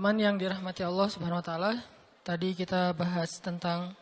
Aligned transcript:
Teman-teman 0.00 0.32
yang 0.32 0.40
dirahmati 0.40 0.80
Allah 0.80 1.12
Subhanahu 1.12 1.44
wa 1.44 1.44
taala, 1.44 1.72
tadi 2.24 2.56
kita 2.56 2.96
bahas 2.96 3.36
tentang 3.36 3.92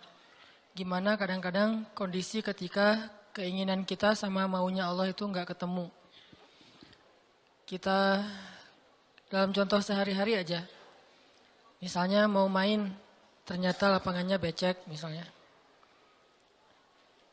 gimana 0.71 1.19
kadang-kadang 1.19 1.91
kondisi 1.91 2.39
ketika 2.39 3.11
keinginan 3.35 3.83
kita 3.83 4.15
sama 4.15 4.47
maunya 4.47 4.87
Allah 4.87 5.11
itu 5.11 5.27
nggak 5.27 5.51
ketemu. 5.51 5.91
Kita 7.67 8.23
dalam 9.27 9.51
contoh 9.51 9.83
sehari-hari 9.83 10.39
aja. 10.39 10.63
Misalnya 11.83 12.31
mau 12.31 12.47
main, 12.47 12.95
ternyata 13.43 13.91
lapangannya 13.91 14.39
becek 14.39 14.87
misalnya. 14.87 15.27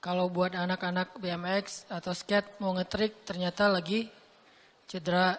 Kalau 0.01 0.25
buat 0.25 0.57
anak-anak 0.57 1.21
BMX 1.21 1.85
atau 1.85 2.17
skate 2.17 2.57
mau 2.57 2.73
ngetrik 2.73 3.29
ternyata 3.29 3.69
lagi 3.69 4.09
cedera. 4.89 5.37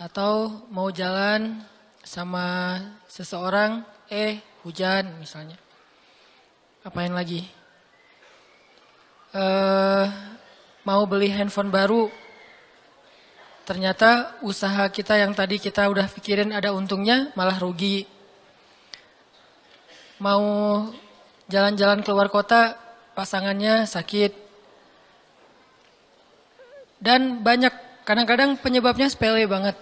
Atau 0.00 0.64
mau 0.72 0.88
jalan 0.88 1.75
sama 2.06 2.78
seseorang, 3.10 3.82
eh 4.06 4.38
hujan 4.62 5.10
misalnya. 5.18 5.58
Apain 6.86 7.10
lagi? 7.10 7.42
Uh, 9.34 10.06
mau 10.86 11.02
beli 11.02 11.34
handphone 11.34 11.68
baru, 11.68 12.06
ternyata 13.66 14.38
usaha 14.46 14.86
kita 14.86 15.18
yang 15.18 15.34
tadi 15.34 15.58
kita 15.58 15.90
udah 15.90 16.06
pikirin 16.06 16.54
ada 16.54 16.70
untungnya 16.70 17.34
malah 17.34 17.58
rugi. 17.58 18.06
Mau 20.22 20.46
jalan-jalan 21.50 22.06
keluar 22.06 22.30
kota, 22.30 22.78
pasangannya 23.18 23.84
sakit. 23.84 24.32
Dan 26.96 27.44
banyak, 27.44 27.74
kadang-kadang 28.08 28.56
penyebabnya 28.56 29.10
sepele 29.12 29.44
banget. 29.44 29.76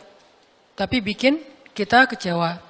Tapi 0.75 0.99
bikin 0.99 1.54
kita 1.75 2.07
kecewa. 2.07 2.63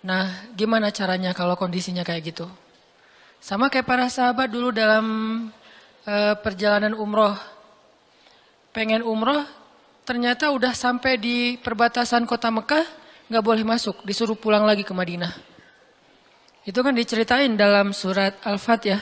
Nah, 0.00 0.48
gimana 0.56 0.88
caranya 0.88 1.36
kalau 1.36 1.52
kondisinya 1.60 2.00
kayak 2.00 2.32
gitu? 2.32 2.48
Sama 3.36 3.68
kayak 3.68 3.84
para 3.84 4.08
sahabat 4.08 4.48
dulu 4.48 4.72
dalam 4.72 5.04
uh, 6.08 6.34
perjalanan 6.40 6.96
umroh. 6.96 7.36
Pengen 8.72 9.04
umroh, 9.04 9.44
ternyata 10.08 10.48
udah 10.48 10.72
sampai 10.72 11.20
di 11.20 11.36
perbatasan 11.60 12.24
kota 12.24 12.48
Mekah, 12.48 12.88
nggak 13.28 13.44
boleh 13.44 13.64
masuk, 13.68 14.00
disuruh 14.08 14.36
pulang 14.36 14.64
lagi 14.64 14.80
ke 14.80 14.96
Madinah. 14.96 15.36
Itu 16.64 16.80
kan 16.80 16.96
diceritain 16.96 17.52
dalam 17.56 17.92
surat 17.92 18.40
Al-Fat 18.44 18.80
ya. 18.88 19.00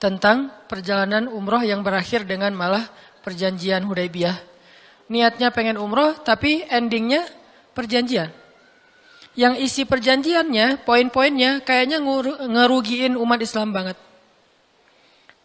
Tentang 0.00 0.48
perjalanan 0.64 1.28
umroh 1.28 1.60
yang 1.60 1.84
berakhir 1.84 2.24
dengan 2.24 2.56
malah 2.56 2.88
perjanjian 3.20 3.84
Hudaybiyah. 3.84 4.48
Niatnya 5.12 5.52
pengen 5.52 5.76
umroh, 5.76 6.16
tapi 6.24 6.64
endingnya 6.64 7.39
perjanjian. 7.80 8.28
Yang 9.32 9.54
isi 9.64 9.82
perjanjiannya, 9.88 10.84
poin-poinnya 10.84 11.64
kayaknya 11.64 12.04
ngerugiin 12.44 13.16
umat 13.16 13.40
Islam 13.40 13.72
banget. 13.72 13.96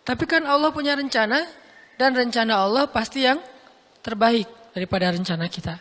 Tapi 0.03 0.23
kan 0.27 0.43
Allah 0.43 0.75
punya 0.75 0.99
rencana 0.99 1.47
dan 1.95 2.11
rencana 2.11 2.59
Allah 2.59 2.91
pasti 2.91 3.23
yang 3.23 3.39
terbaik 4.03 4.45
daripada 4.75 5.15
rencana 5.15 5.47
kita. 5.47 5.79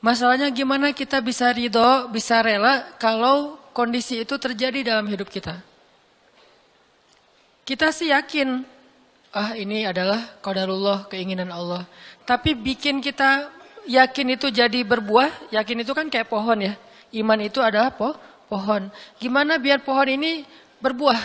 Masalahnya 0.00 0.48
gimana 0.48 0.96
kita 0.96 1.20
bisa 1.20 1.52
ridho, 1.52 2.08
bisa 2.08 2.40
rela 2.40 2.88
kalau 2.96 3.60
kondisi 3.76 4.24
itu 4.24 4.40
terjadi 4.40 4.96
dalam 4.96 5.04
hidup 5.04 5.28
kita. 5.28 5.60
Kita 7.68 7.92
sih 7.92 8.08
yakin, 8.08 8.64
ah 9.36 9.52
ini 9.54 9.84
adalah 9.84 10.40
qadarullah, 10.40 11.06
keinginan 11.12 11.52
Allah. 11.52 11.84
Tapi 12.24 12.56
bikin 12.56 13.04
kita 13.04 13.59
yakin 13.90 14.38
itu 14.38 14.46
jadi 14.54 14.86
berbuah, 14.86 15.50
yakin 15.50 15.82
itu 15.82 15.90
kan 15.90 16.06
kayak 16.06 16.30
pohon 16.30 16.62
ya. 16.62 16.74
Iman 17.10 17.42
itu 17.42 17.58
adalah 17.58 17.90
po 17.90 18.14
pohon. 18.46 18.86
Gimana 19.18 19.58
biar 19.58 19.82
pohon 19.82 20.06
ini 20.06 20.46
berbuah? 20.78 21.18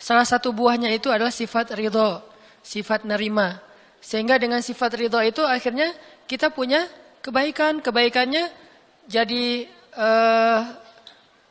Salah 0.00 0.24
satu 0.24 0.56
buahnya 0.56 0.88
itu 0.96 1.12
adalah 1.12 1.28
sifat 1.28 1.76
ridho, 1.76 2.24
sifat 2.64 3.04
nerima. 3.04 3.60
Sehingga 4.00 4.40
dengan 4.40 4.64
sifat 4.64 4.96
ridho 4.96 5.20
itu 5.20 5.44
akhirnya 5.44 5.92
kita 6.24 6.48
punya 6.48 6.88
kebaikan. 7.20 7.84
Kebaikannya 7.84 8.48
jadi 9.04 9.68
uh, 9.92 10.60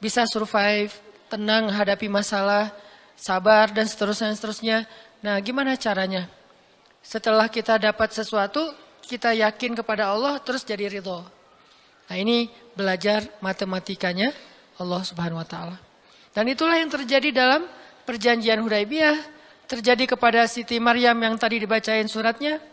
bisa 0.02 0.26
survive, 0.26 0.90
tenang 1.30 1.70
hadapi 1.70 2.10
masalah, 2.10 2.74
sabar 3.14 3.70
dan 3.70 3.86
seterusnya 3.86 4.34
seterusnya. 4.34 4.78
Nah, 5.22 5.38
gimana 5.44 5.78
caranya? 5.78 6.26
Setelah 7.04 7.52
kita 7.52 7.78
dapat 7.78 8.14
sesuatu, 8.16 8.74
kita 9.08 9.32
yakin 9.32 9.80
kepada 9.80 10.12
Allah 10.12 10.38
terus 10.44 10.68
jadi 10.68 10.92
ridho. 10.92 11.24
Nah 12.08 12.16
ini 12.20 12.52
belajar 12.76 13.24
matematikanya 13.40 14.36
Allah 14.78 15.02
subhanahu 15.08 15.40
wa 15.40 15.48
ta'ala. 15.48 15.78
Dan 16.36 16.52
itulah 16.52 16.78
yang 16.78 16.92
terjadi 16.92 17.34
dalam 17.34 17.66
perjanjian 18.06 18.60
Hudaibiyah. 18.62 19.40
Terjadi 19.68 20.16
kepada 20.16 20.48
Siti 20.48 20.80
Maryam 20.80 21.20
yang 21.20 21.36
tadi 21.36 21.60
dibacain 21.60 22.08
suratnya. 22.08 22.64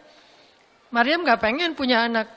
Maryam 0.94 1.26
gak 1.26 1.42
pengen 1.42 1.74
punya 1.74 2.06
anak 2.06 2.30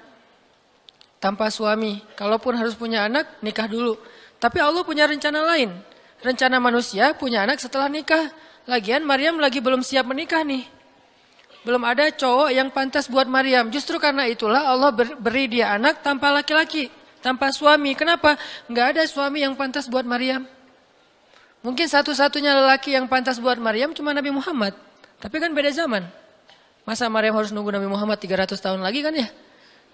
tanpa 1.21 1.53
suami. 1.53 2.01
Kalaupun 2.17 2.57
harus 2.57 2.73
punya 2.73 3.05
anak, 3.05 3.37
nikah 3.45 3.69
dulu. 3.69 4.01
Tapi 4.41 4.57
Allah 4.57 4.81
punya 4.81 5.05
rencana 5.05 5.45
lain. 5.45 5.77
Rencana 6.25 6.57
manusia 6.57 7.13
punya 7.13 7.45
anak 7.45 7.61
setelah 7.61 7.85
nikah. 7.85 8.33
Lagian 8.65 9.05
Maryam 9.05 9.37
lagi 9.37 9.61
belum 9.61 9.85
siap 9.85 10.09
menikah 10.09 10.41
nih. 10.41 10.65
Belum 11.67 11.83
ada 11.83 12.07
cowok 12.07 12.47
yang 12.55 12.71
pantas 12.71 13.11
buat 13.11 13.27
Maryam. 13.27 13.67
Justru 13.67 13.99
karena 13.99 14.23
itulah 14.23 14.71
Allah 14.71 14.87
beri 14.95 15.51
dia 15.51 15.75
anak 15.75 15.99
tanpa 15.99 16.31
laki-laki, 16.31 16.87
tanpa 17.19 17.51
suami. 17.51 17.91
Kenapa? 17.91 18.39
Enggak 18.71 18.95
ada 18.95 19.03
suami 19.03 19.43
yang 19.43 19.51
pantas 19.51 19.91
buat 19.91 20.07
Maryam. 20.07 20.47
Mungkin 21.67 21.91
satu-satunya 21.91 22.55
lelaki 22.55 22.95
yang 22.95 23.11
pantas 23.11 23.43
buat 23.43 23.59
Maryam 23.59 23.91
cuma 23.91 24.15
Nabi 24.15 24.31
Muhammad. 24.31 24.79
Tapi 25.19 25.43
kan 25.43 25.51
beda 25.51 25.67
zaman. 25.75 26.07
Masa 26.87 27.11
Maryam 27.11 27.35
harus 27.35 27.51
nunggu 27.51 27.75
Nabi 27.75 27.91
Muhammad 27.91 28.15
300 28.15 28.55
tahun 28.55 28.79
lagi 28.79 29.03
kan 29.03 29.11
ya? 29.11 29.27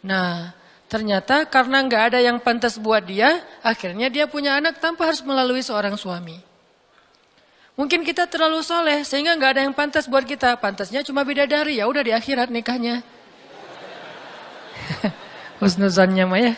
Nah, 0.06 0.54
ternyata 0.86 1.50
karena 1.50 1.82
enggak 1.82 2.14
ada 2.14 2.22
yang 2.22 2.38
pantas 2.38 2.78
buat 2.78 3.02
dia, 3.02 3.42
akhirnya 3.66 4.14
dia 4.14 4.30
punya 4.30 4.62
anak 4.62 4.78
tanpa 4.78 5.10
harus 5.10 5.26
melalui 5.26 5.66
seorang 5.66 5.98
suami. 5.98 6.53
Mungkin 7.74 8.06
kita 8.06 8.30
terlalu 8.30 8.62
soleh 8.62 9.02
sehingga 9.02 9.34
nggak 9.34 9.52
ada 9.58 9.62
yang 9.66 9.74
pantas 9.74 10.06
buat 10.06 10.22
kita. 10.22 10.62
Pantasnya 10.62 11.02
cuma 11.02 11.26
bidadari, 11.26 11.82
ya 11.82 11.90
udah 11.90 12.06
di 12.06 12.14
akhirat 12.14 12.54
nikahnya. 12.54 13.02
Husnuzannya 15.62 16.26
mah 16.30 16.42
ya. 16.42 16.54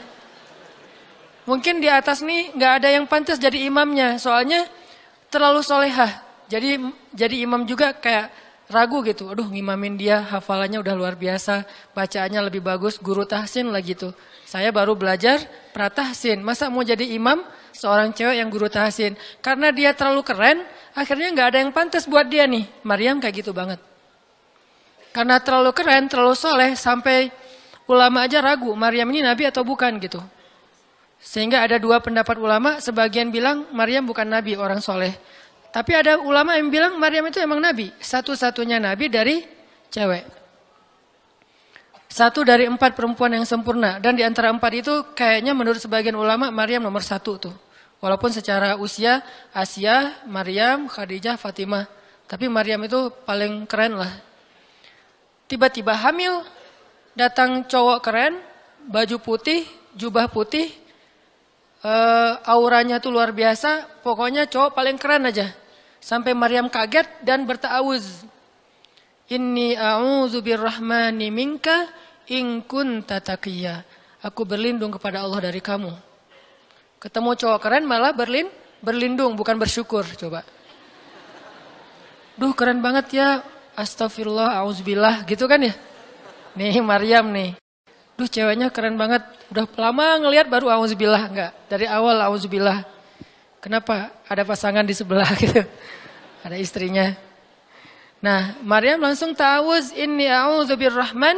Mungkin 1.47 1.79
di 1.79 1.87
atas 1.87 2.19
nih 2.19 2.51
nggak 2.57 2.73
ada 2.83 2.89
yang 2.91 3.05
pantas 3.07 3.39
jadi 3.39 3.69
imamnya, 3.69 4.19
soalnya 4.19 4.67
terlalu 5.31 5.63
solehah. 5.63 6.25
Jadi 6.51 6.83
jadi 7.15 7.47
imam 7.47 7.63
juga 7.63 7.95
kayak 7.95 8.33
ragu 8.67 8.99
gitu. 9.05 9.31
Aduh 9.31 9.47
ngimamin 9.47 9.95
dia 9.95 10.19
hafalannya 10.19 10.81
udah 10.81 10.93
luar 10.97 11.15
biasa, 11.15 11.63
bacaannya 11.93 12.41
lebih 12.49 12.59
bagus, 12.65 12.97
guru 12.99 13.23
tahsin 13.23 13.69
lah 13.69 13.79
gitu. 13.79 14.11
Saya 14.45 14.73
baru 14.73 14.97
belajar 14.97 15.41
pratahsin, 15.71 16.41
masa 16.41 16.69
mau 16.69 16.85
jadi 16.85 17.05
imam 17.13 17.41
seorang 17.73 18.13
cewek 18.13 18.41
yang 18.41 18.49
guru 18.49 18.69
tahsin? 18.69 19.13
Karena 19.41 19.69
dia 19.69 19.93
terlalu 19.93 20.21
keren, 20.25 20.65
Akhirnya 20.95 21.28
nggak 21.35 21.47
ada 21.51 21.57
yang 21.59 21.72
pantas 21.75 22.07
buat 22.07 22.23
dia 22.25 22.47
nih. 22.47 22.63
Maryam 22.88 23.19
kayak 23.19 23.44
gitu 23.44 23.51
banget. 23.51 23.78
Karena 25.11 25.39
terlalu 25.44 25.72
keren, 25.75 26.07
terlalu 26.07 26.35
soleh, 26.35 26.72
sampai 26.75 27.31
ulama 27.88 28.25
aja 28.25 28.41
ragu 28.41 28.73
Maryam 28.73 29.07
ini 29.11 29.23
nabi 29.23 29.47
atau 29.47 29.63
bukan 29.67 30.00
gitu. 30.00 30.23
Sehingga 31.19 31.63
ada 31.63 31.79
dua 31.79 32.00
pendapat 32.00 32.39
ulama, 32.39 32.80
sebagian 32.80 33.31
bilang 33.31 33.68
Maryam 33.75 34.07
bukan 34.07 34.27
nabi, 34.27 34.56
orang 34.56 34.80
soleh. 34.80 35.15
Tapi 35.75 35.92
ada 35.92 36.15
ulama 36.19 36.56
yang 36.56 36.71
bilang 36.71 36.95
Maryam 36.95 37.27
itu 37.27 37.44
emang 37.44 37.59
nabi, 37.59 37.92
satu-satunya 38.00 38.80
nabi 38.80 39.12
dari 39.12 39.44
cewek. 39.92 40.24
Satu 42.07 42.47
dari 42.47 42.63
empat 42.63 42.95
perempuan 42.95 43.36
yang 43.36 43.44
sempurna. 43.44 44.00
Dan 44.00 44.15
di 44.15 44.24
antara 44.24 44.47
empat 44.47 44.71
itu 44.71 44.94
kayaknya 45.12 45.51
menurut 45.51 45.83
sebagian 45.83 46.15
ulama 46.15 46.47
Maryam 46.47 46.80
nomor 46.80 47.03
satu 47.03 47.36
tuh. 47.36 47.56
Walaupun 48.06 48.30
secara 48.30 48.78
usia 48.78 49.25
Asia, 49.50 50.13
Maryam, 50.30 50.86
Khadijah, 50.86 51.42
Fatimah. 51.42 51.90
Tapi 52.30 52.46
Maryam 52.46 52.86
itu 52.86 53.10
paling 53.25 53.66
keren 53.66 53.98
lah. 53.98 54.13
Tiba-tiba 55.50 55.98
hamil, 55.98 56.46
datang 57.18 57.66
cowok 57.66 58.06
keren, 58.06 58.38
baju 58.86 59.18
putih, 59.18 59.66
jubah 59.98 60.30
putih, 60.30 60.69
uh, 61.81 62.46
auranya 62.46 63.02
tuh 63.02 63.10
luar 63.10 63.34
biasa. 63.34 63.90
Pokoknya 64.06 64.46
cowok 64.46 64.78
paling 64.78 65.02
keren 65.02 65.25
aja. 65.25 65.50
Sampai 65.98 66.38
Maryam 66.38 66.69
kaget 66.69 67.10
dan 67.25 67.50
bertawuz. 67.50 68.22
Inni 69.34 69.74
a'udzu 69.74 70.46
birrahmani 70.46 71.34
minka 71.34 71.90
in 72.30 72.62
kunta 72.69 73.18
Aku 74.22 74.46
berlindung 74.46 74.94
kepada 74.94 75.25
Allah 75.25 75.50
dari 75.50 75.57
kamu 75.57 76.14
Ketemu 77.06 77.38
cowok 77.38 77.60
keren 77.62 77.86
malah 77.86 78.18
berlin, 78.18 78.50
berlindung 78.81 79.38
bukan 79.38 79.62
bersyukur 79.62 80.02
coba. 80.18 80.42
Duh 82.34 82.50
keren 82.57 82.81
banget 82.81 83.22
ya. 83.22 83.46
Astagfirullah, 83.78 84.57
auzubillah 84.66 85.22
gitu 85.30 85.46
kan 85.46 85.62
ya. 85.62 85.78
Nih 86.57 86.81
Maryam 86.81 87.30
nih. 87.30 87.54
Duh 88.18 88.25
ceweknya 88.25 88.74
keren 88.74 88.98
banget. 88.98 89.22
Udah 89.54 89.69
lama 89.78 90.18
ngelihat 90.25 90.50
baru 90.50 90.74
auzubillah 90.74 91.30
enggak. 91.30 91.52
Dari 91.69 91.86
awal 91.86 92.25
auzubillah. 92.25 92.81
Kenapa? 93.62 94.10
Ada 94.25 94.42
pasangan 94.42 94.81
di 94.81 94.98
sebelah 94.98 95.30
gitu. 95.46 95.62
Ada 96.42 96.57
istrinya. 96.57 97.13
Nah, 98.18 98.57
Maryam 98.66 98.98
langsung 98.98 99.38
ta'awuz 99.38 99.94
inni 99.94 100.25
a'udzubirrahman 100.25 101.38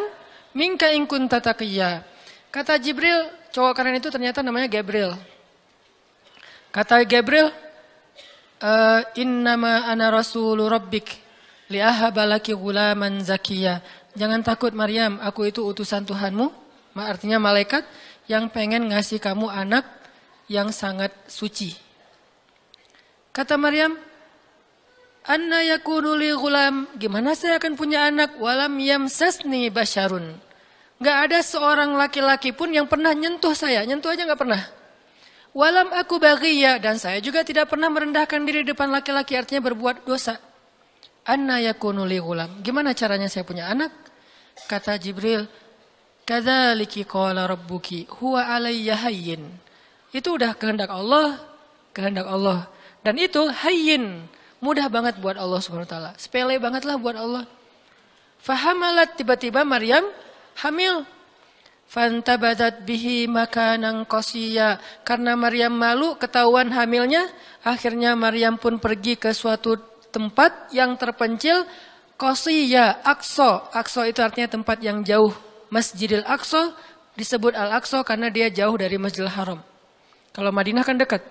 minka 0.55 0.87
in 0.95 1.03
kunta. 1.03 1.43
Kata 1.43 2.73
Jibril, 2.79 3.27
cowok 3.51 3.75
keren 3.75 3.99
itu 3.99 4.07
ternyata 4.07 4.39
namanya 4.39 4.71
Gabriel. 4.71 5.19
Kata 6.77 7.01
Gabriel, 7.09 7.49
uh, 8.61 9.01
innama 9.17 9.89
ana 9.89 10.13
rasulu 10.13 10.69
rabbik 10.69 11.09
liahaba 11.73 12.21
laki 12.29 12.53
gulaman 12.53 13.17
zakiya. 13.25 13.81
Jangan 14.13 14.45
takut 14.45 14.77
Maryam, 14.77 15.17
aku 15.17 15.49
itu 15.49 15.65
utusan 15.65 16.05
Tuhanmu. 16.05 16.53
Artinya 16.93 17.41
malaikat 17.41 17.81
yang 18.29 18.53
pengen 18.53 18.93
ngasih 18.93 19.17
kamu 19.17 19.49
anak 19.49 19.89
yang 20.53 20.69
sangat 20.69 21.09
suci. 21.25 21.73
Kata 23.33 23.57
Maryam, 23.57 23.97
Anna 25.25 25.65
yakunu 25.65 26.13
li 26.13 26.29
gulam. 26.29 26.93
Gimana 26.93 27.33
saya 27.33 27.57
akan 27.57 27.73
punya 27.73 28.05
anak? 28.05 28.37
Walam 28.37 28.77
yamsasni 28.77 29.73
basyarun. 29.73 30.29
Gak 31.01 31.17
ada 31.25 31.41
seorang 31.41 31.97
laki-laki 31.97 32.53
pun 32.53 32.69
yang 32.69 32.85
pernah 32.85 33.17
nyentuh 33.17 33.57
saya. 33.57 33.81
Nyentuh 33.81 34.13
aja 34.13 34.29
gak 34.29 34.37
pernah. 34.37 34.76
Walam 35.57 35.89
aku 35.89 36.21
bagiya. 36.21 36.77
Dan 36.77 37.01
saya 37.01 37.17
juga 37.17 37.41
tidak 37.41 37.73
pernah 37.73 37.89
merendahkan 37.89 38.37
diri 38.45 38.61
depan 38.61 38.93
laki-laki. 38.93 39.33
Artinya 39.33 39.73
berbuat 39.73 40.05
dosa. 40.05 40.37
Anna 41.25 41.57
yakunu 41.57 42.05
li 42.05 42.21
gulam. 42.21 42.61
Gimana 42.61 42.93
caranya 42.93 43.25
saya 43.25 43.41
punya 43.41 43.65
anak? 43.65 43.89
Kata 44.69 45.01
Jibril. 45.01 45.49
Kadzaliki 46.21 47.09
qala 47.09 47.49
rabbuki 47.49 48.05
huwa 48.21 48.45
alayya 48.53 49.01
hayyin. 49.01 49.49
Itu 50.13 50.37
udah 50.37 50.53
kehendak 50.53 50.93
Allah. 50.93 51.41
Kehendak 51.97 52.29
Allah. 52.29 52.69
Dan 53.01 53.17
itu 53.17 53.49
hayyin 53.49 54.29
Mudah 54.57 54.89
banget 54.89 55.21
buat 55.21 55.37
Allah 55.37 55.61
Subhanahu 55.61 55.85
wa 55.85 55.91
taala. 55.91 56.11
Sepele 56.17 56.57
banget 56.57 56.81
lah 56.81 56.97
buat 56.97 57.13
Allah. 57.13 57.45
Fahamalat 58.41 59.13
tiba-tiba 59.13 59.61
Maryam 59.61 60.01
hamil. 60.65 61.05
Fantabadat 61.87 62.83
bihi 62.83 63.31
makanan 63.31 64.03
qasiya. 64.03 64.79
Karena 65.07 65.39
Maryam 65.39 65.71
malu 65.71 66.19
ketahuan 66.19 66.67
hamilnya, 66.75 67.31
akhirnya 67.63 68.11
Maryam 68.13 68.59
pun 68.59 68.75
pergi 68.75 69.15
ke 69.15 69.31
suatu 69.31 69.79
tempat 70.11 70.71
yang 70.75 70.99
terpencil 70.99 71.63
qasiya, 72.19 72.99
Aqsa. 73.07 73.71
Aqsa 73.71 74.03
itu 74.03 74.19
artinya 74.19 74.51
tempat 74.51 74.83
yang 74.83 74.99
jauh. 75.01 75.31
Masjidil 75.71 76.27
Aqsa 76.27 76.75
disebut 77.15 77.55
Al-Aqsa 77.55 78.03
karena 78.03 78.27
dia 78.27 78.51
jauh 78.51 78.75
dari 78.75 78.99
Masjidil 78.99 79.31
Haram. 79.31 79.59
Kalau 80.35 80.51
Madinah 80.51 80.83
kan 80.83 80.99
dekat. 80.99 81.23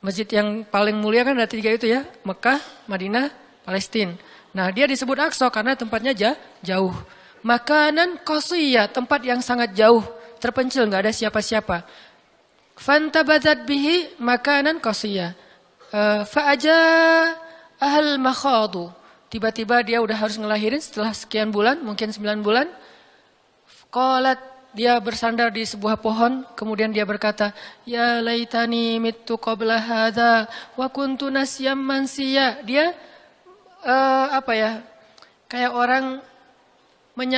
Masjid 0.00 0.24
yang 0.32 0.64
paling 0.64 0.96
mulia 0.96 1.20
kan 1.20 1.36
ada 1.36 1.44
tiga 1.44 1.68
itu 1.68 1.84
ya, 1.84 2.08
Mekah, 2.24 2.56
Madinah, 2.88 3.28
Palestina. 3.68 4.16
Nah 4.56 4.72
dia 4.72 4.88
disebut 4.88 5.20
Aqsa 5.20 5.52
karena 5.52 5.76
tempatnya 5.76 6.16
jauh. 6.64 6.96
Makanan 7.40 8.20
qasiyah, 8.20 8.92
tempat 8.92 9.24
yang 9.24 9.40
sangat 9.40 9.72
jauh, 9.72 10.04
terpencil, 10.36 10.84
nggak 10.84 11.08
ada 11.08 11.12
siapa-siapa. 11.12 11.88
Fantabadat 12.76 13.64
bihi 13.64 14.16
makanan 14.20 14.80
qasiyah. 14.80 15.32
Uh, 15.88 16.22
Fa'aja 16.28 16.76
ahal 17.80 18.20
makhadu. 18.20 18.92
Tiba-tiba 19.32 19.80
dia 19.80 20.04
udah 20.04 20.16
harus 20.16 20.36
ngelahirin 20.36 20.82
setelah 20.82 21.16
sekian 21.16 21.48
bulan, 21.48 21.80
mungkin 21.80 22.12
sembilan 22.12 22.38
bulan. 22.44 22.66
Qalat 23.88 24.38
dia 24.70 24.94
bersandar 25.02 25.50
di 25.50 25.66
sebuah 25.66 25.98
pohon, 25.98 26.46
kemudian 26.54 26.94
dia 26.94 27.02
berkata, 27.02 27.50
"Ya 27.82 28.22
laitani 28.22 29.02
mitu 29.02 29.34
qabla 29.34 29.80
wa 30.78 30.86
kuntu 30.92 31.32
mansiya." 31.74 32.62
Dia 32.62 32.94
uh, 33.82 34.26
apa 34.30 34.52
ya? 34.54 34.70
Kayak 35.50 35.72
orang 35.74 36.04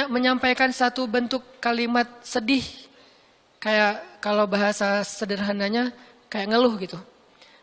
menyampaikan 0.08 0.70
satu 0.70 1.04
bentuk 1.10 1.42
kalimat 1.58 2.06
sedih. 2.22 2.62
Kayak 3.62 4.22
kalau 4.22 4.46
bahasa 4.46 5.02
sederhananya 5.06 5.94
kayak 6.26 6.50
ngeluh 6.50 6.74
gitu. 6.82 6.98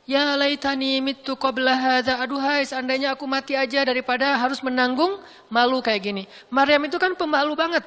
Ya 0.09 0.33
laitani 0.33 1.03
mitu 1.03 1.37
qabla 1.37 1.75
hadza. 1.75 2.17
Aduhai 2.17 2.65
seandainya 2.65 3.13
aku 3.13 3.29
mati 3.29 3.53
aja 3.53 3.85
daripada 3.85 4.37
harus 4.39 4.63
menanggung 4.65 5.21
malu 5.51 5.83
kayak 5.85 6.01
gini. 6.01 6.23
Maryam 6.49 6.81
itu 6.87 6.97
kan 6.97 7.13
pemalu 7.13 7.53
banget 7.53 7.83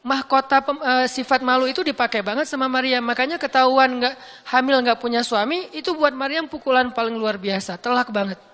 mahkota 0.00 0.64
pem, 0.64 0.76
e, 0.80 0.92
sifat 1.08 1.44
malu 1.44 1.68
itu 1.68 1.80
dipakai 1.84 2.20
banget 2.20 2.44
sama 2.44 2.68
Maryam. 2.68 3.04
Makanya 3.04 3.40
ketahuan 3.40 4.00
nggak 4.00 4.14
hamil 4.52 4.76
nggak 4.84 4.98
punya 5.00 5.24
suami 5.24 5.68
itu 5.72 5.92
buat 5.96 6.12
Maryam 6.12 6.44
pukulan 6.48 6.92
paling 6.92 7.16
luar 7.16 7.36
biasa, 7.40 7.78
telak 7.80 8.12
banget. 8.12 8.49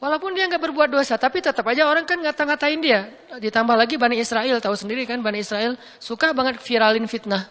Walaupun 0.00 0.32
dia 0.32 0.48
nggak 0.48 0.64
berbuat 0.64 0.88
dosa, 0.88 1.20
tapi 1.20 1.44
tetap 1.44 1.60
aja 1.68 1.84
orang 1.84 2.08
kan 2.08 2.16
ngata-ngatain 2.16 2.80
dia. 2.80 3.12
Ditambah 3.36 3.76
lagi 3.76 4.00
Bani 4.00 4.16
Israel, 4.16 4.56
tahu 4.56 4.72
sendiri 4.72 5.04
kan 5.04 5.20
Bani 5.20 5.44
Israel 5.44 5.76
suka 6.00 6.32
banget 6.32 6.56
viralin 6.64 7.04
fitnah. 7.04 7.44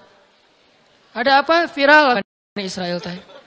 Ada 1.13 1.45
apa 1.45 1.69
viral 1.69 2.25
Bani 2.25 2.65
Israel 2.65 2.97
teh? 2.97 3.38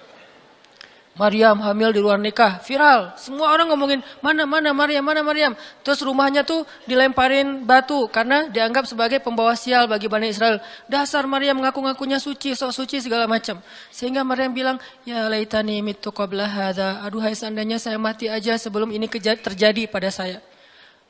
Maryam 1.22 1.62
hamil 1.62 1.94
di 1.94 2.02
luar 2.02 2.18
nikah, 2.18 2.58
viral. 2.66 3.14
Semua 3.14 3.54
orang 3.54 3.70
ngomongin, 3.70 4.02
mana, 4.18 4.42
mana 4.42 4.74
Maryam, 4.74 5.06
mana 5.06 5.22
Maryam. 5.22 5.54
Terus 5.86 6.02
rumahnya 6.02 6.42
tuh 6.42 6.66
dilemparin 6.82 7.62
batu 7.62 8.10
karena 8.10 8.50
dianggap 8.50 8.90
sebagai 8.90 9.22
pembawa 9.22 9.54
sial 9.54 9.86
bagi 9.86 10.10
Bani 10.10 10.34
Israel. 10.34 10.58
Dasar 10.90 11.22
Maryam 11.30 11.62
ngaku-ngakunya 11.62 12.18
suci, 12.18 12.58
sok 12.58 12.74
suci 12.74 12.98
segala 12.98 13.30
macam. 13.30 13.62
Sehingga 13.94 14.26
Maryam 14.26 14.50
bilang, 14.50 14.82
ya 15.06 15.30
laitani 15.30 15.78
mitu 15.78 16.10
qabla 16.10 16.50
hadha. 16.50 17.06
Aduhai 17.06 17.38
seandainya 17.38 17.78
saya 17.78 18.02
mati 18.02 18.26
aja 18.26 18.58
sebelum 18.58 18.90
ini 18.90 19.06
terjadi 19.06 19.86
pada 19.86 20.10
saya. 20.10 20.42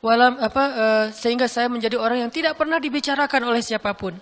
Walam 0.05 0.37
apa 0.37 0.63
uh, 0.77 1.05
sehingga 1.09 1.49
saya 1.49 1.71
menjadi 1.73 1.97
orang 1.97 2.27
yang 2.27 2.29
tidak 2.29 2.53
pernah 2.53 2.77
dibicarakan 2.77 3.49
oleh 3.49 3.65
siapa 3.65 3.97
pun. 3.97 4.13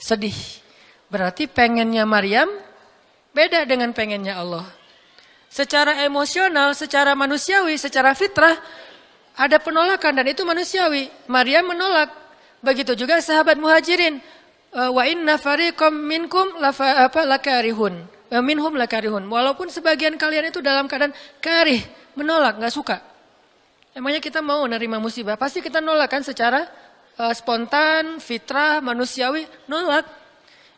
Sedih. 0.00 0.38
Berarti 1.12 1.44
pengennya 1.44 2.08
Maryam 2.08 2.48
beda 3.36 3.68
dengan 3.68 3.92
pengennya 3.92 4.40
Allah. 4.40 4.83
Secara 5.54 6.02
emosional, 6.02 6.74
secara 6.74 7.14
manusiawi, 7.14 7.78
secara 7.78 8.10
fitrah 8.18 8.58
ada 9.38 9.62
penolakan 9.62 10.18
dan 10.18 10.26
itu 10.26 10.42
manusiawi. 10.42 11.06
Maria 11.30 11.62
menolak. 11.62 12.10
Begitu 12.58 12.98
juga 12.98 13.22
sahabat 13.22 13.54
muhajirin. 13.54 14.18
Eh, 14.74 14.90
wa 14.90 15.06
inna 15.06 15.38
fariqam 15.38 15.94
minkum 15.94 16.58
lafa, 16.58 17.06
apa 17.06 17.22
lakarihun. 17.22 17.94
Eh, 18.34 18.42
minhum 18.42 18.74
lakarihun. 18.74 19.30
Walaupun 19.30 19.70
sebagian 19.70 20.18
kalian 20.18 20.50
itu 20.50 20.58
dalam 20.58 20.90
keadaan 20.90 21.14
karih, 21.38 21.86
menolak, 22.18 22.58
nggak 22.58 22.74
suka. 22.74 22.98
Emangnya 23.94 24.18
kita 24.18 24.42
mau 24.42 24.66
nerima 24.66 24.98
musibah? 24.98 25.38
Pasti 25.38 25.62
kita 25.62 25.78
nolak 25.78 26.10
kan 26.10 26.26
secara 26.26 26.66
uh, 27.14 27.30
spontan, 27.30 28.18
fitrah, 28.18 28.82
manusiawi, 28.82 29.46
nolak. 29.70 30.02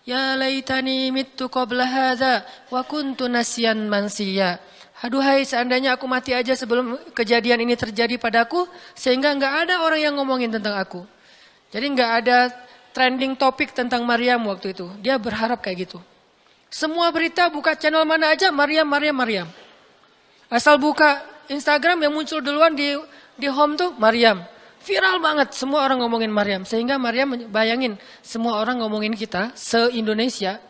Ya 0.07 0.39
laitani 0.39 1.11
mittu 1.11 1.51
qabla 1.51 1.83
hadza 1.83 2.47
wa 2.71 2.87
kuntu 2.87 3.27
nasyan 3.27 3.91
mansiya. 3.91 4.63
Aduhai 5.03 5.43
seandainya 5.43 5.99
aku 5.99 6.07
mati 6.07 6.31
aja 6.31 6.55
sebelum 6.55 6.95
kejadian 7.11 7.67
ini 7.67 7.75
terjadi 7.75 8.15
padaku 8.15 8.71
sehingga 8.95 9.35
enggak 9.35 9.67
ada 9.67 9.83
orang 9.83 9.99
yang 9.99 10.15
ngomongin 10.15 10.55
tentang 10.55 10.79
aku. 10.79 11.03
Jadi 11.75 11.87
enggak 11.91 12.23
ada 12.23 12.55
trending 12.95 13.35
topik 13.35 13.75
tentang 13.75 14.07
Maryam 14.07 14.47
waktu 14.47 14.79
itu. 14.79 14.87
Dia 15.03 15.19
berharap 15.19 15.59
kayak 15.59 15.91
gitu. 15.91 15.99
Semua 16.71 17.11
berita 17.11 17.51
buka 17.51 17.75
channel 17.75 18.07
mana 18.07 18.31
aja 18.31 18.55
Maryam 18.55 18.87
Maryam 18.87 19.17
Maryam. 19.19 19.49
Asal 20.47 20.79
buka 20.79 21.19
Instagram 21.51 21.99
yang 22.07 22.15
muncul 22.15 22.39
duluan 22.39 22.79
di 22.79 22.95
di 23.35 23.51
home 23.51 23.75
tuh 23.75 23.91
Maryam. 23.99 24.47
Viral 24.87 25.19
banget, 25.19 25.50
semua 25.50 25.83
orang 25.83 25.99
ngomongin 25.99 26.31
Maryam. 26.31 26.62
Sehingga 26.62 26.95
Maryam 26.95 27.35
bayangin, 27.50 27.99
semua 28.23 28.62
orang 28.62 28.78
ngomongin 28.78 29.19
kita 29.19 29.50
se-Indonesia. 29.59 30.62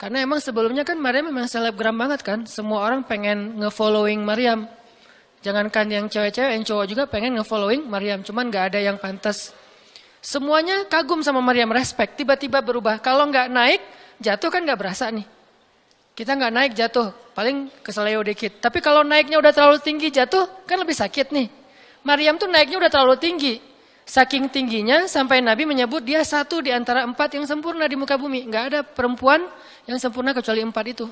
Karena 0.00 0.24
emang 0.24 0.40
sebelumnya 0.40 0.80
kan 0.80 0.96
Maryam 0.96 1.28
memang 1.28 1.44
selebgram 1.44 1.92
banget 1.92 2.24
kan. 2.24 2.48
Semua 2.48 2.88
orang 2.88 3.04
pengen 3.04 3.60
nge-following 3.60 4.24
Maryam. 4.24 4.64
Jangankan 5.44 5.92
yang 5.92 6.08
cewek-cewek, 6.08 6.56
yang 6.56 6.64
cowok 6.64 6.86
juga 6.88 7.04
pengen 7.04 7.36
nge-following 7.36 7.84
Maryam. 7.84 8.24
Cuman 8.24 8.48
gak 8.48 8.72
ada 8.72 8.80
yang 8.80 8.96
pantas. 8.96 9.52
Semuanya 10.24 10.88
kagum 10.88 11.20
sama 11.20 11.44
Maryam, 11.44 11.68
respect. 11.68 12.16
Tiba-tiba 12.16 12.64
berubah. 12.64 13.04
Kalau 13.04 13.28
nggak 13.28 13.52
naik, 13.52 13.80
jatuh 14.16 14.48
kan 14.48 14.64
nggak 14.64 14.80
berasa 14.80 15.12
nih. 15.12 15.28
Kita 16.16 16.36
nggak 16.36 16.52
naik 16.52 16.72
jatuh, 16.72 17.12
paling 17.36 17.68
keseleo 17.84 18.24
dikit. 18.24 18.64
Tapi 18.64 18.80
kalau 18.80 19.04
naiknya 19.04 19.36
udah 19.36 19.52
terlalu 19.52 19.80
tinggi 19.80 20.08
jatuh, 20.08 20.64
kan 20.64 20.80
lebih 20.80 20.96
sakit 20.96 21.32
nih. 21.32 21.59
Maryam 22.02 22.40
tuh 22.40 22.48
naiknya 22.48 22.80
udah 22.80 22.90
terlalu 22.90 23.16
tinggi. 23.20 23.54
Saking 24.10 24.50
tingginya 24.50 25.06
sampai 25.06 25.38
Nabi 25.38 25.70
menyebut 25.70 26.02
dia 26.02 26.18
satu 26.26 26.58
di 26.58 26.74
antara 26.74 27.06
empat 27.06 27.38
yang 27.38 27.46
sempurna 27.46 27.86
di 27.86 27.94
muka 27.94 28.18
bumi. 28.18 28.42
Nggak 28.50 28.64
ada 28.74 28.80
perempuan 28.82 29.46
yang 29.86 30.02
sempurna 30.02 30.34
kecuali 30.34 30.66
empat 30.66 30.84
itu. 30.90 31.06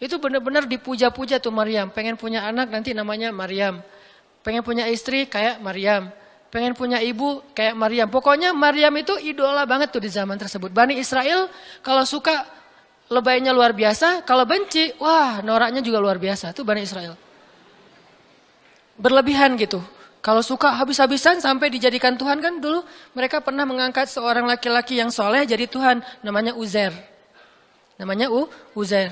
Itu 0.00 0.18
benar-benar 0.18 0.66
dipuja-puja 0.66 1.38
tuh 1.38 1.54
Maryam. 1.54 1.92
Pengen 1.92 2.18
punya 2.18 2.42
anak 2.48 2.72
nanti 2.72 2.90
namanya 2.96 3.30
Maryam. 3.30 3.78
Pengen 4.42 4.64
punya 4.66 4.88
istri 4.90 5.28
kayak 5.28 5.60
Maryam. 5.62 6.10
pengen 6.50 6.74
punya 6.74 6.98
ibu 6.98 7.46
kayak 7.54 7.78
Maryam. 7.78 8.10
Pokoknya 8.10 8.50
Maryam 8.50 8.90
itu 8.98 9.14
idola 9.22 9.62
banget 9.62 9.94
tuh 9.94 10.02
di 10.02 10.10
zaman 10.10 10.34
tersebut. 10.34 10.74
Bani 10.74 10.98
Israel 10.98 11.46
kalau 11.78 12.02
suka 12.02 12.42
lebaynya 13.06 13.54
luar 13.54 13.70
biasa, 13.70 14.26
kalau 14.26 14.42
benci, 14.42 14.90
wah 14.98 15.38
noraknya 15.46 15.78
juga 15.78 16.02
luar 16.02 16.18
biasa. 16.18 16.50
Itu 16.50 16.66
Bani 16.66 16.82
Israel. 16.82 17.14
Berlebihan 19.00 19.56
gitu. 19.56 19.80
Kalau 20.20 20.44
suka 20.44 20.76
habis-habisan 20.76 21.40
sampai 21.40 21.72
dijadikan 21.72 22.12
Tuhan 22.12 22.44
kan 22.44 22.60
dulu 22.60 22.84
mereka 23.16 23.40
pernah 23.40 23.64
mengangkat 23.64 24.04
seorang 24.04 24.44
laki-laki 24.44 25.00
yang 25.00 25.08
soleh 25.08 25.48
jadi 25.48 25.64
Tuhan 25.64 26.04
namanya 26.20 26.52
Uzer. 26.52 26.92
Namanya 27.96 28.28
U, 28.28 28.44
Uzer. 28.76 29.08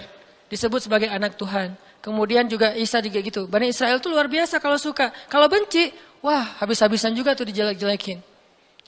Disebut 0.53 0.85
sebagai 0.85 1.09
anak 1.09 1.41
Tuhan. 1.41 1.73
Kemudian 2.05 2.45
juga 2.45 2.77
Isa 2.77 3.01
juga 3.01 3.25
gitu. 3.25 3.49
Bani 3.49 3.73
Israel 3.73 4.01
tuh 4.05 4.13
luar 4.13 4.29
biasa 4.29 4.61
kalau 4.61 4.77
suka. 4.77 5.09
Kalau 5.33 5.49
benci, 5.49 5.93
wah 6.21 6.61
habis-habisan 6.61 7.17
juga 7.17 7.33
tuh 7.33 7.49
dijelek-jelekin. 7.49 8.21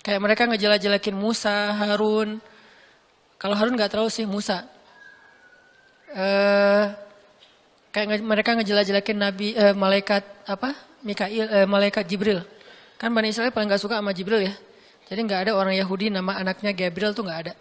Kayak 0.01 0.21
mereka 0.21 0.45
ngejelek-jelekin 0.49 1.17
Musa, 1.17 1.73
Harun. 1.73 2.41
Kalau 3.41 3.57
Harun 3.57 3.77
nggak 3.77 3.93
terlalu 3.97 4.13
sih 4.13 4.29
Musa. 4.29 4.65
Eh, 6.13 6.85
kayak 7.91 8.23
mereka 8.23 8.55
ngejelek-jelekin 8.55 9.19
Nabi, 9.19 9.55
eh, 9.55 9.75
malaikat 9.75 10.23
apa? 10.47 10.75
Mikail, 11.03 11.47
eh, 11.49 11.67
malaikat 11.67 12.07
Jibril. 12.07 12.43
Kan 13.01 13.11
Bani 13.17 13.33
Israel 13.33 13.51
paling 13.51 13.73
gak 13.73 13.81
suka 13.81 13.97
sama 13.99 14.13
Jibril 14.13 14.45
ya. 14.45 14.55
Jadi 15.09 15.21
gak 15.27 15.49
ada 15.49 15.53
orang 15.57 15.75
Yahudi 15.75 16.13
nama 16.13 16.37
anaknya 16.39 16.71
Gabriel 16.77 17.17
tuh 17.17 17.27
gak 17.27 17.49
ada. 17.49 17.53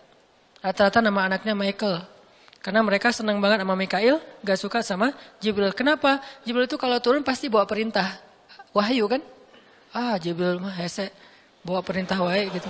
Rata-rata 0.59 0.99
nama 0.99 1.31
anaknya 1.31 1.55
Michael. 1.55 2.03
Karena 2.59 2.83
mereka 2.83 3.15
senang 3.15 3.39
banget 3.39 3.63
sama 3.63 3.73
Mikail, 3.79 4.19
gak 4.43 4.59
suka 4.59 4.83
sama 4.83 5.15
Jibril. 5.39 5.71
Kenapa? 5.71 6.19
Jibril 6.43 6.67
itu 6.67 6.75
kalau 6.75 6.99
turun 6.99 7.23
pasti 7.23 7.47
bawa 7.47 7.63
perintah. 7.63 8.19
Wahyu 8.75 9.07
kan? 9.07 9.23
Ah 9.95 10.19
Jibril 10.19 10.59
mah 10.59 10.75
hese. 10.75 11.09
Bawa 11.63 11.79
perintah 11.79 12.19
wahyu 12.19 12.51
gitu. 12.51 12.69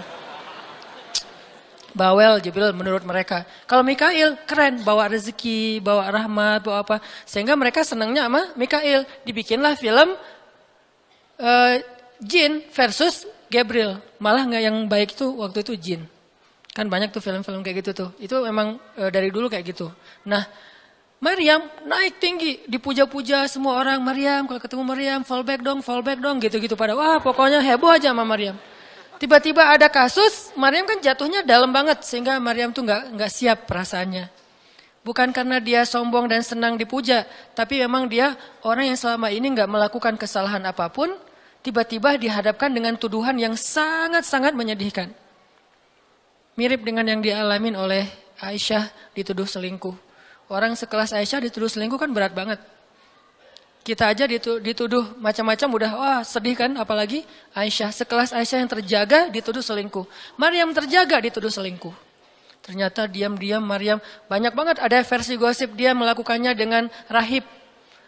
Bawel 1.94 2.40
Jibril 2.44 2.72
menurut 2.74 3.02
mereka. 3.06 3.46
Kalau 3.66 3.82
Mikail 3.82 4.38
keren, 4.46 4.82
bawa 4.86 5.10
rezeki, 5.10 5.82
bawa 5.82 6.10
rahmat, 6.10 6.62
bawa 6.66 6.86
apa. 6.86 6.98
Sehingga 7.26 7.58
mereka 7.58 7.82
senangnya 7.82 8.30
sama 8.30 8.42
Mikail. 8.54 9.06
Dibikinlah 9.26 9.74
film 9.78 10.14
uh, 11.42 11.74
jin 12.22 12.62
versus 12.74 13.26
Gabriel. 13.50 13.98
Malah 14.22 14.46
nggak 14.46 14.64
yang 14.64 14.78
baik 14.86 15.18
itu 15.18 15.28
waktu 15.40 15.66
itu 15.66 15.74
jin. 15.80 16.02
Kan 16.70 16.88
banyak 16.88 17.10
tuh 17.10 17.20
film-film 17.20 17.66
kayak 17.66 17.82
gitu 17.82 17.92
tuh. 18.06 18.10
Itu 18.22 18.40
memang 18.46 18.78
uh, 18.98 19.10
dari 19.10 19.34
dulu 19.34 19.50
kayak 19.50 19.66
gitu. 19.74 19.90
Nah, 20.30 20.46
Maryam 21.20 21.68
naik 21.84 22.16
tinggi, 22.24 22.64
dipuja-puja 22.64 23.44
semua 23.52 23.76
orang. 23.76 24.00
Maryam, 24.00 24.48
kalau 24.48 24.62
ketemu 24.64 24.84
Maryam, 24.88 25.20
fallback 25.28 25.60
dong, 25.60 25.84
fallback 25.84 26.16
dong, 26.24 26.40
gitu-gitu 26.40 26.80
pada. 26.80 26.96
Wah, 26.96 27.20
pokoknya 27.20 27.60
heboh 27.60 27.92
aja 27.92 28.16
sama 28.16 28.24
Maryam. 28.24 28.56
Tiba-tiba 29.20 29.68
ada 29.68 29.92
kasus, 29.92 30.56
Maryam 30.56 30.88
kan 30.88 31.04
jatuhnya 31.04 31.44
dalam 31.44 31.76
banget 31.76 32.08
sehingga 32.08 32.40
Maryam 32.40 32.72
tuh 32.72 32.88
nggak 32.88 33.20
nggak 33.20 33.32
siap 33.32 33.68
perasaannya. 33.68 34.32
Bukan 35.04 35.36
karena 35.36 35.60
dia 35.60 35.84
sombong 35.84 36.32
dan 36.32 36.40
senang 36.40 36.80
dipuja, 36.80 37.28
tapi 37.52 37.84
memang 37.84 38.08
dia 38.08 38.40
orang 38.64 38.88
yang 38.88 39.00
selama 39.00 39.28
ini 39.28 39.52
nggak 39.52 39.68
melakukan 39.68 40.16
kesalahan 40.16 40.64
apa 40.64 40.88
pun, 40.88 41.12
tiba-tiba 41.60 42.16
dihadapkan 42.16 42.72
dengan 42.72 42.96
tuduhan 42.96 43.36
yang 43.36 43.60
sangat-sangat 43.60 44.56
menyedihkan. 44.56 45.12
Mirip 46.56 46.84
dengan 46.84 47.04
yang 47.04 47.20
dialamin 47.20 47.76
oleh 47.76 48.08
Aisyah 48.40 48.88
dituduh 49.16 49.48
selingkuh. 49.48 49.96
Orang 50.48 50.80
sekelas 50.80 51.12
Aisyah 51.12 51.44
dituduh 51.44 51.68
selingkuh 51.68 52.00
kan 52.00 52.12
berat 52.16 52.32
banget. 52.32 52.60
Kita 53.80 54.12
aja 54.12 54.28
dituduh 54.60 55.18
macam-macam 55.18 55.68
udah 55.72 55.92
wah 55.96 56.22
sedih 56.22 56.54
kan 56.54 56.72
apalagi 56.78 57.26
Aisyah. 57.56 57.90
Sekelas 57.96 58.36
Aisyah 58.36 58.62
yang 58.62 58.70
terjaga 58.70 59.20
dituduh 59.32 59.64
selingkuh. 59.64 60.06
Maryam 60.36 60.70
terjaga 60.76 61.18
dituduh 61.24 61.50
selingkuh. 61.50 61.96
Ternyata 62.60 63.10
diam-diam 63.10 63.64
Maryam 63.64 63.98
banyak 64.28 64.54
banget 64.54 64.78
ada 64.84 65.02
versi 65.02 65.40
gosip 65.40 65.74
dia 65.74 65.96
melakukannya 65.96 66.54
dengan 66.54 66.92
rahib 67.10 67.42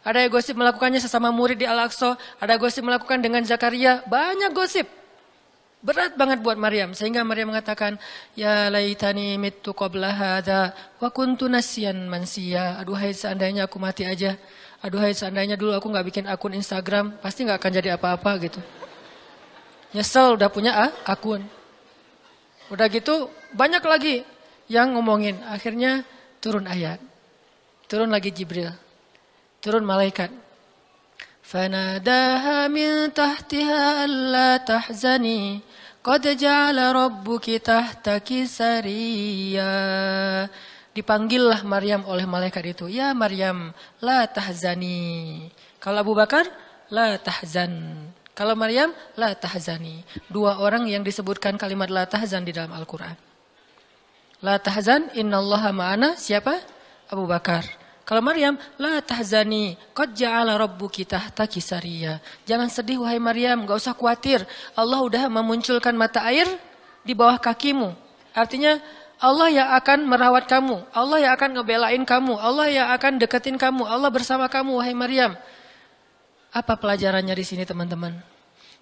ada 0.02 0.26
gosip 0.34 0.58
melakukannya 0.58 0.98
sesama 0.98 1.30
murid 1.30 1.62
di 1.62 1.68
Al-Aqsa. 1.70 2.18
Ada 2.42 2.58
gosip 2.58 2.82
melakukan 2.82 3.22
dengan 3.22 3.46
Zakaria. 3.46 4.02
Banyak 4.10 4.50
gosip. 4.50 4.90
Berat 5.82 6.18
banget 6.18 6.42
buat 6.42 6.58
Maryam. 6.58 6.98
Sehingga 6.98 7.22
Maryam 7.22 7.54
mengatakan, 7.54 8.02
Ya 8.34 8.70
laitani 8.74 9.38
mitu 9.38 9.78
qabla 9.78 10.10
hadha 10.10 10.74
wa 10.98 11.10
kuntu 11.14 11.46
nasiyan 11.46 12.10
mansiya. 12.10 12.82
Aduhai 12.82 13.14
seandainya 13.14 13.70
aku 13.70 13.78
mati 13.78 14.02
aja. 14.10 14.42
Aduhai 14.82 15.14
seandainya 15.14 15.58
dulu 15.58 15.78
aku 15.78 15.94
gak 15.94 16.06
bikin 16.06 16.26
akun 16.26 16.58
Instagram. 16.58 17.18
Pasti 17.22 17.46
gak 17.46 17.62
akan 17.62 17.72
jadi 17.72 17.96
apa-apa 17.96 18.32
gitu. 18.42 18.60
Nyesel 19.94 20.36
udah 20.36 20.50
punya 20.50 20.74
ah, 20.76 20.92
akun. 21.06 21.46
Udah 22.74 22.90
gitu 22.90 23.30
banyak 23.54 23.84
lagi 23.86 24.16
yang 24.66 24.98
ngomongin. 24.98 25.38
Akhirnya 25.46 26.02
turun 26.42 26.66
ayat. 26.66 26.98
Turun 27.86 28.10
lagi 28.10 28.34
Jibril 28.34 28.72
turun 29.62 29.86
malaikat. 29.86 30.34
Fanadaha 31.46 32.66
min 32.66 33.14
tahtiha 33.14 34.10
alla 34.10 34.58
tahzani 34.58 35.62
qad 36.02 36.26
ja'ala 36.26 36.90
rabbuki 36.90 37.62
tahtaki 37.62 38.50
sariya. 38.50 39.70
Dipanggillah 40.92 41.64
Maryam 41.64 42.04
oleh 42.04 42.28
malaikat 42.28 42.76
itu. 42.76 42.92
Ya 42.92 43.16
Maryam, 43.16 43.72
la 44.04 44.28
tahzani. 44.28 45.48
Kalau 45.80 46.04
Abu 46.04 46.12
Bakar, 46.12 46.44
la 46.92 47.16
tahzan. 47.16 47.96
Kalau 48.36 48.60
Maryam, 48.60 48.92
la 49.16 49.32
tahzani. 49.32 50.04
Dua 50.28 50.60
orang 50.60 50.92
yang 50.92 51.00
disebutkan 51.00 51.56
kalimat 51.56 51.88
la 51.88 52.04
tahzan 52.04 52.44
di 52.44 52.52
dalam 52.52 52.76
Al-Quran. 52.76 53.16
La 54.44 54.60
tahzan, 54.60 55.08
innallaha 55.16 55.72
ma'ana. 55.72 56.20
Siapa? 56.20 56.60
Abu 57.08 57.24
Bakar. 57.24 57.64
Kalau 58.04 58.20
Maryam, 58.20 58.60
la 58.76 59.00
tahzani, 59.00 59.80
qad 59.96 60.12
ja'ala 60.12 60.60
rabbuki 60.60 61.08
tahtaki 61.08 61.64
sariya. 61.64 62.20
Jangan 62.44 62.68
sedih 62.68 63.00
wahai 63.00 63.24
Maryam, 63.24 63.64
gak 63.64 63.80
usah 63.80 63.96
khawatir. 63.96 64.44
Allah 64.76 65.00
udah 65.00 65.32
memunculkan 65.32 65.96
mata 65.96 66.20
air 66.28 66.52
di 67.08 67.16
bawah 67.16 67.40
kakimu. 67.40 67.96
Artinya 68.36 68.80
Allah 69.22 69.54
yang 69.54 69.70
akan 69.78 70.10
merawat 70.10 70.50
kamu, 70.50 70.82
Allah 70.90 71.18
yang 71.22 71.32
akan 71.38 71.62
ngebelain 71.62 72.02
kamu, 72.02 72.42
Allah 72.42 72.68
yang 72.74 72.88
akan 72.90 73.22
deketin 73.22 73.54
kamu, 73.54 73.86
Allah 73.86 74.10
bersama 74.10 74.50
kamu 74.50 74.82
wahai 74.82 74.98
Maryam. 74.98 75.38
Apa 76.50 76.74
pelajarannya 76.74 77.38
di 77.38 77.46
sini 77.46 77.62
teman-teman? 77.62 78.18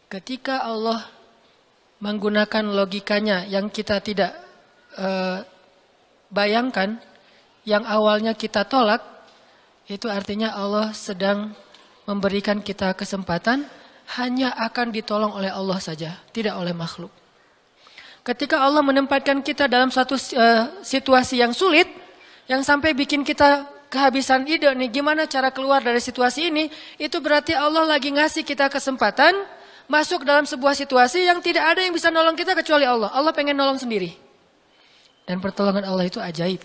Ketika 0.07 0.63
Allah 0.63 1.03
menggunakan 1.99 2.71
logikanya 2.71 3.43
yang 3.51 3.67
kita 3.67 3.99
tidak 3.99 4.31
uh, 4.95 5.43
bayangkan, 6.31 7.03
yang 7.67 7.83
awalnya 7.83 8.31
kita 8.31 8.63
tolak, 8.63 9.03
itu 9.91 10.07
artinya 10.07 10.55
Allah 10.55 10.95
sedang 10.95 11.51
memberikan 12.07 12.63
kita 12.63 12.95
kesempatan 12.95 13.67
hanya 14.15 14.55
akan 14.55 14.95
ditolong 14.95 15.35
oleh 15.35 15.51
Allah 15.51 15.83
saja, 15.83 16.15
tidak 16.31 16.55
oleh 16.55 16.71
makhluk. 16.71 17.18
Ketika 18.23 18.59
Allah 18.59 18.83
menempatkan 18.83 19.39
kita 19.39 19.71
dalam 19.71 19.89
satu 19.89 20.15
uh, 20.15 20.83
situasi 20.83 21.39
yang 21.39 21.55
sulit, 21.55 21.87
yang 22.51 22.61
sampai 22.61 22.91
bikin 22.91 23.23
kita 23.23 23.63
kehabisan 23.89 24.45
ide 24.45 24.69
nih 24.69 25.01
gimana 25.01 25.25
cara 25.25 25.49
keluar 25.49 25.81
dari 25.81 25.97
situasi 26.03 26.51
ini, 26.51 26.69
itu 27.01 27.17
berarti 27.23 27.55
Allah 27.55 27.87
lagi 27.87 28.11
ngasih 28.11 28.43
kita 28.43 28.67
kesempatan 28.67 29.33
masuk 29.89 30.21
dalam 30.21 30.45
sebuah 30.45 30.77
situasi 30.77 31.25
yang 31.25 31.41
tidak 31.41 31.65
ada 31.65 31.81
yang 31.81 31.95
bisa 31.95 32.13
nolong 32.13 32.37
kita 32.37 32.53
kecuali 32.53 32.85
Allah. 32.85 33.09
Allah 33.09 33.33
pengen 33.33 33.57
nolong 33.57 33.81
sendiri. 33.81 34.13
Dan 35.25 35.41
pertolongan 35.41 35.85
Allah 35.89 36.05
itu 36.05 36.21
ajaib. 36.21 36.61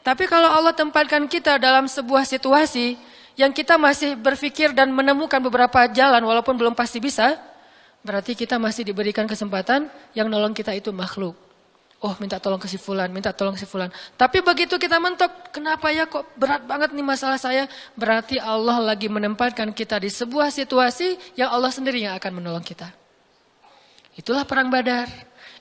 Tapi 0.00 0.24
kalau 0.24 0.48
Allah 0.48 0.72
tempatkan 0.72 1.28
kita 1.28 1.60
dalam 1.60 1.84
sebuah 1.84 2.24
situasi 2.24 2.96
yang 3.36 3.52
kita 3.52 3.76
masih 3.76 4.16
berpikir 4.16 4.72
dan 4.72 4.88
menemukan 4.88 5.40
beberapa 5.44 5.84
jalan 5.92 6.24
walaupun 6.24 6.56
belum 6.56 6.72
pasti 6.72 7.00
bisa, 7.00 7.36
berarti 8.00 8.32
kita 8.32 8.56
masih 8.56 8.84
diberikan 8.84 9.28
kesempatan 9.28 9.88
yang 10.16 10.28
nolong 10.28 10.56
kita 10.56 10.72
itu 10.72 10.90
makhluk. 10.92 11.36
Oh 12.00 12.16
minta 12.16 12.40
tolong 12.40 12.56
ke 12.56 12.64
si 12.64 12.80
fulan, 12.80 13.12
minta 13.12 13.28
tolong 13.28 13.52
ke 13.52 13.60
si 13.60 13.68
fulan. 13.68 13.92
Tapi 14.16 14.40
begitu 14.40 14.80
kita 14.80 14.96
mentok, 14.96 15.52
kenapa 15.52 15.92
ya 15.92 16.08
kok 16.08 16.24
berat 16.32 16.64
banget 16.64 16.96
nih 16.96 17.04
masalah 17.04 17.36
saya? 17.36 17.68
Berarti 17.92 18.40
Allah 18.40 18.80
lagi 18.80 19.04
menempatkan 19.12 19.68
kita 19.76 20.00
di 20.00 20.08
sebuah 20.08 20.48
situasi 20.48 21.36
yang 21.36 21.52
Allah 21.52 21.68
sendiri 21.68 22.00
yang 22.00 22.16
akan 22.16 22.40
menolong 22.40 22.64
kita. 22.64 22.88
Itulah 24.16 24.48
perang 24.48 24.72
badar, 24.72 25.12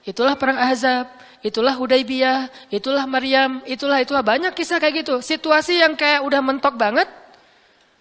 itulah 0.07 0.39
perang 0.39 0.55
ahzab, 0.63 1.11
itulah 1.43 1.75
Hudaybiyah, 1.75 2.71
itulah 2.71 3.03
Maryam, 3.03 3.59
itulah 3.67 3.99
itulah 3.99 4.23
banyak 4.23 4.55
kisah 4.55 4.79
kayak 4.79 5.03
gitu. 5.03 5.19
Situasi 5.19 5.83
yang 5.83 5.99
kayak 5.99 6.23
udah 6.23 6.39
mentok 6.39 6.79
banget, 6.79 7.11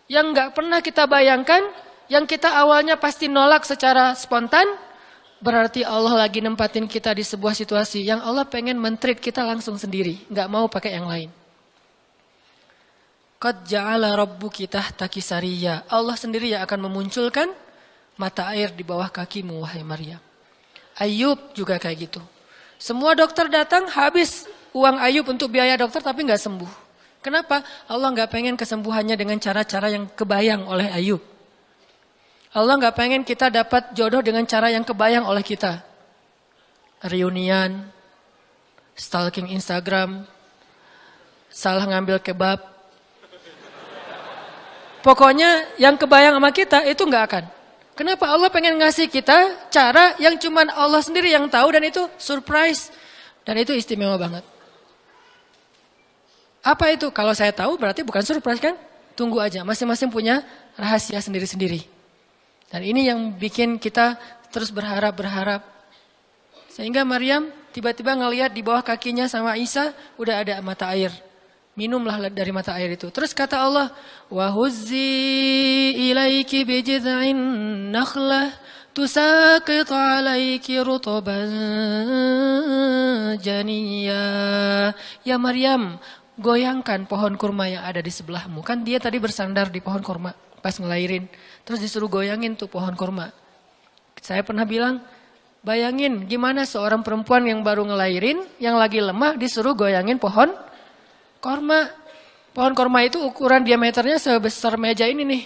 yang 0.07 0.31
nggak 0.31 0.55
pernah 0.55 0.79
kita 0.79 1.11
bayangkan, 1.11 1.75
yang 2.09 2.25
kita 2.25 2.49
awalnya 2.49 2.97
pasti 2.97 3.29
nolak 3.29 3.69
secara 3.69 4.17
spontan, 4.17 4.65
berarti 5.39 5.85
Allah 5.85 6.27
lagi 6.27 6.41
nempatin 6.41 6.89
kita 6.89 7.13
di 7.13 7.23
sebuah 7.23 7.55
situasi 7.55 8.03
yang 8.03 8.25
Allah 8.25 8.49
pengen 8.49 8.81
mentreat 8.81 9.21
kita 9.21 9.45
langsung 9.45 9.77
sendiri, 9.77 10.25
nggak 10.33 10.49
mau 10.49 10.67
pakai 10.67 10.97
yang 10.97 11.07
lain. 11.07 11.31
Qad 13.39 13.71
ja'ala 13.71 14.19
rabbuki 14.19 14.67
tahtaki 14.67 15.23
Allah 15.87 16.17
sendiri 16.19 16.51
yang 16.51 16.67
akan 16.67 16.91
memunculkan 16.91 17.55
mata 18.19 18.51
air 18.51 18.75
di 18.75 18.83
bawah 18.83 19.07
kakimu 19.07 19.63
wahai 19.63 19.87
Maryam. 19.87 20.19
Ayub 20.99 21.39
juga 21.55 21.79
kayak 21.79 22.11
gitu. 22.11 22.21
Semua 22.83 23.15
dokter 23.15 23.47
datang 23.47 23.87
habis 23.87 24.51
uang 24.75 24.99
Ayub 24.99 25.23
untuk 25.31 25.55
biaya 25.55 25.79
dokter 25.79 26.03
tapi 26.03 26.27
nggak 26.27 26.43
sembuh. 26.43 26.73
Kenapa? 27.23 27.63
Allah 27.87 28.11
nggak 28.11 28.31
pengen 28.31 28.55
kesembuhannya 28.59 29.15
dengan 29.15 29.39
cara-cara 29.39 29.91
yang 29.95 30.11
kebayang 30.11 30.67
oleh 30.67 30.91
Ayub. 30.91 31.23
Allah 32.53 32.75
nggak 32.81 32.97
pengen 32.97 33.23
kita 33.25 33.53
dapat 33.53 33.93
jodoh 33.93 34.25
dengan 34.25 34.45
cara 34.49 34.73
yang 34.73 34.81
kebayang 34.81 35.29
oleh 35.29 35.45
kita. 35.45 35.85
Reunian, 37.05 37.93
stalking 38.97 39.53
Instagram, 39.53 40.25
salah 41.53 41.85
ngambil 41.85 42.19
kebab. 42.25 42.59
Pokoknya 45.05 45.69
yang 45.79 45.95
kebayang 45.95 46.35
sama 46.41 46.51
kita 46.51 46.83
itu 46.89 47.05
nggak 47.07 47.25
akan. 47.31 47.45
Kenapa 47.95 48.31
Allah 48.31 48.51
pengen 48.51 48.79
ngasih 48.79 49.11
kita 49.11 49.69
cara 49.75 50.15
yang 50.23 50.39
cuman 50.39 50.71
Allah 50.71 51.03
sendiri 51.03 51.35
yang 51.35 51.51
tahu 51.51 51.75
dan 51.75 51.83
itu 51.83 52.07
surprise. 52.19 52.95
Dan 53.43 53.59
itu 53.59 53.75
istimewa 53.75 54.15
banget. 54.15 54.45
Apa 56.63 56.95
itu? 56.95 57.11
Kalau 57.11 57.33
saya 57.33 57.51
tahu 57.51 57.75
berarti 57.75 58.05
bukan 58.07 58.23
surprise 58.23 58.61
kan? 58.61 58.77
Tunggu 59.19 59.43
aja, 59.43 59.67
masing-masing 59.67 60.15
punya 60.15 60.47
rahasia 60.79 61.19
sendiri-sendiri. 61.19 61.98
Dan 62.69 62.85
ini 62.85 63.09
yang 63.09 63.33
bikin 63.37 63.81
kita 63.81 64.21
terus 64.53 64.69
berharap-berharap. 64.73 65.65
Sehingga 66.69 67.03
Maryam 67.03 67.49
tiba-tiba 67.73 68.15
ngelihat 68.15 68.53
di 68.53 68.61
bawah 68.61 68.85
kakinya 68.85 69.25
sama 69.27 69.57
Isa 69.57 69.93
udah 70.21 70.45
ada 70.45 70.55
mata 70.61 70.93
air 70.93 71.11
minumlah 71.79 72.35
dari 72.35 72.51
mata 72.51 72.75
air 72.75 72.99
itu. 72.99 73.07
Terus 73.15 73.31
kata 73.31 73.63
Allah, 73.63 73.95
"Wahuzzi 74.27 75.95
ilaiki 76.11 76.67
bijid'in 76.67 77.39
nakhlah 77.95 78.51
tusaqit 78.91 79.87
'alaiki 79.87 80.83
rutban 80.83 81.47
janiyya." 83.39 84.27
Ya 85.23 85.39
Maryam, 85.39 86.03
goyangkan 86.35 87.07
pohon 87.07 87.39
kurma 87.39 87.71
yang 87.71 87.87
ada 87.87 88.03
di 88.03 88.11
sebelahmu. 88.11 88.67
Kan 88.67 88.83
dia 88.83 88.99
tadi 88.99 89.23
bersandar 89.23 89.71
di 89.71 89.79
pohon 89.79 90.03
kurma 90.03 90.35
pas 90.59 90.75
ngelahirin. 90.75 91.31
Terus 91.69 91.85
disuruh 91.85 92.09
goyangin 92.09 92.57
tuh 92.57 92.65
pohon 92.65 92.97
kurma. 92.97 93.29
Saya 94.25 94.41
pernah 94.41 94.65
bilang, 94.65 95.05
bayangin 95.61 96.25
gimana 96.25 96.65
seorang 96.65 97.05
perempuan 97.05 97.45
yang 97.45 97.61
baru 97.61 97.85
ngelahirin, 97.85 98.41
yang 98.57 98.81
lagi 98.81 99.05
lemah 99.05 99.37
disuruh 99.37 99.77
goyangin 99.77 100.17
pohon 100.17 100.49
Korma, 101.39 101.87
pohon 102.51 102.75
korma 102.75 103.07
itu 103.07 103.23
ukuran 103.23 103.63
diameternya 103.63 104.19
sebesar 104.19 104.75
meja 104.75 105.07
ini 105.07 105.23
nih. 105.23 105.45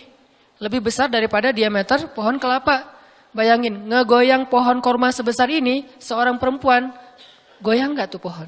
Lebih 0.57 0.81
besar 0.89 1.13
daripada 1.13 1.53
diameter 1.53 2.09
pohon 2.17 2.41
kelapa. 2.41 2.89
Bayangin, 3.33 3.89
ngegoyang 3.89 4.49
pohon 4.49 4.81
korma 4.85 5.09
sebesar 5.13 5.49
ini, 5.49 5.89
seorang 5.97 6.37
perempuan, 6.37 6.93
goyang 7.65 7.97
gak 7.97 8.13
tuh 8.13 8.21
pohon? 8.21 8.45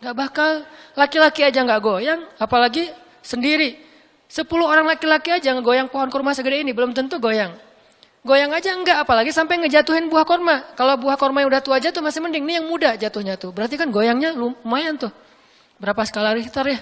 Gak 0.00 0.16
bakal, 0.16 0.64
laki-laki 0.92 1.44
aja 1.44 1.64
gak 1.64 1.80
goyang, 1.80 2.20
apalagi 2.36 2.92
sendiri. 3.24 3.80
Sepuluh 4.32 4.64
orang 4.64 4.88
laki-laki 4.88 5.28
aja 5.28 5.52
ngegoyang 5.52 5.92
pohon 5.92 6.08
korma 6.08 6.32
segede 6.32 6.64
ini, 6.64 6.72
belum 6.72 6.96
tentu 6.96 7.20
goyang. 7.20 7.52
Goyang 8.24 8.56
aja 8.56 8.72
enggak, 8.72 9.04
apalagi 9.04 9.28
sampai 9.28 9.60
ngejatuhin 9.60 10.08
buah 10.08 10.24
korma. 10.24 10.72
Kalau 10.72 10.96
buah 10.96 11.20
korma 11.20 11.44
yang 11.44 11.52
udah 11.52 11.60
tua 11.60 11.76
jatuh 11.76 12.00
masih 12.00 12.24
mending, 12.24 12.48
ini 12.48 12.56
yang 12.56 12.64
muda 12.64 12.96
jatuhnya 12.96 13.36
tuh. 13.36 13.52
Berarti 13.52 13.76
kan 13.76 13.92
goyangnya 13.92 14.32
lumayan 14.32 14.96
tuh. 14.96 15.12
Berapa 15.76 16.08
skala 16.08 16.32
Richter 16.32 16.64
ya? 16.64 16.80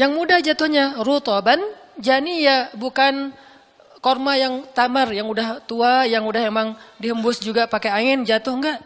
Yang 0.00 0.12
mudah 0.16 0.38
jatuhnya 0.40 0.96
rutoban, 1.04 1.60
jani 2.00 2.48
ya 2.48 2.72
bukan 2.72 3.36
korma 4.00 4.40
yang 4.40 4.64
tamar, 4.72 5.12
yang 5.12 5.28
udah 5.28 5.60
tua, 5.68 6.08
yang 6.08 6.24
udah 6.24 6.40
emang 6.40 6.72
dihembus 6.96 7.36
juga 7.36 7.68
pakai 7.68 7.92
angin, 7.92 8.24
jatuh 8.24 8.56
enggak? 8.56 8.80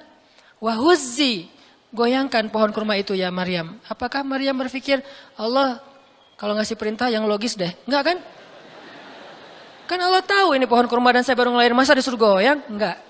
Wahuzzi, 0.58 1.46
goyangkan 1.94 2.50
pohon 2.50 2.74
kurma 2.74 2.98
itu 2.98 3.14
ya 3.14 3.30
Maryam. 3.30 3.78
Apakah 3.86 4.26
Maryam 4.26 4.58
berpikir, 4.58 5.06
Allah 5.38 5.78
kalau 6.36 6.52
ngasih 6.52 6.76
perintah 6.76 7.08
yang 7.08 7.24
logis 7.24 7.56
deh? 7.56 7.72
Enggak 7.88 8.12
kan? 8.12 8.18
Kan 9.86 9.98
Allah 10.02 10.20
tahu 10.20 10.52
ini 10.58 10.68
pohon 10.68 10.84
kurma 10.84 11.14
dan 11.16 11.24
saya 11.24 11.38
baru 11.38 11.54
ngelahirin, 11.56 11.76
masa 11.78 11.96
disuruh 11.96 12.20
goyang? 12.20 12.60
Enggak. 12.68 13.00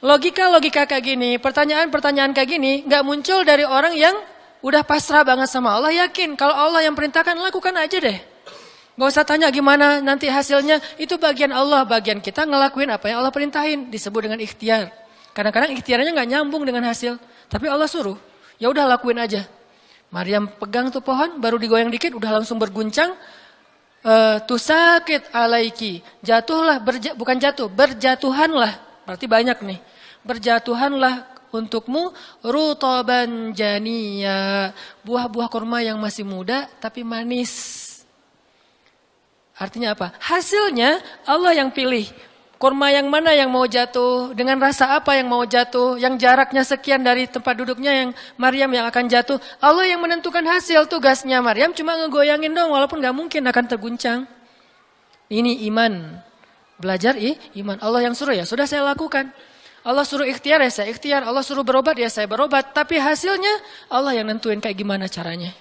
Logika-logika 0.00 0.88
kayak 0.88 1.04
gini, 1.04 1.36
pertanyaan-pertanyaan 1.36 2.32
kayak 2.32 2.48
gini 2.48 2.72
nggak 2.88 3.02
muncul 3.04 3.44
dari 3.44 3.68
orang 3.68 3.92
yang 3.92 4.16
udah 4.64 4.84
pasrah 4.84 5.24
banget 5.24 5.48
sama 5.48 5.76
Allah, 5.76 5.92
yakin 6.08 6.36
kalau 6.36 6.56
Allah 6.56 6.84
yang 6.84 6.96
perintahkan 6.96 7.36
lakukan 7.36 7.76
aja 7.76 8.00
deh. 8.00 8.18
Gak 9.00 9.08
usah 9.16 9.24
tanya 9.24 9.48
gimana 9.48 10.04
nanti 10.04 10.28
hasilnya, 10.28 10.76
itu 11.00 11.16
bagian 11.16 11.48
Allah, 11.56 11.88
bagian 11.88 12.20
kita 12.20 12.44
ngelakuin 12.44 12.92
apa 12.92 13.08
yang 13.08 13.24
Allah 13.24 13.32
perintahin, 13.32 13.88
disebut 13.88 14.28
dengan 14.28 14.40
ikhtiar. 14.44 14.92
Kadang-kadang 15.32 15.72
ikhtiarnya 15.72 16.12
nggak 16.12 16.28
nyambung 16.28 16.68
dengan 16.68 16.84
hasil, 16.84 17.16
tapi 17.48 17.64
Allah 17.72 17.88
suruh, 17.88 18.20
ya 18.60 18.68
udah 18.68 18.84
lakuin 18.84 19.16
aja. 19.16 19.48
Maryam 20.10 20.50
pegang 20.50 20.90
tuh 20.90 21.02
pohon, 21.02 21.38
baru 21.38 21.58
digoyang 21.58 21.90
dikit, 21.90 22.14
udah 22.14 22.42
langsung 22.42 22.58
berguncang. 22.58 23.14
Uh, 24.00 24.40
tusakit 24.48 25.28
alaiki, 25.30 26.00
jatuhlah, 26.24 26.80
berja, 26.80 27.12
bukan 27.14 27.36
jatuh, 27.36 27.68
berjatuhanlah. 27.68 28.80
Berarti 29.04 29.26
banyak 29.28 29.58
nih 29.60 29.80
berjatuhanlah 30.24 31.26
untukmu 31.50 32.12
rutoban 32.44 33.52
janiya. 33.56 34.72
Buah-buah 35.02 35.48
kurma 35.50 35.82
yang 35.82 35.98
masih 35.98 36.24
muda 36.24 36.68
tapi 36.78 37.02
manis. 37.02 37.88
Artinya 39.60 39.92
apa? 39.92 40.16
Hasilnya 40.16 41.04
Allah 41.28 41.52
yang 41.52 41.68
pilih. 41.68 42.08
Kurma 42.60 42.92
yang 42.92 43.08
mana 43.08 43.32
yang 43.32 43.48
mau 43.48 43.64
jatuh, 43.64 44.36
dengan 44.36 44.60
rasa 44.60 44.92
apa 44.92 45.16
yang 45.16 45.32
mau 45.32 45.40
jatuh, 45.48 45.96
yang 45.96 46.20
jaraknya 46.20 46.60
sekian 46.60 47.00
dari 47.00 47.24
tempat 47.24 47.56
duduknya 47.56 47.88
yang 47.88 48.10
Maryam 48.36 48.68
yang 48.68 48.84
akan 48.84 49.08
jatuh. 49.08 49.40
Allah 49.64 49.88
yang 49.88 49.96
menentukan 50.04 50.44
hasil 50.44 50.84
tugasnya 50.84 51.40
Maryam 51.40 51.72
cuma 51.72 51.96
ngegoyangin 51.96 52.52
dong 52.52 52.68
walaupun 52.68 53.00
gak 53.00 53.16
mungkin 53.16 53.48
akan 53.48 53.64
terguncang. 53.64 54.28
Ini 55.32 55.64
iman. 55.72 56.20
Belajar 56.76 57.16
i, 57.16 57.40
iman. 57.64 57.80
Allah 57.80 58.04
yang 58.04 58.12
suruh 58.12 58.36
ya, 58.36 58.44
sudah 58.44 58.68
saya 58.68 58.84
lakukan. 58.84 59.32
Allah 59.80 60.04
suruh 60.04 60.28
ikhtiar 60.28 60.60
ya 60.60 60.68
saya 60.68 60.92
ikhtiar, 60.92 61.24
Allah 61.24 61.40
suruh 61.40 61.64
berobat 61.64 61.96
ya 61.96 62.12
saya 62.12 62.28
berobat. 62.28 62.76
Tapi 62.76 63.00
hasilnya 63.00 63.56
Allah 63.88 64.20
yang 64.20 64.28
nentuin 64.28 64.60
kayak 64.60 64.76
gimana 64.76 65.08
caranya. 65.08 65.56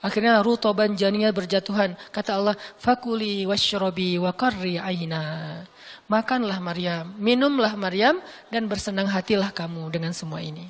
Akhirnya 0.00 0.40
rutoban 0.40 0.96
jania 0.96 1.36
berjatuhan. 1.36 2.00
Kata 2.08 2.40
Allah, 2.40 2.56
fakuli 2.80 3.44
washrobi 3.44 4.16
wa 4.16 4.32
qarri 4.32 4.80
aina. 4.80 5.68
Makanlah 6.10 6.58
Maryam, 6.58 7.14
minumlah 7.22 7.78
Maryam 7.78 8.18
dan 8.50 8.66
bersenang 8.66 9.06
hatilah 9.06 9.54
kamu 9.54 9.86
dengan 9.94 10.10
semua 10.10 10.42
ini. 10.42 10.66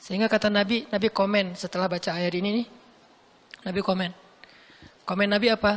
Sehingga 0.00 0.32
kata 0.32 0.48
Nabi, 0.48 0.88
Nabi 0.88 1.12
komen 1.12 1.52
setelah 1.52 1.92
baca 1.92 2.16
ayat 2.16 2.32
ini 2.40 2.64
nih. 2.64 2.66
Nabi 3.68 3.80
komen. 3.84 4.10
Komen 5.04 5.28
Nabi 5.28 5.52
apa? 5.52 5.76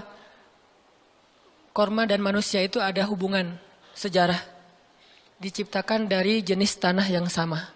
Korma 1.75 2.07
dan 2.07 2.23
manusia 2.23 2.63
itu 2.63 2.79
ada 2.79 3.03
hubungan 3.03 3.59
sejarah 3.91 4.39
diciptakan 5.43 6.07
dari 6.07 6.39
jenis 6.39 6.79
tanah 6.79 7.03
yang 7.11 7.27
sama. 7.27 7.67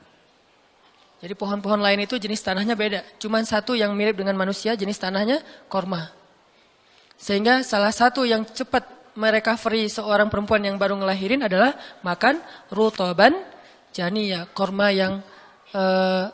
Jadi 1.20 1.36
pohon-pohon 1.36 1.84
lain 1.84 2.08
itu 2.08 2.16
jenis 2.16 2.40
tanahnya 2.40 2.80
beda. 2.80 3.04
Cuman 3.20 3.44
satu 3.44 3.76
yang 3.76 3.92
mirip 3.92 4.16
dengan 4.16 4.40
manusia 4.40 4.72
jenis 4.72 4.96
tanahnya 4.96 5.44
korma. 5.68 6.16
Sehingga 7.20 7.60
salah 7.68 7.92
satu 7.92 8.24
yang 8.24 8.48
cepat 8.48 8.88
merecovery 9.18 9.90
seorang 9.90 10.28
perempuan 10.28 10.62
yang 10.66 10.76
baru 10.76 10.98
ngelahirin 10.98 11.46
adalah 11.46 11.78
makan 12.06 12.42
rutoban 12.70 13.34
jani 13.90 14.34
ya 14.34 14.46
korma 14.50 14.94
yang 14.94 15.24
eh, 15.74 16.26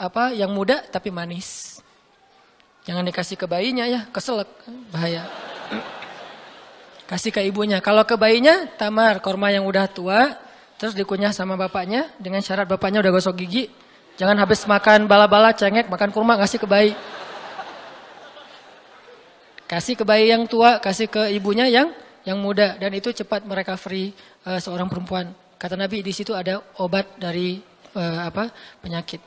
apa 0.00 0.34
yang 0.34 0.50
muda 0.54 0.84
tapi 0.86 1.10
manis. 1.10 1.80
Jangan 2.86 3.04
dikasih 3.04 3.36
ke 3.36 3.44
bayinya 3.44 3.84
ya, 3.84 4.08
keselak, 4.08 4.48
bahaya. 4.88 5.28
Kasih 7.04 7.28
ke 7.28 7.44
ibunya. 7.44 7.78
Kalau 7.84 8.08
ke 8.08 8.16
bayinya, 8.16 8.64
tamar, 8.80 9.20
korma 9.20 9.52
yang 9.52 9.68
udah 9.68 9.84
tua, 9.84 10.32
Terus 10.80 10.96
dikunyah 10.96 11.28
sama 11.28 11.60
bapaknya 11.60 12.08
dengan 12.16 12.40
syarat 12.40 12.64
bapaknya 12.64 13.04
udah 13.04 13.12
gosok 13.12 13.44
gigi. 13.44 13.68
Jangan 14.16 14.32
habis 14.40 14.64
makan 14.64 15.04
bala-bala, 15.04 15.52
cengek, 15.52 15.92
makan 15.92 16.08
kurma, 16.08 16.40
kasih 16.40 16.56
ke 16.56 16.64
bayi. 16.64 16.96
Kasih 19.68 19.92
ke 20.00 20.08
bayi 20.08 20.32
yang 20.32 20.48
tua, 20.48 20.80
kasih 20.80 21.12
ke 21.12 21.36
ibunya 21.36 21.68
yang 21.68 21.92
yang 22.24 22.38
muda 22.40 22.76
dan 22.76 22.92
itu 22.92 23.12
cepat 23.12 23.44
free 23.80 24.12
uh, 24.44 24.60
seorang 24.60 24.88
perempuan. 24.88 25.32
Kata 25.60 25.76
Nabi 25.76 26.00
di 26.00 26.12
situ 26.12 26.32
ada 26.32 26.60
obat 26.80 27.16
dari 27.20 27.60
uh, 27.96 28.28
apa 28.28 28.48
penyakit. 28.80 29.20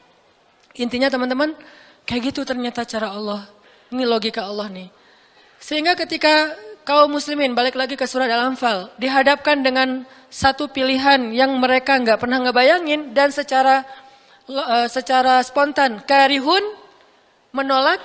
Intinya 0.82 1.10
teman-teman 1.10 1.54
kayak 2.06 2.34
gitu 2.34 2.42
ternyata 2.46 2.86
cara 2.86 3.14
Allah. 3.14 3.46
Ini 3.94 4.04
logika 4.10 4.42
Allah 4.46 4.70
nih. 4.74 4.90
Sehingga 5.62 5.94
ketika 5.94 6.54
kaum 6.84 7.14
muslimin 7.14 7.56
balik 7.56 7.78
lagi 7.78 7.96
ke 7.96 8.04
surat 8.04 8.28
Al-Anfal 8.28 8.92
dihadapkan 9.00 9.64
dengan 9.64 10.04
satu 10.28 10.68
pilihan 10.68 11.32
yang 11.32 11.56
mereka 11.62 11.96
nggak 12.02 12.20
pernah 12.20 12.42
ngebayangin 12.44 13.14
dan 13.14 13.30
secara 13.30 13.86
uh, 14.50 14.88
secara 14.90 15.40
spontan 15.46 16.02
karihun 16.04 16.62
menolak 17.54 18.02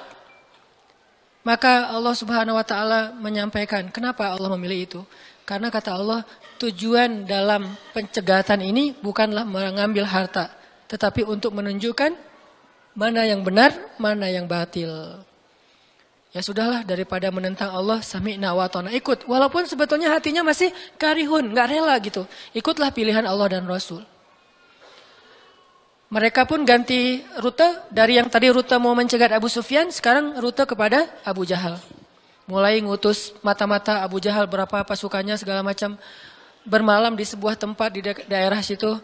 maka 1.48 1.88
Allah 1.88 2.12
Subhanahu 2.12 2.61
wa 2.61 2.66
taala 2.66 3.16
menyampaikan 3.16 3.88
kenapa 3.88 4.28
Allah 4.37 4.52
memilih 4.52 4.80
itu 4.84 5.00
Karena 5.48 5.72
kata 5.72 5.96
Allah, 5.96 6.28
tujuan 6.61 7.24
dalam 7.24 7.72
pencegatan 7.96 8.61
ini 8.61 8.92
bukanlah 9.00 9.48
mengambil 9.48 10.04
harta, 10.04 10.52
tetapi 10.92 11.24
untuk 11.24 11.56
menunjukkan 11.56 12.12
mana 12.92 13.24
yang 13.24 13.40
benar, 13.40 13.72
mana 13.96 14.28
yang 14.28 14.44
batil. 14.44 14.92
Ya 16.37 16.44
sudahlah 16.44 16.84
daripada 16.84 17.32
menentang 17.32 17.72
Allah 17.72 18.04
sami'na 18.04 18.52
wa 18.52 18.68
ta'na 18.68 18.92
ikut. 18.92 19.24
Walaupun 19.24 19.64
sebetulnya 19.64 20.12
hatinya 20.12 20.44
masih 20.44 20.68
karihun, 21.00 21.56
nggak 21.56 21.66
rela 21.72 21.96
gitu. 22.04 22.28
Ikutlah 22.52 22.92
pilihan 22.92 23.24
Allah 23.24 23.48
dan 23.56 23.64
Rasul. 23.64 24.04
Mereka 26.09 26.49
pun 26.49 26.64
ganti 26.64 27.21
rute 27.37 27.85
dari 27.92 28.16
yang 28.16 28.33
tadi 28.33 28.49
rute 28.49 28.73
mau 28.81 28.97
mencegat 28.97 29.29
Abu 29.29 29.53
Sufyan, 29.53 29.92
sekarang 29.92 30.40
rute 30.40 30.64
kepada 30.64 31.05
Abu 31.21 31.44
Jahal. 31.44 31.77
Mulai 32.49 32.81
ngutus 32.81 33.37
mata-mata 33.44 34.01
Abu 34.01 34.16
Jahal 34.16 34.49
berapa 34.49 34.81
pasukannya 34.88 35.37
segala 35.37 35.61
macam 35.61 36.01
bermalam 36.64 37.12
di 37.12 37.29
sebuah 37.29 37.61
tempat 37.61 37.92
di 37.92 38.01
daerah 38.25 38.64
situ. 38.64 38.97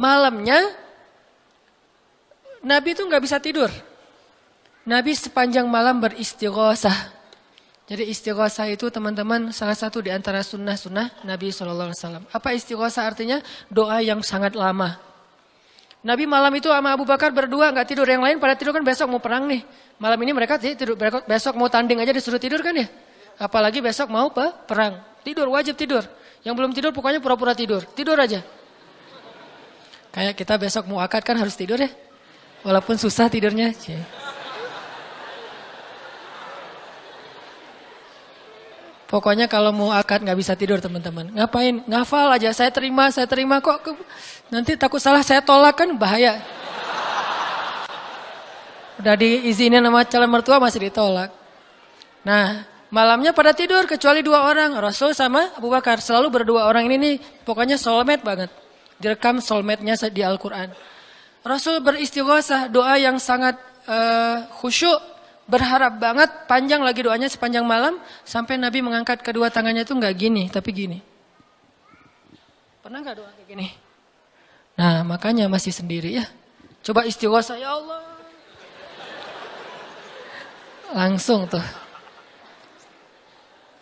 Malamnya 0.00 0.72
Nabi 2.64 2.96
itu 2.96 3.04
nggak 3.04 3.20
bisa 3.20 3.36
tidur. 3.36 3.68
Nabi 4.88 5.12
sepanjang 5.12 5.68
malam 5.68 6.00
beristighosah. 6.00 7.12
Jadi 7.86 8.10
istighosah 8.10 8.66
itu 8.72 8.90
teman-teman 8.90 9.54
salah 9.54 9.76
satu 9.76 10.02
di 10.02 10.10
antara 10.10 10.42
sunnah-sunnah 10.42 11.22
Nabi 11.22 11.54
SAW. 11.54 11.94
Apa 12.34 12.56
istighosah 12.56 13.06
artinya? 13.06 13.38
Doa 13.70 14.02
yang 14.02 14.24
sangat 14.24 14.58
lama. 14.58 15.05
Nabi 16.04 16.24
malam 16.28 16.52
itu 16.54 16.68
sama 16.68 16.92
Abu 16.92 17.04
Bakar 17.08 17.32
berdua 17.32 17.72
nggak 17.72 17.86
tidur. 17.88 18.06
Yang 18.06 18.22
lain 18.22 18.36
pada 18.36 18.54
tidur 18.58 18.72
kan 18.76 18.84
besok 18.84 19.06
mau 19.10 19.20
perang 19.20 19.48
nih. 19.48 19.62
Malam 19.96 20.18
ini 20.22 20.32
mereka 20.36 20.60
tidur, 20.60 20.92
besok 21.24 21.56
mau 21.56 21.72
tanding 21.72 21.98
aja 22.02 22.12
disuruh 22.12 22.36
tidur 22.40 22.60
kan 22.60 22.76
ya. 22.76 22.86
Apalagi 23.40 23.80
besok 23.80 24.12
mau 24.12 24.28
apa? 24.28 24.52
Perang. 24.64 25.00
Tidur, 25.24 25.48
wajib 25.50 25.74
tidur. 25.74 26.04
Yang 26.46 26.54
belum 26.54 26.70
tidur 26.76 26.90
pokoknya 26.94 27.18
pura-pura 27.18 27.56
tidur. 27.56 27.82
Tidur 27.96 28.14
aja. 28.16 28.44
Kayak 30.14 30.34
kita 30.38 30.54
besok 30.56 30.88
mau 30.88 31.02
akad 31.02 31.20
kan 31.26 31.36
harus 31.36 31.58
tidur 31.58 31.76
ya. 31.76 31.90
Walaupun 32.64 32.96
susah 32.96 33.28
tidurnya. 33.28 33.74
Pokoknya 39.16 39.48
kalau 39.48 39.72
mau 39.72 39.88
akad 39.96 40.20
nggak 40.20 40.36
bisa 40.36 40.52
tidur 40.52 40.76
teman-teman. 40.76 41.32
Ngapain? 41.32 41.80
Ngafal 41.88 42.36
aja. 42.36 42.52
Saya 42.52 42.68
terima, 42.68 43.08
saya 43.08 43.24
terima 43.24 43.64
kok. 43.64 43.80
Nanti 44.52 44.76
takut 44.76 45.00
salah 45.00 45.24
saya 45.24 45.40
tolak 45.40 45.72
kan 45.72 45.88
bahaya. 45.96 46.36
Udah 49.00 49.16
diizinin 49.16 49.80
sama 49.80 50.04
calon 50.04 50.28
mertua 50.28 50.60
masih 50.60 50.92
ditolak. 50.92 51.32
Nah 52.28 52.68
malamnya 52.92 53.32
pada 53.32 53.56
tidur 53.56 53.88
kecuali 53.88 54.20
dua 54.20 54.52
orang. 54.52 54.76
Rasul 54.76 55.16
sama 55.16 55.48
Abu 55.56 55.72
Bakar. 55.72 55.96
Selalu 56.04 56.28
berdua 56.28 56.68
orang 56.68 56.84
ini 56.84 56.96
nih 57.00 57.14
pokoknya 57.48 57.80
soulmate 57.80 58.20
banget. 58.20 58.52
Direkam 59.00 59.40
soulmate-nya 59.40 59.96
di 60.12 60.20
Al-Quran. 60.20 60.76
Rasul 61.40 61.80
beristighosah 61.80 62.68
doa 62.68 63.00
yang 63.00 63.16
sangat 63.16 63.56
uh, 63.88 64.44
khusyuk 64.60 65.15
berharap 65.46 66.02
banget 66.02 66.30
panjang 66.50 66.82
lagi 66.82 67.06
doanya 67.06 67.30
sepanjang 67.30 67.62
malam 67.62 68.02
sampai 68.26 68.58
Nabi 68.58 68.82
mengangkat 68.82 69.22
kedua 69.22 69.46
tangannya 69.48 69.86
itu 69.86 69.94
nggak 69.94 70.14
gini 70.18 70.50
tapi 70.50 70.70
gini. 70.74 70.98
Pernah 72.82 72.98
nggak 73.02 73.16
doa 73.18 73.30
kayak 73.34 73.48
gini? 73.50 73.66
Nah 74.78 75.06
makanya 75.06 75.46
masih 75.46 75.70
sendiri 75.70 76.18
ya. 76.22 76.26
Coba 76.82 77.06
istighosa 77.06 77.58
ya 77.58 77.74
Allah. 77.74 78.02
Langsung 80.94 81.50
tuh. 81.50 81.62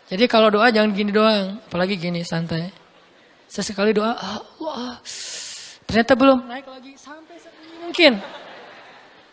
Jadi 0.05 0.25
kalau 0.29 0.53
doa 0.53 0.69
jangan 0.69 0.93
gini 0.93 1.09
doang, 1.09 1.57
apalagi 1.65 1.97
gini 1.97 2.21
santai. 2.21 2.69
Sesekali 3.49 3.93
doa 3.93 4.13
Allah. 4.13 5.01
Ternyata 5.85 6.13
belum 6.17 6.45
naik 6.45 6.65
lagi 6.69 6.93
sampai 6.97 7.37
mungkin. 7.81 8.44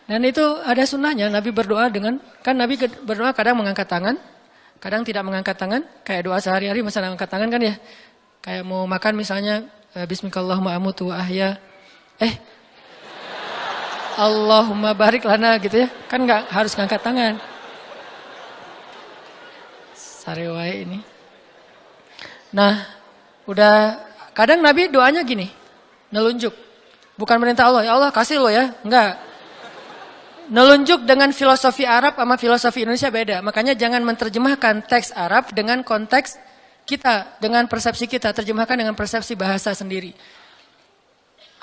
Dan 0.03 0.19
itu 0.27 0.43
ada 0.67 0.83
sunnahnya, 0.83 1.31
Nabi 1.31 1.55
berdoa 1.55 1.87
dengan, 1.87 2.19
kan 2.43 2.59
Nabi 2.59 2.75
berdoa 3.07 3.31
kadang 3.31 3.55
mengangkat 3.55 3.87
tangan, 3.87 4.19
kadang 4.83 5.07
tidak 5.07 5.23
mengangkat 5.23 5.55
tangan, 5.55 5.81
kayak 6.03 6.27
doa 6.27 6.43
sehari-hari 6.43 6.83
misalnya 6.83 7.15
angkat 7.15 7.31
tangan 7.31 7.47
kan 7.47 7.61
ya. 7.63 7.75
Kayak 8.43 8.63
mau 8.67 8.83
makan 8.83 9.15
misalnya, 9.15 9.63
eh, 9.95 10.03
Bismillahirrahmanirrahim 10.03 10.83
amutu 10.83 11.07
ahya. 11.07 11.55
Eh, 12.19 12.35
Allahumma 14.19 14.91
barik 14.93 15.23
lana 15.23 15.55
gitu 15.57 15.87
ya. 15.87 15.89
Kan 16.11 16.27
nggak 16.27 16.51
harus 16.51 16.75
ngangkat 16.75 16.99
tangan. 16.99 17.33
Sarewai 19.95 20.83
ini. 20.83 20.99
Nah, 22.51 22.85
udah 23.47 23.97
kadang 24.35 24.59
Nabi 24.59 24.91
doanya 24.91 25.23
gini, 25.23 25.47
nelunjuk. 26.11 26.53
Bukan 27.15 27.39
perintah 27.39 27.71
Allah, 27.71 27.87
ya 27.87 27.91
Allah 27.95 28.11
kasih 28.11 28.43
lo 28.43 28.51
ya. 28.51 28.75
Enggak. 28.83 29.32
Nelunjuk 30.51 31.07
dengan 31.07 31.31
filosofi 31.31 31.87
Arab 31.87 32.19
sama 32.19 32.35
filosofi 32.35 32.83
Indonesia 32.83 33.07
beda. 33.07 33.39
Makanya 33.39 33.73
jangan 33.79 34.03
menerjemahkan 34.03 34.83
teks 34.89 35.15
Arab 35.15 35.55
dengan 35.55 35.79
konteks 35.87 36.35
kita, 36.83 37.39
dengan 37.39 37.63
persepsi 37.71 38.11
kita. 38.11 38.35
Terjemahkan 38.35 38.75
dengan 38.75 38.95
persepsi 38.97 39.39
bahasa 39.39 39.71
sendiri. 39.71 40.11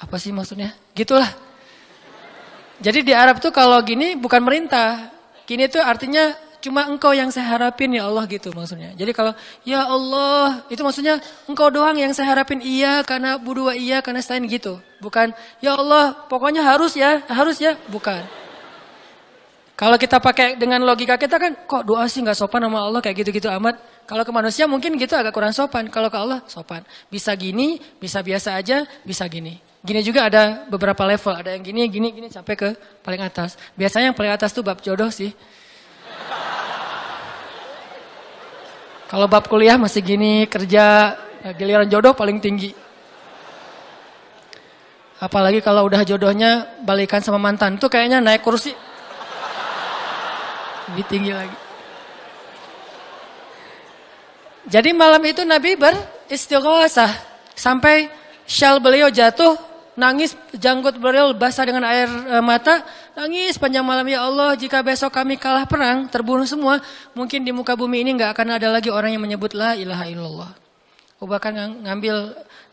Apa 0.00 0.16
sih 0.16 0.32
maksudnya? 0.32 0.72
Gitulah. 0.96 1.28
Jadi 2.80 3.04
di 3.04 3.12
Arab 3.12 3.36
tuh 3.44 3.52
kalau 3.52 3.76
gini 3.84 4.16
bukan 4.16 4.40
merintah. 4.40 5.12
Gini 5.44 5.68
tuh 5.68 5.84
artinya 5.84 6.32
cuma 6.60 6.88
engkau 6.88 7.12
yang 7.16 7.32
saya 7.32 7.52
harapin 7.56 7.92
ya 7.92 8.08
Allah 8.08 8.24
gitu 8.28 8.48
maksudnya. 8.56 8.96
Jadi 8.96 9.12
kalau 9.12 9.36
ya 9.64 9.84
Allah 9.84 10.64
itu 10.72 10.80
maksudnya 10.80 11.20
engkau 11.44 11.68
doang 11.68 11.96
yang 11.96 12.12
saya 12.16 12.32
harapin 12.32 12.64
iya 12.64 13.04
karena 13.04 13.36
budua 13.36 13.76
iya 13.76 14.00
karena 14.00 14.24
selain 14.24 14.48
gitu. 14.48 14.80
Bukan 15.04 15.36
ya 15.60 15.76
Allah 15.76 16.16
pokoknya 16.28 16.64
harus 16.64 16.96
ya 16.96 17.20
harus 17.28 17.60
ya 17.60 17.76
bukan. 17.92 18.24
Kalau 19.80 19.96
kita 19.96 20.20
pakai 20.20 20.60
dengan 20.60 20.84
logika 20.84 21.16
kita 21.16 21.40
kan, 21.40 21.56
kok 21.64 21.88
doa 21.88 22.04
sih 22.04 22.20
nggak 22.20 22.36
sopan 22.36 22.68
sama 22.68 22.84
Allah 22.84 23.00
kayak 23.00 23.24
gitu-gitu 23.24 23.48
amat. 23.48 23.80
Kalau 24.04 24.28
ke 24.28 24.32
manusia 24.34 24.68
mungkin 24.68 24.92
gitu 25.00 25.16
agak 25.16 25.32
kurang 25.32 25.56
sopan. 25.56 25.88
Kalau 25.88 26.12
ke 26.12 26.20
Allah 26.20 26.44
sopan. 26.44 26.84
Bisa 27.08 27.32
gini, 27.32 27.80
bisa 27.96 28.20
biasa 28.20 28.60
aja, 28.60 28.84
bisa 29.08 29.24
gini. 29.24 29.56
Gini 29.80 30.04
juga 30.04 30.28
ada 30.28 30.68
beberapa 30.68 31.00
level. 31.08 31.32
Ada 31.32 31.56
yang 31.56 31.64
gini, 31.64 31.88
gini, 31.88 32.12
gini 32.12 32.28
sampai 32.28 32.60
ke 32.60 32.76
paling 33.00 33.24
atas. 33.24 33.56
Biasanya 33.72 34.12
yang 34.12 34.16
paling 34.20 34.36
atas 34.36 34.52
tuh 34.52 34.60
bab 34.60 34.84
jodoh 34.84 35.08
sih. 35.08 35.32
Kalau 39.08 39.32
bab 39.32 39.48
kuliah 39.48 39.80
masih 39.80 40.04
gini, 40.04 40.44
kerja, 40.44 41.16
ya 41.40 41.50
giliran 41.56 41.88
jodoh 41.88 42.12
paling 42.12 42.36
tinggi. 42.36 42.76
Apalagi 45.24 45.64
kalau 45.64 45.88
udah 45.88 46.04
jodohnya 46.04 46.68
balikan 46.84 47.24
sama 47.24 47.40
mantan. 47.40 47.80
Itu 47.80 47.88
kayaknya 47.88 48.20
naik 48.20 48.44
kursi 48.44 48.89
lebih 50.92 51.06
tinggi 51.06 51.32
lagi. 51.32 51.56
Jadi 54.70 54.94
malam 54.94 55.22
itu 55.24 55.42
Nabi 55.42 55.74
beristighosah 55.74 57.10
sampai 57.56 58.12
syal 58.44 58.78
beliau 58.78 59.08
jatuh, 59.08 59.56
nangis 59.98 60.36
janggut 60.54 60.94
beliau 61.00 61.32
basah 61.34 61.66
dengan 61.66 61.88
air 61.88 62.06
e, 62.06 62.36
mata, 62.38 62.84
nangis 63.18 63.56
panjang 63.56 63.82
malam 63.82 64.06
ya 64.06 64.22
Allah 64.28 64.54
jika 64.54 64.84
besok 64.84 65.10
kami 65.16 65.40
kalah 65.40 65.64
perang, 65.66 66.06
terbunuh 66.06 66.46
semua, 66.46 66.78
mungkin 67.16 67.42
di 67.42 67.50
muka 67.50 67.74
bumi 67.74 68.04
ini 68.04 68.14
nggak 68.14 68.36
akan 68.36 68.60
ada 68.60 68.68
lagi 68.70 68.92
orang 68.92 69.16
yang 69.16 69.24
menyebut 69.24 69.56
la 69.56 69.74
ilaha 69.74 70.06
illallah. 70.06 70.50
Abu 71.20 71.36
ngambil 71.84 72.16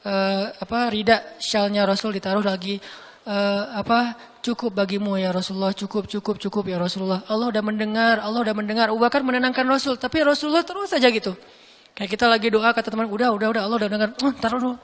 e, 0.06 0.14
apa 0.60 0.80
rida 0.92 1.18
syalnya 1.42 1.88
Rasul 1.88 2.16
ditaruh 2.16 2.44
lagi 2.44 2.80
uh, 3.28 3.64
apa 3.76 4.16
cukup 4.40 4.72
bagimu 4.72 5.20
ya 5.20 5.36
Rasulullah, 5.36 5.76
cukup, 5.76 6.08
cukup, 6.08 6.40
cukup 6.40 6.64
ya 6.72 6.80
Rasulullah. 6.80 7.28
Allah 7.28 7.52
udah 7.52 7.64
mendengar, 7.64 8.24
Allah 8.24 8.40
udah 8.48 8.56
mendengar. 8.56 8.88
Abu 8.88 9.04
Bakar 9.04 9.20
menenangkan 9.22 9.68
Rasul, 9.68 10.00
tapi 10.00 10.24
Rasulullah 10.24 10.64
terus 10.64 10.96
saja 10.96 11.12
gitu. 11.12 11.36
Kayak 11.92 12.10
kita 12.16 12.26
lagi 12.32 12.48
doa 12.48 12.72
kata 12.72 12.88
teman, 12.88 13.12
udah, 13.12 13.36
udah, 13.36 13.48
udah, 13.52 13.62
Allah 13.68 13.78
udah 13.84 13.90
dengar. 13.92 14.10
Oh, 14.24 14.32
taruh 14.40 14.60
dulu. 14.64 14.76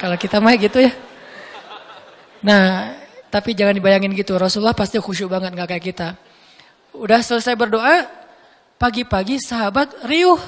Kalau 0.00 0.16
kita 0.18 0.42
mah 0.42 0.56
gitu 0.58 0.80
ya. 0.80 0.92
Nah, 2.40 2.96
tapi 3.28 3.52
jangan 3.52 3.76
dibayangin 3.76 4.10
gitu. 4.16 4.34
Rasulullah 4.34 4.74
pasti 4.74 4.96
khusyuk 4.96 5.30
banget 5.30 5.52
nggak 5.54 5.68
kayak 5.76 5.84
kita. 5.84 6.08
Udah 6.96 7.20
selesai 7.20 7.54
berdoa, 7.54 8.08
pagi-pagi 8.80 9.38
sahabat 9.38 10.08
riuh 10.08 10.40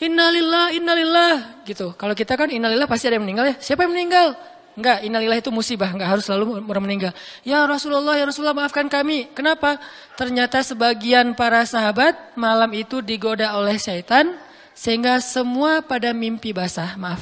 Innalillah, 0.00 0.72
innalillah 0.72 1.59
gitu. 1.70 1.94
Kalau 1.94 2.14
kita 2.18 2.34
kan 2.34 2.50
innalillah 2.50 2.90
pasti 2.90 3.06
ada 3.06 3.16
yang 3.16 3.24
meninggal 3.24 3.54
ya. 3.54 3.56
Siapa 3.62 3.86
yang 3.86 3.94
meninggal? 3.94 4.34
Enggak, 4.78 5.02
innalillah 5.02 5.38
itu 5.42 5.50
musibah, 5.50 5.90
enggak 5.90 6.08
harus 6.08 6.24
selalu 6.24 6.62
orang 6.62 6.84
meninggal. 6.86 7.12
Ya 7.42 7.66
Rasulullah, 7.66 8.14
ya 8.14 8.24
Rasulullah 8.24 8.54
maafkan 8.54 8.86
kami. 8.86 9.26
Kenapa? 9.34 9.82
Ternyata 10.14 10.62
sebagian 10.62 11.34
para 11.34 11.66
sahabat 11.66 12.14
malam 12.38 12.70
itu 12.72 13.02
digoda 13.02 13.50
oleh 13.58 13.74
syaitan 13.76 14.38
sehingga 14.72 15.18
semua 15.18 15.82
pada 15.82 16.14
mimpi 16.14 16.54
basah, 16.54 16.94
maaf. 16.94 17.20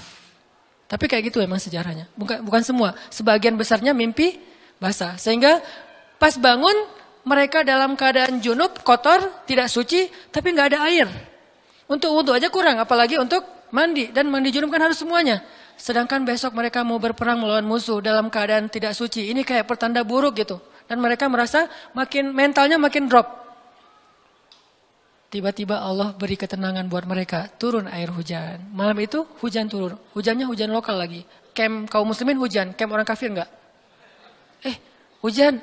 Tapi 0.89 1.05
kayak 1.09 1.33
gitu 1.33 1.41
emang 1.41 1.61
sejarahnya. 1.61 2.09
Bukan 2.15 2.45
bukan 2.45 2.63
semua, 2.63 2.93
sebagian 3.09 3.57
besarnya 3.57 3.97
mimpi 3.97 4.39
basah. 4.77 5.17
Sehingga 5.17 5.65
pas 6.21 6.37
bangun 6.37 6.77
mereka 7.25 7.65
dalam 7.65 7.97
keadaan 7.97 8.45
junub, 8.45 8.77
kotor, 8.85 9.25
tidak 9.49 9.73
suci, 9.73 10.09
tapi 10.31 10.53
enggak 10.53 10.77
ada 10.77 10.85
air. 10.87 11.09
Untuk 11.89 12.13
wudhu 12.13 12.37
aja 12.37 12.53
kurang, 12.53 12.77
apalagi 12.77 13.17
untuk 13.17 13.58
mandi. 13.71 14.11
Dan 14.13 14.33
mandi 14.33 14.53
junub 14.53 14.73
kan 14.73 14.85
harus 14.85 14.99
semuanya. 15.01 15.43
Sedangkan 15.79 16.27
besok 16.27 16.59
mereka 16.59 16.83
mau 16.83 16.99
berperang 16.99 17.39
melawan 17.39 17.63
musuh 17.63 18.03
dalam 18.03 18.27
keadaan 18.29 18.67
tidak 18.67 18.99
suci. 18.99 19.31
Ini 19.31 19.47
kayak 19.47 19.71
pertanda 19.71 20.03
buruk 20.03 20.43
gitu. 20.43 20.59
Dan 20.91 20.99
mereka 20.99 21.31
merasa 21.31 21.71
makin 21.95 22.35
mentalnya 22.35 22.81
makin 22.81 23.07
drop. 23.07 23.49
Tiba-tiba 25.29 25.85
Allah 25.85 26.17
beri 26.17 26.41
ketenangan 26.41 26.89
buat 26.89 27.05
mereka. 27.05 27.53
Turun 27.61 27.85
air 27.87 28.09
hujan. 28.09 28.65
Malam 28.73 28.97
itu 29.05 29.29
hujan 29.45 29.69
turun. 29.69 29.95
Hujannya 30.17 30.49
hujan 30.49 30.73
lokal 30.73 30.97
lagi. 30.97 31.23
Kem 31.53 31.85
kaum 31.85 32.09
muslimin 32.09 32.41
hujan. 32.41 32.73
Kem 32.73 32.89
orang 32.89 33.05
kafir 33.05 33.31
enggak? 33.37 33.51
Eh 34.65 34.75
hujan. 35.21 35.61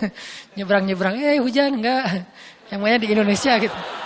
Nyebrang-nyebrang. 0.60 1.16
Eh 1.16 1.40
hujan 1.40 1.80
enggak. 1.80 2.28
Yang 2.68 2.80
banyak 2.84 3.00
di 3.00 3.08
Indonesia 3.16 3.52
gitu. 3.56 4.05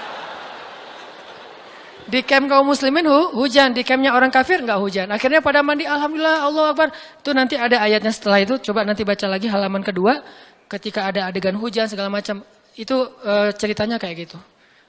Di 2.10 2.26
kem 2.26 2.50
kaum 2.50 2.66
muslimin 2.66 3.06
hu, 3.06 3.38
hujan, 3.38 3.70
di 3.70 3.86
kemnya 3.86 4.10
orang 4.10 4.34
kafir 4.34 4.58
enggak 4.58 4.82
hujan. 4.82 5.06
Akhirnya 5.14 5.38
pada 5.38 5.62
mandi, 5.62 5.86
Alhamdulillah, 5.86 6.42
Allah 6.42 6.64
Akbar. 6.74 6.88
Itu 7.22 7.30
nanti 7.30 7.54
ada 7.54 7.78
ayatnya 7.78 8.10
setelah 8.10 8.42
itu, 8.42 8.58
coba 8.58 8.82
nanti 8.82 9.06
baca 9.06 9.30
lagi 9.30 9.46
halaman 9.46 9.86
kedua. 9.86 10.18
Ketika 10.66 11.06
ada 11.06 11.30
adegan 11.30 11.54
hujan 11.54 11.86
segala 11.86 12.10
macam, 12.10 12.42
itu 12.74 12.96
e, 13.22 13.54
ceritanya 13.54 13.94
kayak 14.02 14.26
gitu. 14.26 14.38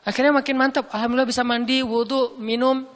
Akhirnya 0.02 0.34
makin 0.34 0.58
mantap. 0.58 0.90
Alhamdulillah 0.90 1.30
bisa 1.30 1.46
mandi, 1.46 1.86
wudhu, 1.86 2.42
minum. 2.42 2.90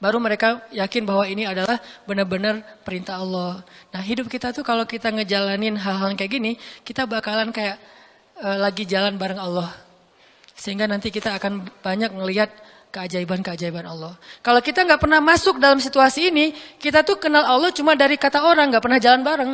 Baru 0.00 0.20
mereka 0.20 0.64
yakin 0.72 1.04
bahwa 1.04 1.24
ini 1.28 1.44
adalah 1.44 1.80
benar-benar 2.08 2.64
perintah 2.80 3.20
Allah. 3.20 3.60
Nah 3.92 4.00
hidup 4.00 4.28
kita 4.28 4.52
tuh 4.52 4.64
kalau 4.64 4.84
kita 4.88 5.12
ngejalanin 5.12 5.76
hal-hal 5.80 6.12
kayak 6.16 6.32
gini, 6.32 6.52
kita 6.84 7.08
bakalan 7.08 7.52
kayak 7.52 7.80
uh, 8.40 8.58
lagi 8.60 8.84
jalan 8.84 9.16
bareng 9.16 9.40
Allah. 9.40 9.72
Sehingga 10.52 10.84
nanti 10.84 11.08
kita 11.08 11.36
akan 11.40 11.68
banyak 11.80 12.12
ngelihat 12.12 12.52
keajaiban-keajaiban 12.94 13.82
Allah. 13.82 14.14
Kalau 14.38 14.62
kita 14.62 14.86
nggak 14.86 15.02
pernah 15.02 15.18
masuk 15.18 15.58
dalam 15.58 15.82
situasi 15.82 16.30
ini, 16.30 16.54
kita 16.78 17.02
tuh 17.02 17.18
kenal 17.18 17.42
Allah 17.42 17.74
cuma 17.74 17.98
dari 17.98 18.14
kata 18.14 18.46
orang, 18.46 18.70
nggak 18.70 18.84
pernah 18.86 19.00
jalan 19.02 19.20
bareng. 19.26 19.52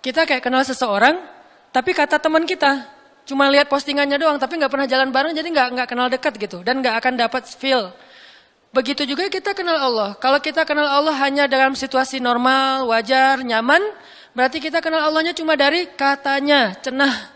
Kita 0.00 0.24
kayak 0.24 0.40
kenal 0.40 0.64
seseorang, 0.64 1.20
tapi 1.68 1.92
kata 1.92 2.16
teman 2.16 2.48
kita. 2.48 2.88
Cuma 3.28 3.48
lihat 3.52 3.68
postingannya 3.68 4.16
doang, 4.16 4.40
tapi 4.40 4.56
nggak 4.56 4.72
pernah 4.72 4.88
jalan 4.88 5.12
bareng, 5.12 5.32
jadi 5.36 5.48
nggak 5.48 5.68
nggak 5.76 5.88
kenal 5.88 6.08
dekat 6.08 6.32
gitu, 6.40 6.64
dan 6.64 6.80
nggak 6.80 6.96
akan 7.04 7.12
dapat 7.20 7.44
feel. 7.44 7.92
Begitu 8.72 9.04
juga 9.04 9.28
kita 9.28 9.52
kenal 9.52 9.78
Allah. 9.78 10.16
Kalau 10.18 10.40
kita 10.40 10.64
kenal 10.66 10.88
Allah 10.88 11.14
hanya 11.24 11.44
dalam 11.46 11.76
situasi 11.76 12.18
normal, 12.18 12.88
wajar, 12.90 13.40
nyaman, 13.44 13.80
berarti 14.34 14.58
kita 14.58 14.80
kenal 14.80 15.04
Allahnya 15.04 15.36
cuma 15.36 15.54
dari 15.54 15.88
katanya, 15.92 16.74
cenah. 16.80 17.33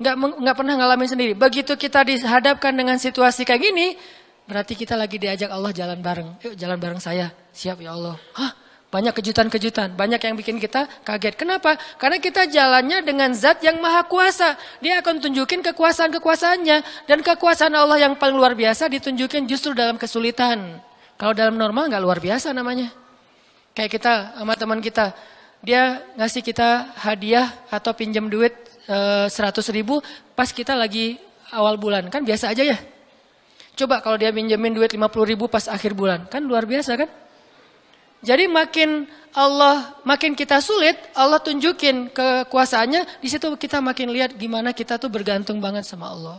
Nggak 0.00 0.14
nggak 0.16 0.56
pernah 0.56 0.74
ngalamin 0.80 1.08
sendiri. 1.12 1.32
Begitu 1.36 1.76
kita 1.76 2.00
dihadapkan 2.00 2.72
dengan 2.72 2.96
situasi 2.96 3.44
kayak 3.44 3.60
gini, 3.60 4.00
berarti 4.48 4.72
kita 4.72 4.96
lagi 4.96 5.20
diajak 5.20 5.52
Allah 5.52 5.76
jalan 5.76 6.00
bareng. 6.00 6.40
Yuk 6.40 6.56
jalan 6.56 6.80
bareng 6.80 7.00
saya. 7.04 7.28
Siap 7.52 7.84
ya 7.84 7.92
Allah. 7.92 8.16
Hah? 8.32 8.52
Banyak 8.90 9.14
kejutan-kejutan, 9.14 9.94
banyak 9.94 10.18
yang 10.18 10.34
bikin 10.34 10.58
kita 10.58 10.90
kaget. 11.06 11.38
Kenapa? 11.38 11.78
Karena 11.94 12.18
kita 12.18 12.50
jalannya 12.50 13.06
dengan 13.06 13.30
zat 13.30 13.62
yang 13.62 13.78
maha 13.78 14.02
kuasa. 14.02 14.58
Dia 14.82 14.98
akan 14.98 15.22
tunjukin 15.22 15.62
kekuasaan-kekuasaannya. 15.62 17.06
Dan 17.06 17.22
kekuasaan 17.22 17.70
Allah 17.70 18.02
yang 18.02 18.18
paling 18.18 18.34
luar 18.34 18.58
biasa 18.58 18.90
ditunjukin 18.90 19.46
justru 19.46 19.78
dalam 19.78 19.94
kesulitan. 19.94 20.82
Kalau 21.14 21.36
dalam 21.38 21.54
normal 21.54 21.86
nggak 21.86 22.02
luar 22.02 22.18
biasa 22.18 22.50
namanya. 22.50 22.90
Kayak 23.78 24.00
kita 24.00 24.12
sama 24.34 24.58
teman 24.58 24.82
kita. 24.82 25.14
Dia 25.62 26.02
ngasih 26.18 26.42
kita 26.42 26.90
hadiah 26.98 27.46
atau 27.70 27.94
pinjam 27.94 28.26
duit 28.26 28.69
eh, 28.90 29.26
100 29.30 29.62
ribu 29.70 30.02
pas 30.34 30.50
kita 30.50 30.74
lagi 30.74 31.16
awal 31.54 31.78
bulan. 31.78 32.10
Kan 32.10 32.26
biasa 32.26 32.50
aja 32.50 32.66
ya. 32.66 32.78
Coba 33.78 34.02
kalau 34.02 34.18
dia 34.18 34.34
pinjemin 34.34 34.74
duit 34.74 34.90
50 34.90 35.30
ribu 35.30 35.46
pas 35.46 35.64
akhir 35.70 35.94
bulan. 35.94 36.26
Kan 36.26 36.44
luar 36.44 36.66
biasa 36.66 36.98
kan? 36.98 37.08
Jadi 38.20 38.50
makin 38.50 39.08
Allah 39.32 39.96
makin 40.04 40.36
kita 40.36 40.60
sulit, 40.60 40.98
Allah 41.16 41.40
tunjukin 41.40 42.12
kekuasaannya, 42.12 43.22
di 43.22 43.28
situ 43.30 43.48
kita 43.56 43.80
makin 43.80 44.12
lihat 44.12 44.36
gimana 44.36 44.76
kita 44.76 45.00
tuh 45.00 45.08
bergantung 45.08 45.62
banget 45.62 45.88
sama 45.88 46.12
Allah. 46.12 46.36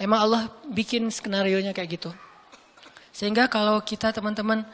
Emang 0.00 0.24
Allah 0.24 0.42
bikin 0.64 1.12
skenario 1.12 1.60
nya 1.60 1.76
kayak 1.76 2.00
gitu. 2.00 2.10
Sehingga 3.12 3.50
kalau 3.52 3.82
kita 3.84 4.14
teman-teman 4.16 4.64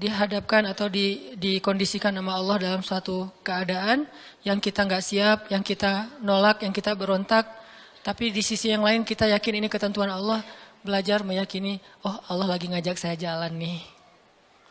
dihadapkan 0.00 0.64
atau 0.64 0.88
di, 0.88 1.36
dikondisikan 1.36 2.16
sama 2.16 2.32
Allah 2.32 2.56
dalam 2.56 2.80
suatu 2.80 3.28
keadaan 3.44 4.08
yang 4.40 4.56
kita 4.56 4.88
nggak 4.88 5.04
siap, 5.04 5.38
yang 5.52 5.60
kita 5.60 6.08
nolak, 6.24 6.64
yang 6.64 6.72
kita 6.72 6.96
berontak, 6.96 7.44
tapi 8.00 8.32
di 8.32 8.40
sisi 8.40 8.72
yang 8.72 8.80
lain 8.80 9.04
kita 9.04 9.28
yakin 9.28 9.60
ini 9.60 9.68
ketentuan 9.68 10.08
Allah, 10.08 10.40
belajar 10.80 11.20
meyakini, 11.20 11.76
oh 12.00 12.16
Allah 12.32 12.56
lagi 12.56 12.72
ngajak 12.72 12.96
saya 12.96 13.12
jalan 13.12 13.52
nih. 13.60 13.84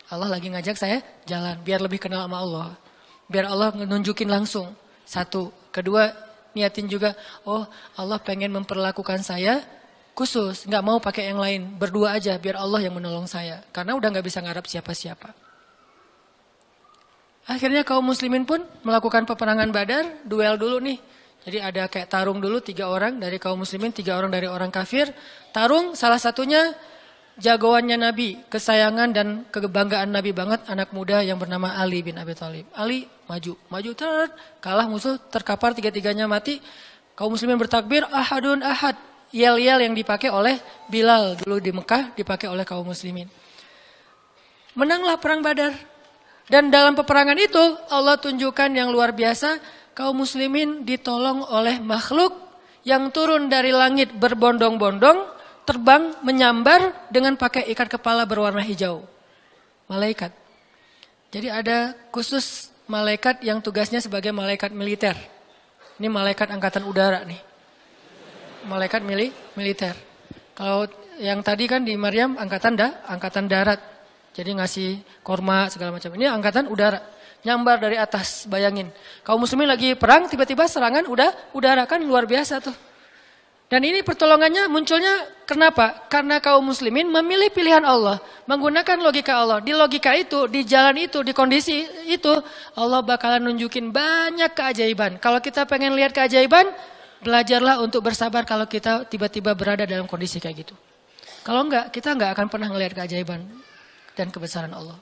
Allah 0.10 0.26
lagi 0.34 0.50
ngajak 0.50 0.74
saya 0.74 1.06
jalan 1.30 1.62
biar 1.62 1.86
lebih 1.86 2.02
kenal 2.02 2.26
sama 2.26 2.42
Allah. 2.42 2.70
Biar 3.30 3.46
Allah 3.46 3.70
nunjukin 3.78 4.26
langsung. 4.26 4.74
Satu. 5.06 5.54
Kedua, 5.70 6.10
niatin 6.58 6.89
juga, 6.89 7.13
oh 7.46 7.70
Allah 7.94 8.18
pengen 8.18 8.50
memperlakukan 8.50 9.22
saya 9.22 9.62
khusus. 10.20 10.68
nggak 10.68 10.84
mau 10.84 11.00
pakai 11.00 11.32
yang 11.32 11.40
lain. 11.40 11.80
Berdua 11.80 12.20
aja 12.20 12.36
biar 12.36 12.60
Allah 12.60 12.84
yang 12.84 13.00
menolong 13.00 13.24
saya. 13.24 13.64
Karena 13.72 13.96
udah 13.96 14.12
nggak 14.12 14.26
bisa 14.28 14.44
ngarap 14.44 14.68
siapa-siapa. 14.68 15.32
Akhirnya 17.48 17.88
kaum 17.88 18.04
muslimin 18.04 18.44
pun 18.44 18.62
melakukan 18.84 19.24
peperangan 19.24 19.72
badar, 19.72 20.22
duel 20.28 20.60
dulu 20.60 20.84
nih. 20.84 21.00
Jadi 21.48 21.58
ada 21.64 21.88
kayak 21.88 22.12
tarung 22.12 22.44
dulu 22.44 22.60
tiga 22.60 22.92
orang 22.92 23.18
dari 23.18 23.40
kaum 23.40 23.64
muslimin, 23.64 23.96
tiga 23.96 24.20
orang 24.20 24.30
dari 24.30 24.46
orang 24.46 24.70
kafir. 24.70 25.10
Tarung 25.56 25.96
salah 25.96 26.22
satunya 26.22 26.76
jagoannya 27.40 27.98
Nabi, 27.98 28.38
kesayangan 28.52 29.10
dan 29.16 29.28
kebanggaan 29.50 30.14
Nabi 30.14 30.36
banget 30.36 30.62
anak 30.70 30.94
muda 30.94 31.24
yang 31.26 31.40
bernama 31.42 31.74
Ali 31.74 32.06
bin 32.06 32.22
Abi 32.22 32.38
Thalib. 32.38 32.70
Ali 32.76 33.08
maju, 33.26 33.58
maju 33.72 33.92
ter, 33.96 34.30
kalah 34.62 34.86
musuh 34.86 35.18
terkapar 35.32 35.74
tiga-tiganya 35.74 36.30
mati. 36.30 36.62
Kaum 37.18 37.34
muslimin 37.34 37.58
bertakbir 37.58 38.06
ahadun 38.14 38.62
ahad. 38.62 39.09
Yel-yel 39.30 39.86
yang 39.86 39.94
dipakai 39.94 40.34
oleh 40.34 40.58
Bilal 40.89 41.38
dulu 41.38 41.62
di 41.62 41.70
Mekah 41.70 42.18
dipakai 42.18 42.50
oleh 42.50 42.65
kaum 42.65 42.86
muslimin. 42.86 43.30
Menanglah 44.74 45.22
perang 45.22 45.46
Badar. 45.46 45.74
Dan 46.50 46.74
dalam 46.74 46.98
peperangan 46.98 47.38
itu 47.38 47.62
Allah 47.94 48.18
tunjukkan 48.18 48.74
yang 48.74 48.89
luar 48.89 49.13
biasa 49.13 49.62
kaum 49.94 50.26
muslimin 50.26 50.82
ditolong 50.82 51.46
oleh 51.46 51.78
makhluk 51.78 52.34
yang 52.82 53.13
turun 53.13 53.54
dari 53.54 53.70
langit 53.70 54.10
berbondong-bondong 54.18 55.30
terbang 55.70 56.18
menyambar 56.26 57.06
dengan 57.13 57.38
pakai 57.38 57.70
ikat 57.70 57.86
kepala 58.02 58.26
berwarna 58.26 58.65
hijau. 58.65 59.06
Malaikat. 59.86 60.34
Jadi 61.30 61.54
ada 61.54 61.94
khusus 62.10 62.74
malaikat 62.89 63.46
yang 63.46 63.62
tugasnya 63.62 64.02
sebagai 64.02 64.34
malaikat 64.34 64.74
militer. 64.74 65.13
Ini 66.02 66.10
malaikat 66.10 66.50
angkatan 66.50 66.89
udara 66.89 67.22
nih. 67.22 67.49
Malaikat 68.67 69.06
mili 69.06 69.32
militer. 69.56 69.95
Kalau 70.58 70.89
yang 71.19 71.39
tadi 71.39 71.67
kan 71.67 71.84
di 71.84 71.95
Maryam 71.95 72.36
angkatan 72.36 72.76
da, 72.76 73.04
angkatan 73.08 73.48
darat. 73.48 73.80
Jadi 74.36 74.56
ngasih 74.56 74.89
korma 75.24 75.67
segala 75.72 75.95
macam. 75.95 76.12
Ini 76.15 76.32
angkatan 76.32 76.67
udara. 76.67 77.00
Nyambar 77.39 77.80
dari 77.80 77.95
atas, 77.95 78.43
bayangin. 78.52 78.91
Kaum 79.24 79.39
muslimin 79.39 79.72
lagi 79.72 79.95
perang, 79.95 80.28
tiba-tiba 80.28 80.67
serangan 80.67 81.08
udah 81.08 81.56
udara 81.56 81.88
kan 81.88 82.04
luar 82.04 82.28
biasa 82.28 82.60
tuh. 82.60 82.76
Dan 83.69 83.86
ini 83.86 84.02
pertolongannya 84.02 84.65
munculnya 84.65 85.30
kenapa? 85.45 86.10
Karena 86.10 86.41
kaum 86.41 86.65
muslimin 86.65 87.06
memilih 87.06 87.54
pilihan 87.54 87.86
Allah. 87.86 88.17
Menggunakan 88.50 88.98
logika 88.98 89.45
Allah. 89.45 89.62
Di 89.62 89.78
logika 89.78 90.17
itu, 90.17 90.50
di 90.50 90.65
jalan 90.65 90.98
itu, 90.98 91.22
di 91.22 91.38
kondisi 91.38 91.86
itu. 92.10 92.34
Allah 92.74 93.06
bakalan 93.06 93.45
nunjukin 93.45 93.93
banyak 93.93 94.52
keajaiban. 94.58 95.22
Kalau 95.22 95.38
kita 95.38 95.69
pengen 95.69 95.93
lihat 95.93 96.17
keajaiban, 96.17 96.65
belajarlah 97.24 97.84
untuk 97.84 98.04
bersabar 98.04 98.44
kalau 98.48 98.66
kita 98.68 99.08
tiba-tiba 99.08 99.56
berada 99.56 99.84
dalam 99.84 100.08
kondisi 100.08 100.40
kayak 100.40 100.68
gitu. 100.68 100.76
Kalau 101.44 101.66
enggak, 101.66 101.92
kita 101.92 102.16
enggak 102.16 102.36
akan 102.36 102.48
pernah 102.52 102.68
ngelihat 102.72 102.94
keajaiban 102.96 103.44
dan 104.16 104.28
kebesaran 104.32 104.72
Allah. 104.76 104.96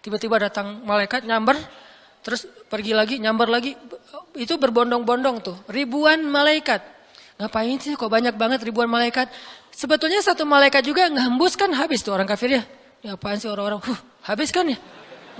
Tiba-tiba 0.00 0.40
datang 0.40 0.80
malaikat 0.82 1.28
nyamber, 1.28 1.60
terus 2.24 2.48
pergi 2.70 2.96
lagi, 2.96 3.20
nyamber 3.20 3.52
lagi. 3.52 3.76
Itu 4.34 4.56
berbondong-bondong 4.56 5.36
tuh. 5.44 5.56
Ribuan 5.68 6.24
malaikat 6.24 7.00
Ngapain 7.40 7.80
sih 7.80 7.96
kok 7.96 8.12
banyak 8.12 8.36
banget 8.36 8.60
ribuan 8.60 8.84
malaikat? 8.84 9.32
Sebetulnya 9.72 10.20
satu 10.20 10.44
malaikat 10.44 10.84
juga 10.84 11.08
ngehembus 11.08 11.56
kan 11.56 11.72
habis 11.72 12.04
tuh 12.04 12.12
orang 12.12 12.28
kafir 12.28 12.60
ya. 12.60 12.62
Ya 13.00 13.16
apaan 13.16 13.40
sih 13.40 13.48
orang-orang? 13.48 13.80
Huh, 13.80 13.96
habis 14.28 14.52
kan 14.52 14.68
ya? 14.68 14.76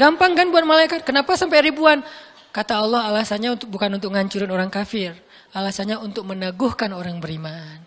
Gampang 0.01 0.33
kan 0.33 0.49
buat 0.49 0.65
malaikat? 0.65 1.05
Kenapa 1.05 1.37
sampai 1.37 1.61
ribuan? 1.61 2.01
Kata 2.57 2.81
Allah 2.81 3.05
alasannya 3.13 3.53
untuk 3.53 3.69
bukan 3.69 4.01
untuk 4.01 4.17
ngancurin 4.17 4.49
orang 4.49 4.73
kafir. 4.73 5.13
Alasannya 5.51 5.99
untuk 5.99 6.27
meneguhkan 6.31 6.95
orang 6.95 7.19
beriman. 7.19 7.83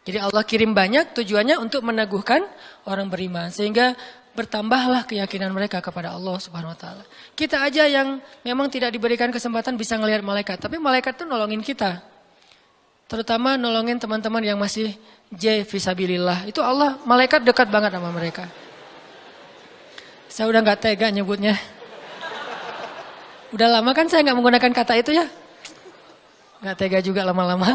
Jadi 0.00 0.16
Allah 0.16 0.42
kirim 0.48 0.72
banyak 0.72 1.12
tujuannya 1.12 1.60
untuk 1.60 1.84
meneguhkan 1.84 2.40
orang 2.88 3.12
beriman. 3.12 3.52
Sehingga 3.52 3.92
bertambahlah 4.32 5.04
keyakinan 5.04 5.52
mereka 5.52 5.82
kepada 5.84 6.16
Allah 6.16 6.40
subhanahu 6.40 6.72
wa 6.72 6.78
ta'ala. 6.78 7.04
Kita 7.36 7.60
aja 7.60 7.84
yang 7.84 8.22
memang 8.46 8.70
tidak 8.72 8.94
diberikan 8.94 9.28
kesempatan 9.28 9.76
bisa 9.76 10.00
ngelihat 10.00 10.24
malaikat. 10.24 10.56
Tapi 10.56 10.80
malaikat 10.80 11.20
itu 11.20 11.24
nolongin 11.28 11.60
kita. 11.60 12.00
Terutama 13.10 13.58
nolongin 13.58 13.98
teman-teman 13.98 14.40
yang 14.40 14.56
masih 14.56 14.94
J 15.34 15.66
visabilillah. 15.66 16.46
Itu 16.46 16.62
Allah 16.62 16.96
malaikat 17.02 17.42
dekat 17.42 17.68
banget 17.68 17.90
sama 17.92 18.14
mereka. 18.14 18.46
Saya 20.30 20.46
udah 20.46 20.62
nggak 20.62 20.78
tega 20.78 21.10
nyebutnya. 21.10 21.58
Udah 23.50 23.66
lama 23.66 23.90
kan 23.90 24.06
saya 24.06 24.22
nggak 24.22 24.38
menggunakan 24.38 24.70
kata 24.70 24.94
itu 25.02 25.10
ya. 25.10 25.26
Nggak 26.60 26.76
tega 26.76 26.98
juga 27.00 27.24
lama-lama. 27.24 27.72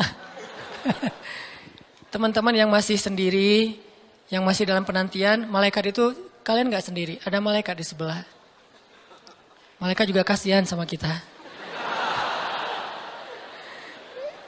Teman-teman 2.13 2.54
yang 2.54 2.69
masih 2.69 3.02
sendiri, 3.02 3.82
yang 4.30 4.45
masih 4.45 4.69
dalam 4.69 4.86
penantian, 4.86 5.50
malaikat 5.50 5.89
itu 5.89 6.13
kalian 6.45 6.69
nggak 6.69 6.86
sendiri. 6.86 7.17
Ada 7.26 7.41
malaikat 7.41 7.76
di 7.82 7.86
sebelah. 7.86 8.21
Malaikat 9.82 10.06
juga 10.08 10.21
kasihan 10.21 10.63
sama 10.63 10.86
kita. 10.86 11.12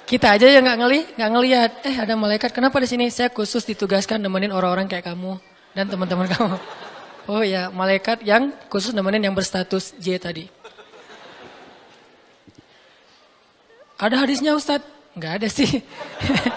Kita 0.07 0.39
aja 0.39 0.47
yang 0.47 0.63
nggak 0.63 0.79
ngeli, 0.79 1.01
nggak 1.19 1.31
ngelihat. 1.35 1.71
Eh 1.83 1.95
ada 1.99 2.15
malaikat. 2.15 2.55
Kenapa 2.55 2.79
di 2.79 2.87
sini? 2.87 3.11
Saya 3.11 3.27
khusus 3.27 3.67
ditugaskan 3.67 4.23
nemenin 4.23 4.55
orang-orang 4.55 4.87
kayak 4.87 5.03
kamu 5.11 5.35
dan 5.75 5.91
teman-teman 5.91 6.31
kamu. 6.31 6.55
Oh 7.27 7.43
ya, 7.43 7.67
malaikat 7.67 8.23
yang 8.23 8.55
khusus 8.71 8.95
nemenin 8.95 9.27
yang 9.27 9.35
berstatus 9.35 9.91
J 9.99 10.15
tadi. 10.15 10.47
Ada 13.97 14.15
hadisnya 14.21 14.53
Ustadz? 14.53 14.85
Enggak 15.17 15.41
ada 15.41 15.47
sih. 15.49 15.81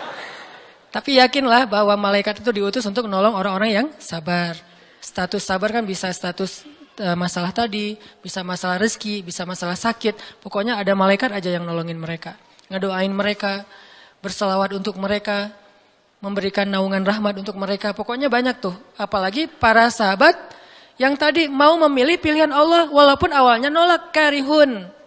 Tapi 0.94 1.16
yakinlah 1.16 1.64
bahwa 1.64 1.96
malaikat 1.96 2.44
itu 2.44 2.50
diutus 2.52 2.84
untuk 2.84 3.08
menolong 3.08 3.32
orang-orang 3.32 3.70
yang 3.72 3.86
sabar. 3.96 4.58
Status 5.00 5.40
sabar 5.40 5.72
kan 5.72 5.88
bisa 5.88 6.12
status 6.12 6.68
uh, 7.00 7.16
masalah 7.16 7.48
tadi, 7.56 7.96
bisa 8.20 8.44
masalah 8.44 8.76
rezeki, 8.76 9.24
bisa 9.24 9.48
masalah 9.48 9.78
sakit. 9.78 10.44
Pokoknya 10.44 10.76
ada 10.76 10.92
malaikat 10.92 11.32
aja 11.32 11.48
yang 11.48 11.64
nolongin 11.64 11.96
mereka. 11.96 12.36
Ngedoain 12.68 13.10
mereka, 13.10 13.64
berselawat 14.20 14.76
untuk 14.76 15.00
mereka, 15.00 15.48
memberikan 16.20 16.68
naungan 16.68 17.00
rahmat 17.00 17.40
untuk 17.40 17.56
mereka. 17.56 17.96
Pokoknya 17.96 18.28
banyak 18.28 18.60
tuh. 18.60 18.76
Apalagi 19.00 19.48
para 19.48 19.88
sahabat 19.88 20.36
yang 21.00 21.16
tadi 21.16 21.48
mau 21.48 21.80
memilih 21.88 22.20
pilihan 22.20 22.52
Allah 22.52 22.92
walaupun 22.92 23.32
awalnya 23.32 23.72
nolak 23.72 24.12
karihun. 24.12 24.99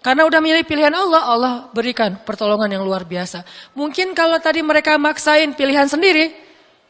Karena 0.00 0.24
udah 0.24 0.40
milih 0.40 0.64
pilihan 0.64 0.92
Allah, 0.96 1.22
Allah 1.28 1.54
berikan 1.76 2.16
pertolongan 2.24 2.72
yang 2.72 2.80
luar 2.80 3.04
biasa. 3.04 3.44
Mungkin 3.76 4.16
kalau 4.16 4.40
tadi 4.40 4.64
mereka 4.64 4.96
maksain 4.96 5.52
pilihan 5.52 5.84
sendiri, 5.84 6.32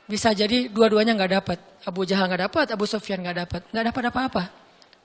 bisa 0.07 0.31
jadi 0.31 0.71
dua-duanya 0.71 1.19
nggak 1.19 1.33
dapat. 1.43 1.59
Abu 1.83 2.07
Jahal 2.07 2.31
nggak 2.31 2.43
dapat, 2.47 2.67
Abu 2.71 2.87
Sufyan 2.87 3.19
nggak 3.19 3.37
dapat, 3.47 3.61
nggak 3.75 3.87
dapat 3.91 4.03
apa-apa. 4.15 4.45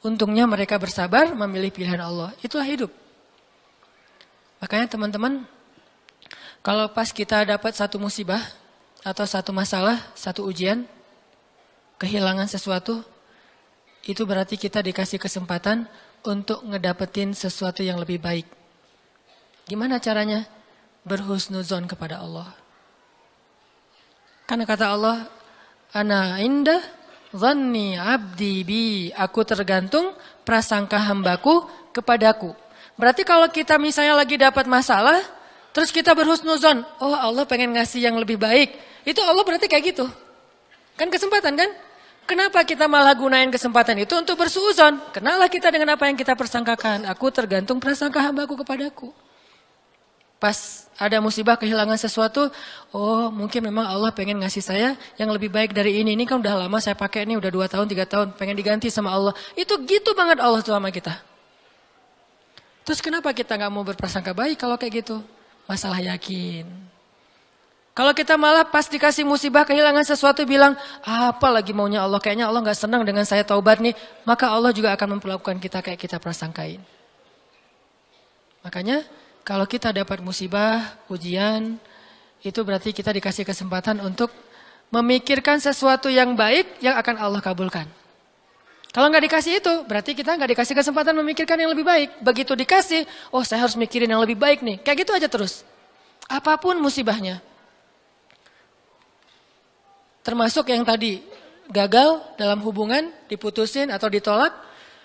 Untungnya 0.06 0.46
mereka 0.46 0.78
bersabar 0.78 1.34
memilih 1.34 1.74
pilihan 1.74 1.98
Allah. 1.98 2.30
Itulah 2.46 2.66
hidup. 2.70 2.94
Makanya 4.62 4.86
teman-teman, 4.86 5.42
kalau 6.62 6.86
pas 6.94 7.10
kita 7.10 7.42
dapat 7.42 7.74
satu 7.74 7.98
musibah 7.98 8.42
atau 9.02 9.26
satu 9.26 9.50
masalah, 9.50 9.98
satu 10.14 10.46
ujian, 10.46 10.86
kehilangan 11.98 12.46
sesuatu, 12.46 13.02
itu 14.06 14.22
berarti 14.30 14.62
kita 14.62 14.86
dikasih 14.86 15.18
kesempatan 15.18 15.90
untuk 16.26 16.66
ngedapetin 16.66 17.32
sesuatu 17.32 17.86
yang 17.86 18.02
lebih 18.02 18.18
baik. 18.20 18.48
Gimana 19.66 19.98
caranya? 19.98 20.46
Berhusnuzon 21.06 21.86
kepada 21.86 22.22
Allah. 22.22 22.50
Karena 24.46 24.66
kata 24.66 24.86
Allah, 24.94 25.26
Ana 25.96 26.38
indah 26.44 26.84
zanni 27.32 27.96
abdi 27.96 28.62
bi. 28.68 28.86
Aku 29.16 29.48
tergantung 29.48 30.12
prasangka 30.44 31.00
hambaku 31.00 31.66
kepadaku. 31.96 32.52
Berarti 32.96 33.24
kalau 33.28 33.48
kita 33.52 33.76
misalnya 33.80 34.16
lagi 34.16 34.36
dapat 34.40 34.68
masalah, 34.68 35.20
terus 35.76 35.92
kita 35.92 36.16
berhusnuzon, 36.16 36.84
oh 37.04 37.16
Allah 37.16 37.44
pengen 37.44 37.76
ngasih 37.76 38.06
yang 38.06 38.16
lebih 38.16 38.40
baik. 38.40 38.76
Itu 39.04 39.20
Allah 39.24 39.44
berarti 39.44 39.68
kayak 39.68 39.96
gitu. 39.96 40.06
Kan 40.96 41.12
kesempatan 41.12 41.60
kan? 41.60 41.70
Kenapa 42.26 42.66
kita 42.66 42.90
malah 42.90 43.14
gunain 43.14 43.54
kesempatan 43.54 44.02
itu 44.02 44.18
untuk 44.18 44.34
bersuuzon? 44.42 44.98
Kenalah 45.14 45.46
kita 45.46 45.70
dengan 45.70 45.94
apa 45.94 46.10
yang 46.10 46.18
kita 46.18 46.34
persangkakan. 46.34 47.06
Aku 47.14 47.30
tergantung 47.30 47.78
prasangka 47.78 48.18
hambaku 48.18 48.58
kepadaku. 48.66 49.14
Pas 50.42 50.90
ada 50.98 51.22
musibah 51.22 51.54
kehilangan 51.54 52.02
sesuatu, 52.02 52.50
oh 52.90 53.30
mungkin 53.30 53.70
memang 53.70 53.86
Allah 53.86 54.10
pengen 54.10 54.42
ngasih 54.42 54.64
saya 54.66 54.90
yang 55.22 55.30
lebih 55.30 55.54
baik 55.54 55.72
dari 55.78 56.02
ini. 56.02 56.18
Ini 56.18 56.26
kan 56.26 56.42
udah 56.42 56.66
lama 56.66 56.78
saya 56.82 56.98
pakai 56.98 57.30
ini, 57.30 57.38
udah 57.38 57.52
dua 57.54 57.70
tahun, 57.70 57.86
tiga 57.86 58.10
tahun, 58.10 58.34
pengen 58.34 58.58
diganti 58.58 58.90
sama 58.90 59.14
Allah. 59.14 59.34
Itu 59.54 59.78
gitu 59.86 60.18
banget 60.18 60.42
Allah 60.42 60.66
tuh 60.66 60.74
sama 60.74 60.90
kita. 60.90 61.14
Terus 62.90 63.06
kenapa 63.06 63.38
kita 63.38 63.54
nggak 63.54 63.72
mau 63.74 63.86
berprasangka 63.86 64.34
baik 64.34 64.58
kalau 64.58 64.82
kayak 64.82 65.06
gitu? 65.06 65.22
Masalah 65.70 66.02
yakin. 66.02 66.66
Kalau 67.96 68.12
kita 68.12 68.36
malah 68.36 68.68
pas 68.68 68.92
dikasih 68.92 69.24
musibah 69.24 69.64
kehilangan 69.64 70.04
sesuatu 70.04 70.44
bilang, 70.44 70.76
apa 71.00 71.48
lagi 71.48 71.72
maunya 71.72 72.04
Allah, 72.04 72.20
kayaknya 72.20 72.52
Allah 72.52 72.60
nggak 72.60 72.76
senang 72.76 73.08
dengan 73.08 73.24
saya 73.24 73.48
taubat 73.48 73.80
nih, 73.80 73.96
maka 74.28 74.52
Allah 74.52 74.76
juga 74.76 74.92
akan 74.92 75.16
memperlakukan 75.16 75.64
kita 75.64 75.80
kayak 75.80 75.96
kita 76.04 76.20
prasangkain. 76.20 76.84
Makanya 78.68 79.00
kalau 79.48 79.64
kita 79.64 79.96
dapat 79.96 80.20
musibah, 80.20 81.00
ujian, 81.08 81.80
itu 82.44 82.60
berarti 82.68 82.92
kita 82.92 83.16
dikasih 83.16 83.48
kesempatan 83.48 84.04
untuk 84.04 84.28
memikirkan 84.92 85.64
sesuatu 85.64 86.12
yang 86.12 86.36
baik 86.36 86.84
yang 86.84 87.00
akan 87.00 87.16
Allah 87.16 87.40
kabulkan. 87.40 87.88
Kalau 88.92 89.08
nggak 89.08 89.24
dikasih 89.24 89.64
itu, 89.64 89.74
berarti 89.88 90.12
kita 90.12 90.36
nggak 90.36 90.52
dikasih 90.52 90.76
kesempatan 90.76 91.16
memikirkan 91.16 91.56
yang 91.64 91.72
lebih 91.72 91.88
baik. 91.88 92.20
Begitu 92.20 92.60
dikasih, 92.60 93.08
oh 93.32 93.44
saya 93.48 93.64
harus 93.64 93.80
mikirin 93.80 94.12
yang 94.12 94.20
lebih 94.20 94.36
baik 94.36 94.60
nih. 94.60 94.84
Kayak 94.84 95.08
gitu 95.08 95.12
aja 95.16 95.28
terus. 95.32 95.64
Apa 96.28 96.60
pun 96.60 96.76
musibahnya. 96.84 97.40
Termasuk 100.26 100.74
yang 100.74 100.82
tadi 100.82 101.22
gagal 101.70 102.18
dalam 102.34 102.58
hubungan, 102.66 103.14
diputusin 103.30 103.94
atau 103.94 104.10
ditolak, 104.10 104.50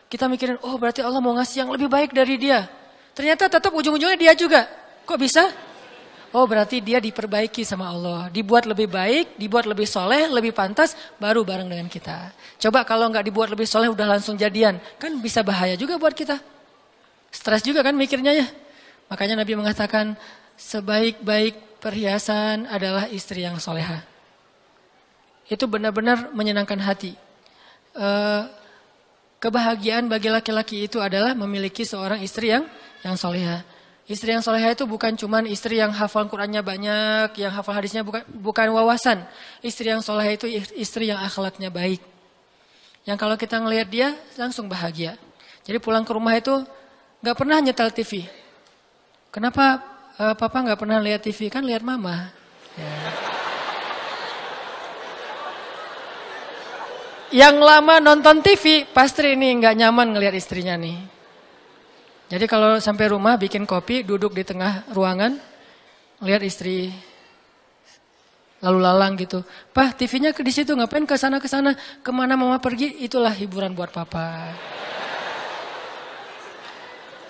kita 0.09 0.25
mikirin, 0.33 0.57
oh 0.65 0.81
berarti 0.81 1.05
Allah 1.05 1.21
mau 1.21 1.37
ngasih 1.37 1.69
yang 1.69 1.71
lebih 1.77 1.93
baik 1.93 2.17
dari 2.17 2.41
dia. 2.41 2.65
Ternyata 3.13 3.53
tetap 3.53 3.69
ujung-ujungnya 3.69 4.17
dia 4.17 4.33
juga. 4.33 4.65
Kok 5.05 5.21
bisa? 5.21 5.45
Oh 6.33 6.49
berarti 6.49 6.81
dia 6.81 7.05
diperbaiki 7.05 7.69
sama 7.69 7.93
Allah. 7.93 8.33
Dibuat 8.33 8.65
lebih 8.65 8.89
baik, 8.89 9.37
dibuat 9.37 9.69
lebih 9.69 9.85
soleh, 9.85 10.25
lebih 10.25 10.57
pantas, 10.57 10.97
baru 11.21 11.45
bareng 11.45 11.69
dengan 11.69 11.93
kita. 11.93 12.33
Coba 12.57 12.89
kalau 12.89 13.13
nggak 13.13 13.29
dibuat 13.29 13.53
lebih 13.53 13.69
soleh 13.69 13.93
udah 13.93 14.17
langsung 14.17 14.41
jadian. 14.41 14.81
Kan 14.97 15.21
bisa 15.21 15.45
bahaya 15.45 15.77
juga 15.77 16.01
buat 16.01 16.17
kita. 16.17 16.41
Stres 17.29 17.61
juga 17.61 17.85
kan 17.85 17.93
mikirnya 17.93 18.33
ya. 18.33 18.47
Makanya 19.13 19.45
Nabi 19.45 19.53
mengatakan, 19.53 20.17
sebaik-baik 20.57 21.83
perhiasan 21.83 22.65
adalah 22.73 23.05
istri 23.11 23.45
yang 23.45 23.61
soleha 23.61 24.10
itu 25.51 25.67
benar-benar 25.67 26.31
menyenangkan 26.31 26.79
hati. 26.79 27.19
Uh, 27.91 28.47
kebahagiaan 29.43 30.07
bagi 30.07 30.31
laki-laki 30.31 30.87
itu 30.87 31.03
adalah 31.03 31.35
memiliki 31.35 31.83
seorang 31.83 32.23
istri 32.23 32.55
yang 32.55 32.71
yang 33.03 33.19
soleha. 33.19 33.67
Istri 34.07 34.39
yang 34.39 34.43
soleha 34.43 34.75
itu 34.75 34.87
bukan 34.87 35.15
cuma 35.19 35.43
istri 35.47 35.79
yang 35.83 35.91
hafal 35.91 36.27
Qurannya 36.31 36.63
banyak, 36.63 37.35
yang 37.39 37.51
hafal 37.51 37.75
hadisnya 37.75 38.07
bukan 38.07 38.23
bukan 38.31 38.71
wawasan. 38.71 39.27
Istri 39.63 39.99
yang 39.99 40.03
soleha 40.03 40.31
itu 40.35 40.47
istri 40.79 41.11
yang 41.11 41.19
akhlaknya 41.19 41.71
baik. 41.71 42.03
Yang 43.07 43.19
kalau 43.19 43.35
kita 43.35 43.59
ngelihat 43.59 43.89
dia 43.91 44.09
langsung 44.39 44.71
bahagia. 44.71 45.19
Jadi 45.67 45.79
pulang 45.83 46.07
ke 46.07 46.13
rumah 46.15 46.35
itu 46.35 46.63
nggak 47.23 47.37
pernah 47.39 47.59
nyetel 47.63 47.91
TV. 47.91 48.27
Kenapa 49.31 49.79
uh, 50.19 50.35
papa 50.35 50.59
nggak 50.59 50.79
pernah 50.79 50.99
lihat 50.99 51.23
TV? 51.23 51.47
Kan 51.47 51.63
lihat 51.63 51.87
mama. 51.87 52.35
Ya. 52.75 53.30
Yang 57.31 57.57
lama 57.63 58.03
nonton 58.03 58.43
TV, 58.43 58.91
pasti 58.91 59.23
ini 59.23 59.55
nggak 59.63 59.79
nyaman 59.79 60.19
ngelihat 60.19 60.35
istrinya 60.35 60.75
nih. 60.75 60.99
Jadi 62.27 62.45
kalau 62.51 62.83
sampai 62.83 63.07
rumah 63.11 63.39
bikin 63.39 63.63
kopi, 63.71 64.03
duduk 64.03 64.35
di 64.35 64.43
tengah 64.43 64.83
ruangan, 64.91 65.39
lihat 66.27 66.43
istri 66.43 66.91
lalu 68.59 68.79
lalang 68.83 69.15
gitu. 69.15 69.47
Pah, 69.71 69.95
TV-nya 69.95 70.35
di 70.35 70.53
situ 70.53 70.75
ngapain 70.75 71.07
ke 71.07 71.15
sana 71.15 71.39
ke 71.39 71.47
sana? 71.47 71.79
Ke 72.03 72.11
mana 72.11 72.35
mama 72.35 72.59
pergi? 72.59 72.99
Itulah 72.99 73.33
hiburan 73.33 73.79
buat 73.79 73.95
papa. 73.95 74.51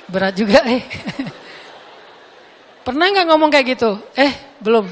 Berat 0.08 0.32
juga 0.32 0.64
eh. 0.64 0.80
Pernah 2.88 3.04
nggak 3.04 3.26
ngomong 3.30 3.52
kayak 3.52 3.66
gitu? 3.76 4.00
Eh, 4.16 4.32
belum. 4.64 4.88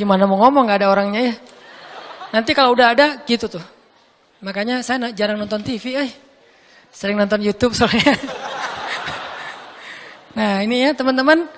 Gimana 0.00 0.24
mau 0.24 0.40
ngomong 0.42 0.64
nggak 0.64 0.80
ada 0.80 0.88
orangnya 0.90 1.22
ya? 1.28 1.34
Nanti 2.28 2.52
kalau 2.52 2.76
udah 2.76 2.92
ada 2.92 3.06
gitu 3.24 3.48
tuh. 3.48 3.64
Makanya 4.44 4.84
saya 4.84 5.10
jarang 5.10 5.40
nonton 5.40 5.64
TV, 5.64 5.98
eh. 5.98 6.10
Sering 6.92 7.18
nonton 7.18 7.42
YouTube 7.42 7.74
soalnya. 7.74 8.14
nah 10.38 10.62
ini 10.62 10.88
ya 10.88 10.90
teman-teman. 10.94 11.48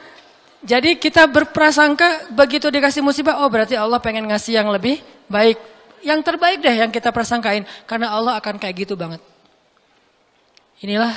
Jadi 0.61 1.01
kita 1.01 1.25
berprasangka 1.25 2.33
begitu 2.37 2.69
dikasih 2.69 3.01
musibah, 3.01 3.41
oh 3.41 3.49
berarti 3.49 3.77
Allah 3.77 3.97
pengen 4.01 4.29
ngasih 4.29 4.61
yang 4.61 4.69
lebih 4.69 5.01
baik. 5.29 5.57
Yang 6.01 6.21
terbaik 6.25 6.59
deh 6.65 6.77
yang 6.81 6.93
kita 6.93 7.13
prasangkain. 7.13 7.65
Karena 7.85 8.13
Allah 8.13 8.37
akan 8.41 8.57
kayak 8.57 8.89
gitu 8.89 8.97
banget. 8.97 9.21
Inilah 10.81 11.13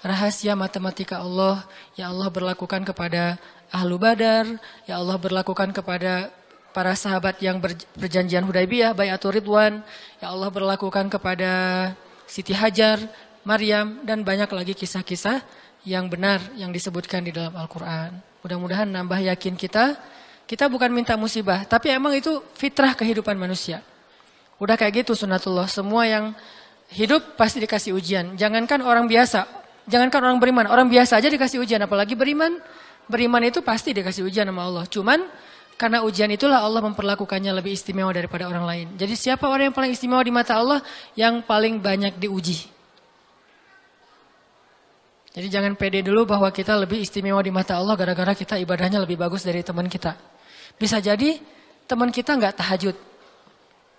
rahasia 0.00 0.54
matematika 0.54 1.18
Allah 1.18 1.66
yang 1.98 2.14
Allah 2.14 2.30
berlakukan 2.30 2.86
kepada 2.86 3.36
ahlu 3.70 3.98
badar, 3.98 4.46
yang 4.86 5.02
Allah 5.02 5.18
berlakukan 5.18 5.70
kepada 5.74 6.30
para 6.70 6.94
sahabat 6.94 7.38
yang 7.42 7.58
berjanjian 7.98 8.46
Hudaybiyah, 8.46 8.94
Bayatul 8.94 9.38
Ridwan, 9.38 9.82
yang 10.22 10.30
Allah 10.30 10.50
berlakukan 10.50 11.10
kepada 11.10 11.52
Siti 12.30 12.54
Hajar, 12.54 13.02
Maryam, 13.42 14.02
dan 14.06 14.22
banyak 14.22 14.50
lagi 14.50 14.74
kisah-kisah 14.78 15.42
yang 15.82 16.06
benar 16.06 16.38
yang 16.54 16.70
disebutkan 16.70 17.26
di 17.26 17.32
dalam 17.34 17.56
Al-Quran. 17.56 18.14
Mudah-mudahan 18.44 18.88
nambah 18.88 19.20
yakin 19.34 19.58
kita, 19.58 19.98
kita 20.46 20.70
bukan 20.70 20.90
minta 20.92 21.18
musibah, 21.18 21.66
tapi 21.66 21.90
emang 21.90 22.14
itu 22.14 22.42
fitrah 22.54 22.94
kehidupan 22.94 23.34
manusia. 23.34 23.82
Udah 24.60 24.76
kayak 24.76 25.04
gitu 25.04 25.16
sunatullah, 25.16 25.66
semua 25.66 26.04
yang 26.04 26.36
hidup 26.92 27.38
pasti 27.38 27.62
dikasih 27.64 27.96
ujian. 27.96 28.36
Jangankan 28.36 28.84
orang 28.84 29.08
biasa, 29.08 29.46
jangankan 29.88 30.20
orang 30.20 30.38
beriman, 30.38 30.66
orang 30.68 30.86
biasa 30.86 31.18
aja 31.18 31.28
dikasih 31.32 31.62
ujian, 31.62 31.80
apalagi 31.82 32.14
beriman. 32.14 32.60
Beriman 33.10 33.42
itu 33.42 33.58
pasti 33.58 33.90
dikasih 33.90 34.22
ujian 34.22 34.46
sama 34.46 34.62
Allah. 34.62 34.84
Cuman 34.86 35.18
karena 35.80 36.04
ujian 36.04 36.28
itulah 36.28 36.60
Allah 36.60 36.84
memperlakukannya 36.84 37.56
lebih 37.56 37.72
istimewa 37.72 38.12
daripada 38.12 38.44
orang 38.44 38.68
lain. 38.68 38.86
Jadi 39.00 39.16
siapa 39.16 39.48
orang 39.48 39.72
yang 39.72 39.76
paling 39.80 39.96
istimewa 39.96 40.20
di 40.20 40.28
mata 40.28 40.60
Allah? 40.60 40.84
Yang 41.16 41.40
paling 41.48 41.80
banyak 41.80 42.20
diuji. 42.20 42.68
Jadi 45.32 45.48
jangan 45.48 45.72
pede 45.80 46.04
dulu 46.04 46.28
bahwa 46.28 46.52
kita 46.52 46.76
lebih 46.76 47.00
istimewa 47.00 47.40
di 47.40 47.48
mata 47.48 47.80
Allah 47.80 47.96
gara-gara 47.96 48.36
kita 48.36 48.60
ibadahnya 48.60 49.00
lebih 49.00 49.16
bagus 49.16 49.40
dari 49.40 49.64
teman 49.64 49.88
kita. 49.88 50.20
Bisa 50.76 51.00
jadi 51.00 51.40
teman 51.88 52.12
kita 52.12 52.36
nggak 52.36 52.60
tahajud. 52.60 52.96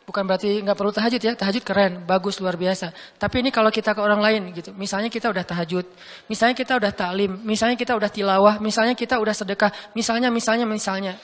Bukan 0.05 0.21
berarti 0.27 0.61
nggak 0.61 0.77
perlu 0.77 0.93
tahajud 0.93 1.17
ya, 1.17 1.33
tahajud 1.33 1.65
keren, 1.65 2.05
bagus, 2.05 2.37
luar 2.37 2.61
biasa. 2.61 2.93
Tapi 3.17 3.41
ini 3.41 3.49
kalau 3.49 3.73
kita 3.73 3.97
ke 3.97 4.01
orang 4.05 4.21
lain 4.21 4.53
gitu, 4.53 4.69
misalnya 4.77 5.09
kita 5.09 5.33
udah 5.33 5.41
tahajud, 5.41 5.85
misalnya 6.29 6.53
kita 6.53 6.77
udah 6.77 6.91
taklim, 6.93 7.41
misalnya 7.41 7.77
kita 7.79 7.97
udah 7.97 8.09
tilawah, 8.11 8.55
misalnya 8.61 8.93
kita 8.93 9.17
udah 9.17 9.33
sedekah, 9.33 9.71
misalnya, 9.97 10.29
misalnya, 10.29 10.67
misalnya. 10.69 11.15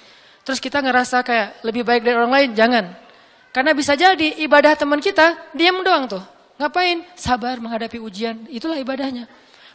Terus 0.47 0.63
kita 0.63 0.79
ngerasa 0.79 1.27
kayak 1.27 1.59
lebih 1.67 1.83
baik 1.83 2.07
dari 2.07 2.15
orang 2.15 2.31
lain, 2.31 2.49
jangan. 2.55 2.95
Karena 3.51 3.75
bisa 3.75 3.99
jadi 3.99 4.39
ibadah 4.47 4.79
teman 4.79 5.03
kita, 5.03 5.35
diam 5.51 5.83
doang 5.83 6.07
tuh. 6.07 6.23
Ngapain? 6.55 7.03
Sabar 7.19 7.59
menghadapi 7.59 7.99
ujian, 7.99 8.47
itulah 8.47 8.79
ibadahnya. 8.79 9.27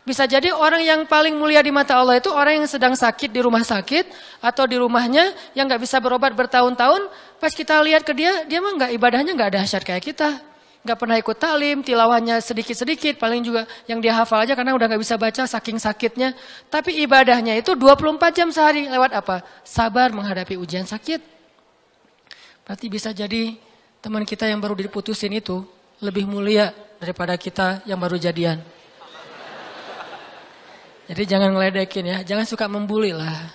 Bisa 0.03 0.25
jadi 0.25 0.49
orang 0.51 0.81
yang 0.81 1.01
paling 1.05 1.37
mulia 1.37 1.61
di 1.61 1.71
mata 1.71 1.95
Allah 1.95 2.19
itu 2.19 2.33
orang 2.33 2.65
yang 2.65 2.67
sedang 2.67 2.97
sakit 2.97 3.31
di 3.31 3.39
rumah 3.39 3.63
sakit 3.63 4.09
atau 4.43 4.65
di 4.67 4.75
rumahnya 4.75 5.31
yang 5.55 5.69
nggak 5.69 5.85
bisa 5.85 6.01
berobat 6.01 6.33
bertahun-tahun. 6.33 7.07
Pas 7.37 7.53
kita 7.53 7.79
lihat 7.85 8.03
ke 8.03 8.17
dia, 8.17 8.49
dia 8.49 8.59
mah 8.59 8.73
nggak 8.73 8.91
ibadahnya 8.97 9.37
nggak 9.37 9.49
ada 9.53 9.59
dahsyat 9.63 9.85
kayak 9.85 10.03
kita. 10.03 10.43
Nggak 10.83 10.99
pernah 10.99 11.15
ikut 11.15 11.39
talim, 11.39 11.79
tilawahnya 11.87 12.43
sedikit-sedikit, 12.43 13.15
paling 13.15 13.47
juga 13.47 13.71
yang 13.87 14.03
dia 14.03 14.19
hafal 14.19 14.43
aja 14.43 14.59
karena 14.59 14.75
udah 14.75 14.91
nggak 14.91 15.03
bisa 15.03 15.15
baca 15.15 15.47
saking 15.47 15.79
sakitnya. 15.79 16.35
Tapi 16.67 17.07
ibadahnya 17.07 17.55
itu 17.55 17.79
24 17.79 18.19
jam 18.35 18.51
sehari 18.51 18.91
lewat 18.91 19.15
apa? 19.15 19.47
Sabar 19.63 20.11
menghadapi 20.11 20.59
ujian 20.59 20.83
sakit. 20.83 21.23
Berarti 22.67 22.87
bisa 22.91 23.15
jadi 23.15 23.55
teman 24.03 24.27
kita 24.27 24.51
yang 24.51 24.59
baru 24.59 24.75
diputusin 24.75 25.31
itu 25.31 25.63
lebih 26.03 26.27
mulia 26.27 26.75
daripada 26.99 27.39
kita 27.39 27.87
yang 27.87 28.03
baru 28.03 28.19
jadian. 28.19 28.59
Jadi 31.07 31.23
jangan 31.31 31.55
ngeledekin 31.55 32.05
ya, 32.11 32.19
jangan 32.27 32.43
suka 32.43 32.67
membuli 32.67 33.15
lah. 33.15 33.55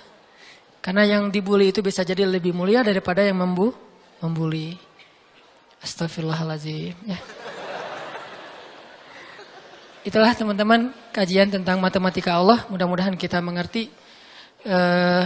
Karena 0.80 1.04
yang 1.04 1.28
dibully 1.28 1.76
itu 1.76 1.84
bisa 1.84 2.08
jadi 2.08 2.24
lebih 2.24 2.56
mulia 2.56 2.88
daripada 2.88 3.20
yang 3.20 3.36
membu 3.36 3.76
membuli. 4.24 4.87
Astagfirullahaladzim. 5.88 6.92
Ya. 7.08 7.16
Itulah 10.04 10.36
teman-teman 10.36 10.92
kajian 11.16 11.48
tentang 11.48 11.80
matematika 11.80 12.36
Allah. 12.36 12.68
Mudah-mudahan 12.68 13.16
kita 13.16 13.40
mengerti. 13.40 13.88
Uh, 14.68 15.24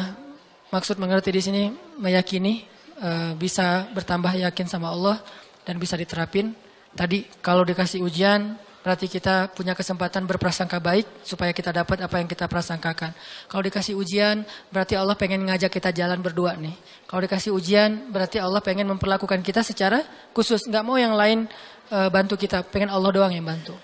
maksud 0.70 1.02
mengerti 1.02 1.34
di 1.34 1.42
sini 1.42 1.64
meyakini 1.98 2.62
uh, 3.02 3.34
bisa 3.34 3.90
bertambah 3.90 4.38
yakin 4.38 4.70
sama 4.70 4.94
Allah 4.94 5.18
dan 5.66 5.82
bisa 5.82 5.98
diterapin. 5.98 6.54
Tadi 6.94 7.26
kalau 7.42 7.66
dikasih 7.66 8.06
ujian 8.06 8.54
Berarti 8.82 9.06
kita 9.06 9.54
punya 9.54 9.78
kesempatan 9.78 10.26
berprasangka 10.26 10.82
baik 10.82 11.06
supaya 11.22 11.54
kita 11.54 11.70
dapat 11.70 12.02
apa 12.02 12.18
yang 12.18 12.26
kita 12.26 12.50
prasangkakan. 12.50 13.14
Kalau 13.46 13.62
dikasih 13.62 13.94
ujian, 13.94 14.42
berarti 14.74 14.98
Allah 14.98 15.14
pengen 15.14 15.46
ngajak 15.46 15.70
kita 15.70 15.94
jalan 15.94 16.18
berdua 16.18 16.58
nih. 16.58 16.74
Kalau 17.06 17.22
dikasih 17.22 17.54
ujian, 17.54 18.10
berarti 18.10 18.42
Allah 18.42 18.58
pengen 18.58 18.90
memperlakukan 18.90 19.46
kita 19.46 19.62
secara 19.62 20.02
khusus. 20.34 20.66
Nggak 20.66 20.82
mau 20.82 20.98
yang 20.98 21.14
lain 21.14 21.46
e, 21.94 21.98
bantu 22.10 22.34
kita, 22.42 22.66
pengen 22.66 22.90
Allah 22.90 23.14
doang 23.14 23.30
yang 23.30 23.46
bantu. 23.46 23.78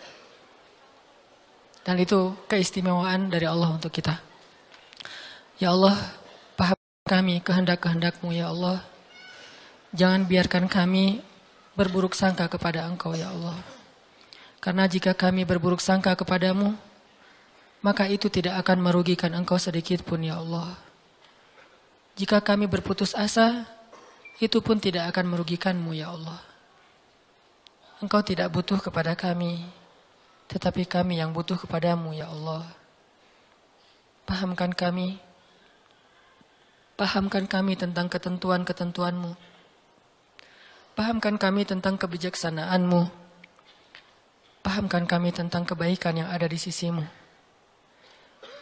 Dan 1.86 2.02
itu 2.02 2.34
keistimewaan 2.50 3.30
dari 3.30 3.46
Allah 3.46 3.78
untuk 3.78 3.94
kita. 3.94 4.18
Ya 5.62 5.78
Allah, 5.78 5.94
paham 6.58 6.78
kami 7.06 7.46
kehendak-kehendakmu 7.46 8.34
ya 8.34 8.50
Allah. 8.50 8.82
Jangan 9.94 10.26
biarkan 10.26 10.66
kami 10.66 11.22
berburuk 11.78 12.18
sangka 12.18 12.50
kepada 12.50 12.90
Engkau 12.90 13.14
ya 13.14 13.30
Allah. 13.30 13.77
Karena 14.68 14.84
jika 14.84 15.16
kami 15.16 15.48
berburuk 15.48 15.80
sangka 15.80 16.12
kepadamu, 16.20 16.76
maka 17.80 18.04
itu 18.04 18.28
tidak 18.28 18.60
akan 18.68 18.84
merugikan 18.84 19.32
engkau 19.32 19.56
sedikit 19.56 20.04
pun 20.04 20.20
ya 20.20 20.44
Allah. 20.44 20.76
Jika 22.20 22.44
kami 22.44 22.68
berputus 22.68 23.16
asa, 23.16 23.64
itu 24.44 24.60
pun 24.60 24.76
tidak 24.76 25.08
akan 25.16 25.32
merugikanmu 25.32 25.96
ya 25.96 26.12
Allah. 26.12 26.44
Engkau 28.04 28.20
tidak 28.20 28.52
butuh 28.52 28.84
kepada 28.84 29.16
kami, 29.16 29.64
tetapi 30.52 30.84
kami 30.84 31.24
yang 31.24 31.32
butuh 31.32 31.56
kepadamu 31.56 32.12
ya 32.12 32.28
Allah. 32.28 32.68
Pahamkan 34.28 34.76
kami, 34.76 35.16
pahamkan 37.00 37.48
kami 37.48 37.80
tentang 37.80 38.12
ketentuan-ketentuanmu. 38.12 39.32
Pahamkan 41.00 41.40
kami 41.40 41.64
tentang 41.64 41.96
kebijaksanaanmu 41.96 43.27
pahamkan 44.68 45.08
kami 45.08 45.32
tentang 45.32 45.64
kebaikan 45.64 46.20
yang 46.20 46.28
ada 46.28 46.44
di 46.44 46.60
sisimu. 46.60 47.08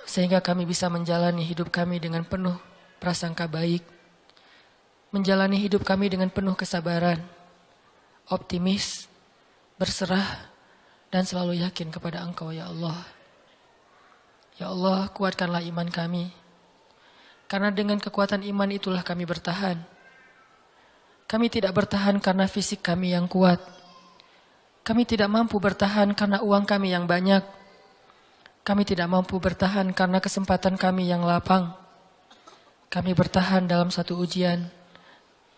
Sehingga 0.05 0.37
kami 0.37 0.69
bisa 0.69 0.85
menjalani 0.85 1.41
hidup 1.41 1.73
kami 1.73 1.97
dengan 1.97 2.21
penuh 2.21 2.53
prasangka 3.01 3.49
baik. 3.49 3.81
Menjalani 5.09 5.57
hidup 5.57 5.81
kami 5.81 6.13
dengan 6.13 6.29
penuh 6.29 6.53
kesabaran, 6.53 7.17
optimis, 8.29 9.09
berserah, 9.81 10.45
dan 11.09 11.25
selalu 11.25 11.65
yakin 11.65 11.89
kepada 11.89 12.21
Engkau 12.21 12.53
ya 12.53 12.69
Allah. 12.69 13.01
Ya 14.61 14.69
Allah, 14.69 15.09
kuatkanlah 15.09 15.65
iman 15.65 15.89
kami. 15.89 16.29
Karena 17.49 17.73
dengan 17.73 17.97
kekuatan 17.97 18.45
iman 18.45 18.69
itulah 18.69 19.01
kami 19.01 19.25
bertahan. 19.25 19.81
Kami 21.25 21.49
tidak 21.49 21.73
bertahan 21.73 22.21
karena 22.21 22.45
fisik 22.45 22.85
kami 22.85 23.17
yang 23.17 23.25
kuat 23.25 23.57
kami 24.85 25.01
tidak 25.09 25.33
mampu 25.33 25.57
bertahan 25.57 26.13
karena 26.13 26.45
uang 26.45 26.69
kami 26.69 26.93
yang 26.93 27.09
banyak. 27.09 27.41
Kami 28.61 28.85
tidak 28.85 29.09
mampu 29.09 29.41
bertahan 29.41 29.89
karena 29.97 30.21
kesempatan 30.21 30.77
kami 30.77 31.09
yang 31.09 31.25
lapang. 31.25 31.73
Kami 32.93 33.17
bertahan 33.17 33.65
dalam 33.65 33.89
satu 33.89 34.13
ujian 34.13 34.69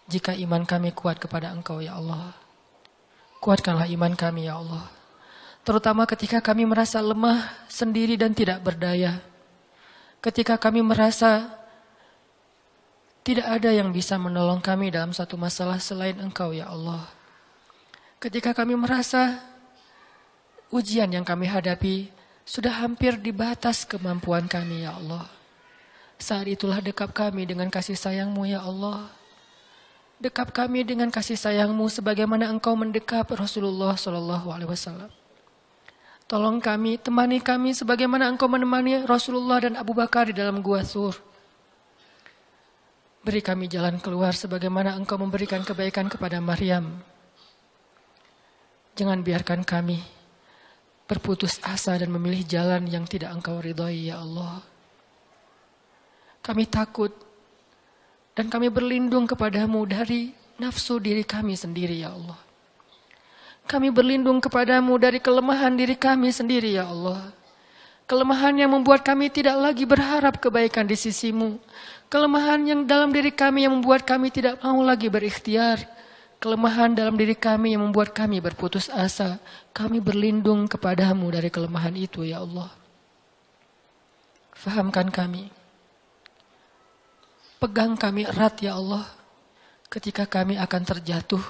jika 0.08 0.32
iman 0.32 0.64
kami 0.64 0.96
kuat 0.96 1.20
kepada 1.20 1.52
Engkau 1.52 1.84
ya 1.84 2.00
Allah. 2.00 2.32
Kuatkanlah 3.44 3.92
iman 3.92 4.16
kami 4.16 4.48
ya 4.48 4.64
Allah. 4.64 4.88
Terutama 5.68 6.08
ketika 6.08 6.40
kami 6.40 6.64
merasa 6.64 7.04
lemah 7.04 7.52
sendiri 7.68 8.16
dan 8.16 8.32
tidak 8.32 8.64
berdaya. 8.64 9.20
Ketika 10.24 10.56
kami 10.56 10.80
merasa 10.80 11.52
tidak 13.28 13.44
ada 13.44 13.76
yang 13.76 13.92
bisa 13.92 14.16
menolong 14.16 14.64
kami 14.64 14.88
dalam 14.88 15.12
satu 15.12 15.36
masalah 15.36 15.84
selain 15.84 16.16
Engkau 16.24 16.56
ya 16.56 16.72
Allah. 16.72 17.17
Ketika 18.18 18.50
kami 18.50 18.74
merasa 18.74 19.38
ujian 20.74 21.06
yang 21.14 21.22
kami 21.22 21.46
hadapi 21.46 22.10
sudah 22.50 22.82
hampir 22.82 23.14
di 23.22 23.30
batas 23.30 23.86
kemampuan 23.86 24.50
kami 24.50 24.90
ya 24.90 24.98
Allah. 24.98 25.30
Saat 26.18 26.50
itulah 26.50 26.82
dekap 26.82 27.14
kami 27.14 27.46
dengan 27.46 27.70
kasih 27.70 27.94
sayangmu 27.94 28.50
ya 28.50 28.66
Allah. 28.66 29.06
Dekap 30.18 30.50
kami 30.50 30.82
dengan 30.82 31.14
kasih 31.14 31.38
sayangmu 31.38 31.94
sebagaimana 31.94 32.50
engkau 32.50 32.74
mendekap 32.74 33.30
Rasulullah 33.38 33.94
Shallallahu 33.94 34.50
Alaihi 34.50 34.74
Wasallam. 34.74 35.14
Tolong 36.26 36.58
kami, 36.58 36.98
temani 36.98 37.38
kami 37.38 37.78
sebagaimana 37.78 38.34
engkau 38.34 38.50
menemani 38.50 39.06
Rasulullah 39.06 39.62
dan 39.62 39.78
Abu 39.78 39.94
Bakar 39.94 40.26
di 40.26 40.34
dalam 40.34 40.66
gua 40.66 40.82
sur. 40.82 41.14
Beri 43.22 43.46
kami 43.46 43.70
jalan 43.70 44.02
keluar 44.02 44.34
sebagaimana 44.34 44.98
engkau 44.98 45.22
memberikan 45.22 45.62
kebaikan 45.62 46.10
kepada 46.10 46.42
Maryam 46.42 46.98
Jangan 48.98 49.22
biarkan 49.22 49.62
kami 49.62 50.02
berputus 51.06 51.62
asa 51.62 51.96
dan 51.96 52.10
memilih 52.10 52.42
jalan 52.44 52.90
yang 52.90 53.06
tidak 53.06 53.30
engkau 53.30 53.62
ridhoi 53.62 54.10
ya 54.10 54.20
Allah. 54.20 54.60
Kami 56.42 56.66
takut 56.66 57.14
dan 58.34 58.50
kami 58.50 58.74
berlindung 58.74 59.30
kepadamu 59.30 59.86
dari 59.86 60.34
nafsu 60.58 60.98
diri 60.98 61.22
kami 61.22 61.54
sendiri 61.54 62.02
ya 62.02 62.12
Allah. 62.18 62.42
Kami 63.70 63.94
berlindung 63.94 64.42
kepadamu 64.42 64.98
dari 64.98 65.22
kelemahan 65.22 65.78
diri 65.78 65.94
kami 65.94 66.34
sendiri 66.34 66.74
ya 66.74 66.90
Allah. 66.90 67.30
Kelemahan 68.08 68.56
yang 68.56 68.72
membuat 68.72 69.04
kami 69.04 69.28
tidak 69.28 69.60
lagi 69.60 69.84
berharap 69.84 70.40
kebaikan 70.40 70.88
di 70.88 70.96
sisimu. 70.96 71.60
Kelemahan 72.08 72.64
yang 72.64 72.82
dalam 72.88 73.12
diri 73.12 73.36
kami 73.36 73.68
yang 73.68 73.76
membuat 73.76 74.08
kami 74.08 74.32
tidak 74.32 74.58
mau 74.64 74.80
lagi 74.80 75.12
berikhtiar. 75.12 75.84
Kelemahan 76.38 76.94
dalam 76.94 77.18
diri 77.18 77.34
kami 77.34 77.74
yang 77.74 77.82
membuat 77.82 78.14
kami 78.14 78.38
berputus 78.38 78.94
asa. 78.94 79.42
Kami 79.74 79.98
berlindung 79.98 80.70
kepadamu 80.70 81.34
dari 81.34 81.50
kelemahan 81.50 81.98
itu 81.98 82.22
ya 82.22 82.46
Allah. 82.46 82.70
Fahamkan 84.54 85.10
kami. 85.10 85.50
Pegang 87.58 87.98
kami 87.98 88.30
erat 88.30 88.62
ya 88.62 88.78
Allah. 88.78 89.10
Ketika 89.90 90.30
kami 90.30 90.62
akan 90.62 90.82
terjatuh. 90.86 91.42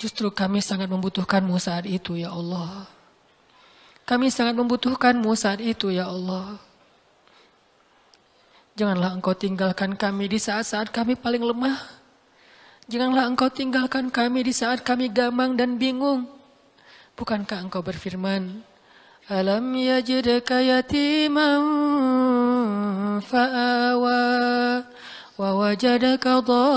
Justru 0.00 0.32
kami 0.32 0.64
sangat 0.64 0.88
membutuhkanmu 0.88 1.56
saat 1.60 1.84
itu 1.84 2.16
ya 2.16 2.32
Allah. 2.32 2.88
Kami 4.08 4.32
sangat 4.32 4.56
membutuhkanmu 4.56 5.28
saat 5.36 5.60
itu 5.60 5.92
ya 5.92 6.08
Allah. 6.08 6.56
Janganlah 8.74 9.14
engkau 9.14 9.38
tinggalkan 9.38 9.94
kami 9.94 10.26
di 10.26 10.42
saat-saat 10.42 10.90
kami 10.90 11.14
paling 11.14 11.46
lemah. 11.46 11.78
Janganlah 12.90 13.30
engkau 13.30 13.46
tinggalkan 13.46 14.10
kami 14.10 14.42
di 14.42 14.50
saat 14.50 14.82
kami 14.82 15.14
gamang 15.14 15.54
dan 15.54 15.78
bingung. 15.78 16.26
Bukankah 17.14 17.70
engkau 17.70 17.86
berfirman, 17.86 18.66
Alam 19.30 19.78
yajidka 19.78 20.58
yatiman 20.58 21.62
fa'awa 23.22 24.22
wa 25.38 25.50
wajadaka 25.54 26.42
dhallan 26.42 26.74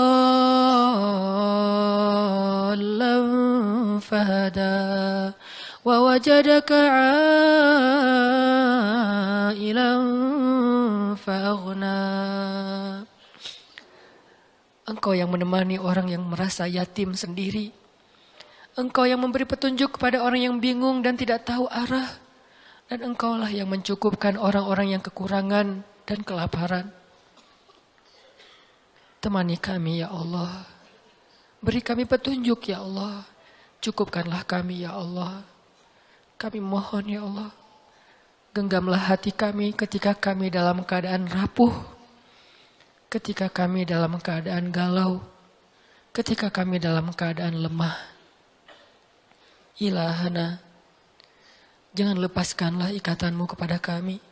fahada. 3.98 5.34
ووجدك 5.83 6.71
عائلا 6.71 7.51
فأغنى 11.19 12.01
Engkau 14.83 15.15
yang 15.15 15.31
menemani 15.31 15.79
orang 15.79 16.11
yang 16.11 16.27
merasa 16.27 16.67
yatim 16.67 17.15
sendiri. 17.15 17.71
Engkau 18.75 19.07
yang 19.07 19.23
memberi 19.23 19.47
petunjuk 19.47 19.95
kepada 19.95 20.19
orang 20.19 20.43
yang 20.43 20.59
bingung 20.59 20.99
dan 20.99 21.15
tidak 21.15 21.47
tahu 21.47 21.71
arah. 21.71 22.19
Dan 22.91 23.15
engkaulah 23.15 23.47
yang 23.47 23.71
mencukupkan 23.71 24.35
orang-orang 24.35 24.91
yang 24.91 25.01
kekurangan 25.01 25.87
dan 26.03 26.19
kelaparan. 26.27 26.91
Temani 29.23 29.55
kami 29.55 30.03
ya 30.03 30.11
Allah. 30.11 30.67
Beri 31.63 31.79
kami 31.79 32.03
petunjuk 32.03 32.67
ya 32.67 32.83
Allah. 32.83 33.23
Cukupkanlah 33.79 34.43
kami 34.43 34.83
ya 34.83 34.99
Allah. 34.99 35.47
Kami 36.38 36.62
mohon 36.62 37.02
ya 37.10 37.26
Allah, 37.26 37.50
genggamlah 38.54 39.10
hati 39.10 39.34
kami 39.34 39.74
ketika 39.74 40.14
kami 40.14 40.54
dalam 40.54 40.86
keadaan 40.86 41.26
rapuh, 41.26 41.74
ketika 43.10 43.50
kami 43.50 43.82
dalam 43.82 44.22
keadaan 44.22 44.70
galau, 44.70 45.18
ketika 46.14 46.46
kami 46.46 46.78
dalam 46.78 47.10
keadaan 47.10 47.58
lemah. 47.58 47.98
Ilahana, 49.82 50.62
jangan 51.98 52.22
lepaskanlah 52.22 52.94
ikatanmu 52.94 53.42
kepada 53.50 53.82
kami. 53.82 54.22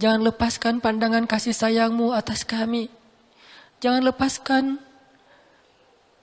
Jangan 0.00 0.24
lepaskan 0.24 0.80
pandangan 0.80 1.28
kasih 1.28 1.52
sayangmu 1.52 2.16
atas 2.16 2.48
kami. 2.48 2.88
Jangan 3.84 4.08
lepaskan 4.08 4.80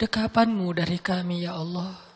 dekapanmu 0.01 0.73
dari 0.73 0.97
kami 0.97 1.45
ya 1.45 1.53
Allah. 1.53 2.06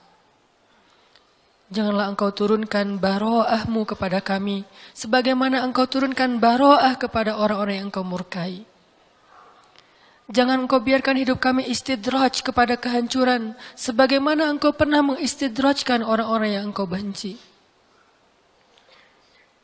Janganlah 1.72 2.12
engkau 2.12 2.36
turunkan 2.36 3.00
baroahmu 3.00 3.88
kepada 3.88 4.20
kami. 4.20 4.68
Sebagaimana 4.92 5.64
engkau 5.64 5.88
turunkan 5.88 6.36
baroah 6.36 7.00
kepada 7.00 7.40
orang-orang 7.40 7.80
yang 7.80 7.88
engkau 7.88 8.04
murkai. 8.04 8.68
Jangan 10.28 10.68
engkau 10.68 10.84
biarkan 10.84 11.16
hidup 11.24 11.40
kami 11.40 11.64
istidraj 11.72 12.44
kepada 12.44 12.76
kehancuran. 12.76 13.56
Sebagaimana 13.80 14.52
engkau 14.52 14.76
pernah 14.76 15.00
mengistidrajkan 15.00 16.04
orang-orang 16.04 16.60
yang 16.60 16.76
engkau 16.76 16.84
benci. 16.84 17.40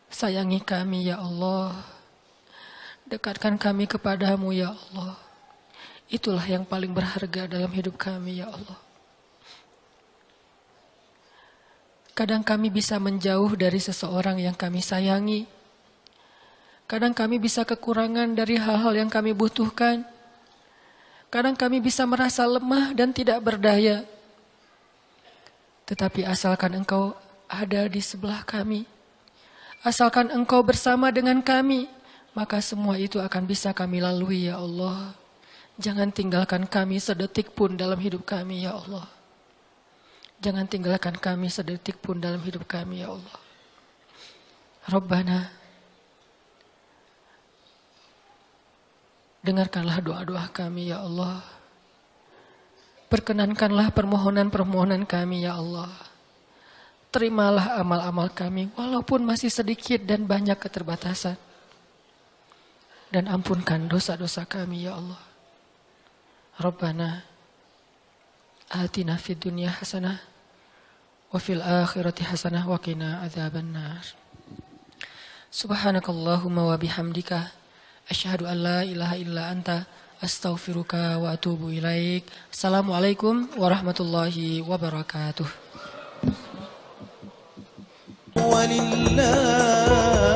Sayangi 0.07 0.63
kami 0.63 1.11
ya 1.11 1.19
Allah. 1.19 1.75
Dekatkan 3.03 3.59
kami 3.59 3.83
kepadamu 3.83 4.55
ya 4.55 4.71
Allah. 4.71 5.19
Itulah 6.07 6.47
yang 6.47 6.63
paling 6.63 6.95
berharga 6.95 7.51
dalam 7.51 7.71
hidup 7.75 7.99
kami 7.99 8.39
ya 8.39 8.47
Allah. 8.47 8.86
Kadang 12.17 12.41
kami 12.41 12.73
bisa 12.73 12.97
menjauh 12.97 13.53
dari 13.53 13.77
seseorang 13.77 14.41
yang 14.41 14.57
kami 14.57 14.81
sayangi. 14.81 15.45
Kadang 16.89 17.13
kami 17.13 17.37
bisa 17.37 17.61
kekurangan 17.61 18.33
dari 18.33 18.57
hal-hal 18.57 18.97
yang 18.97 19.05
kami 19.05 19.37
butuhkan. 19.37 20.01
Kadang 21.29 21.53
kami 21.53 21.77
bisa 21.77 22.09
merasa 22.09 22.41
lemah 22.49 22.97
dan 22.97 23.13
tidak 23.13 23.37
berdaya. 23.45 24.01
Tetapi 25.85 26.25
asalkan 26.25 26.81
engkau 26.81 27.13
ada 27.45 27.85
di 27.85 28.01
sebelah 28.01 28.41
kami. 28.41 28.89
Asalkan 29.85 30.33
engkau 30.33 30.65
bersama 30.65 31.13
dengan 31.13 31.37
kami. 31.45 31.85
Maka 32.33 32.65
semua 32.65 32.97
itu 32.97 33.21
akan 33.21 33.45
bisa 33.45 33.77
kami 33.77 34.01
lalui 34.01 34.49
ya 34.49 34.57
Allah. 34.57 35.13
Jangan 35.77 36.09
tinggalkan 36.09 36.65
kami 36.65 36.97
sedetik 36.97 37.53
pun 37.53 37.77
dalam 37.77 38.01
hidup 38.01 38.25
kami 38.25 38.65
ya 38.65 38.73
Allah. 38.73 39.16
Jangan 40.37 40.69
tinggalkan 40.69 41.17
kami 41.17 41.49
sedetik 41.49 41.97
pun 41.97 42.21
dalam 42.21 42.37
hidup 42.45 42.69
kami 42.69 43.01
ya 43.01 43.09
Allah. 43.09 43.37
Rabbana. 44.87 45.39
Dengarkanlah 49.41 49.97
doa-doa 49.99 50.45
kami 50.53 50.93
ya 50.93 51.01
Allah. 51.01 51.41
Perkenankanlah 53.07 53.89
permohonan-permohonan 53.95 55.07
kami 55.07 55.47
ya 55.47 55.57
Allah. 55.57 55.89
Terimalah 57.07 57.79
amal-amal 57.79 58.27
kami 58.29 58.67
walaupun 58.75 59.23
masih 59.23 59.47
sedikit 59.47 60.03
dan 60.03 60.27
banyak 60.27 60.59
keterbatasan. 60.59 61.39
Dan 63.07 63.31
ampunkan 63.31 63.87
dosa-dosa 63.87 64.43
kami 64.43 64.85
ya 64.85 64.99
Allah. 64.99 65.23
Rabbana 66.59 67.26
atina 68.72 69.20
fid 69.20 69.36
dunya 69.40 69.68
hasanah 69.68 70.16
wa 71.32 71.38
fil 71.40 71.60
akhirati 71.60 72.24
hasanah 72.24 72.64
wa 72.64 72.78
qina 72.80 73.20
adzabannar 73.24 74.00
Subhanakallahumma 75.52 76.72
wa 76.72 76.76
bihamdika 76.80 77.52
asyhadu 78.08 78.48
an 78.48 78.56
la 78.64 78.80
ilaha 78.88 79.20
illa 79.20 79.52
anta 79.52 79.84
astaghfiruka 80.24 81.20
wa 81.20 81.36
atubu 81.36 81.68
ilaik 81.68 82.24
Assalamualaikum 82.48 83.52
warahmatullahi 83.60 84.64
wabarakatuh 84.64 85.44
ولله 88.42 90.35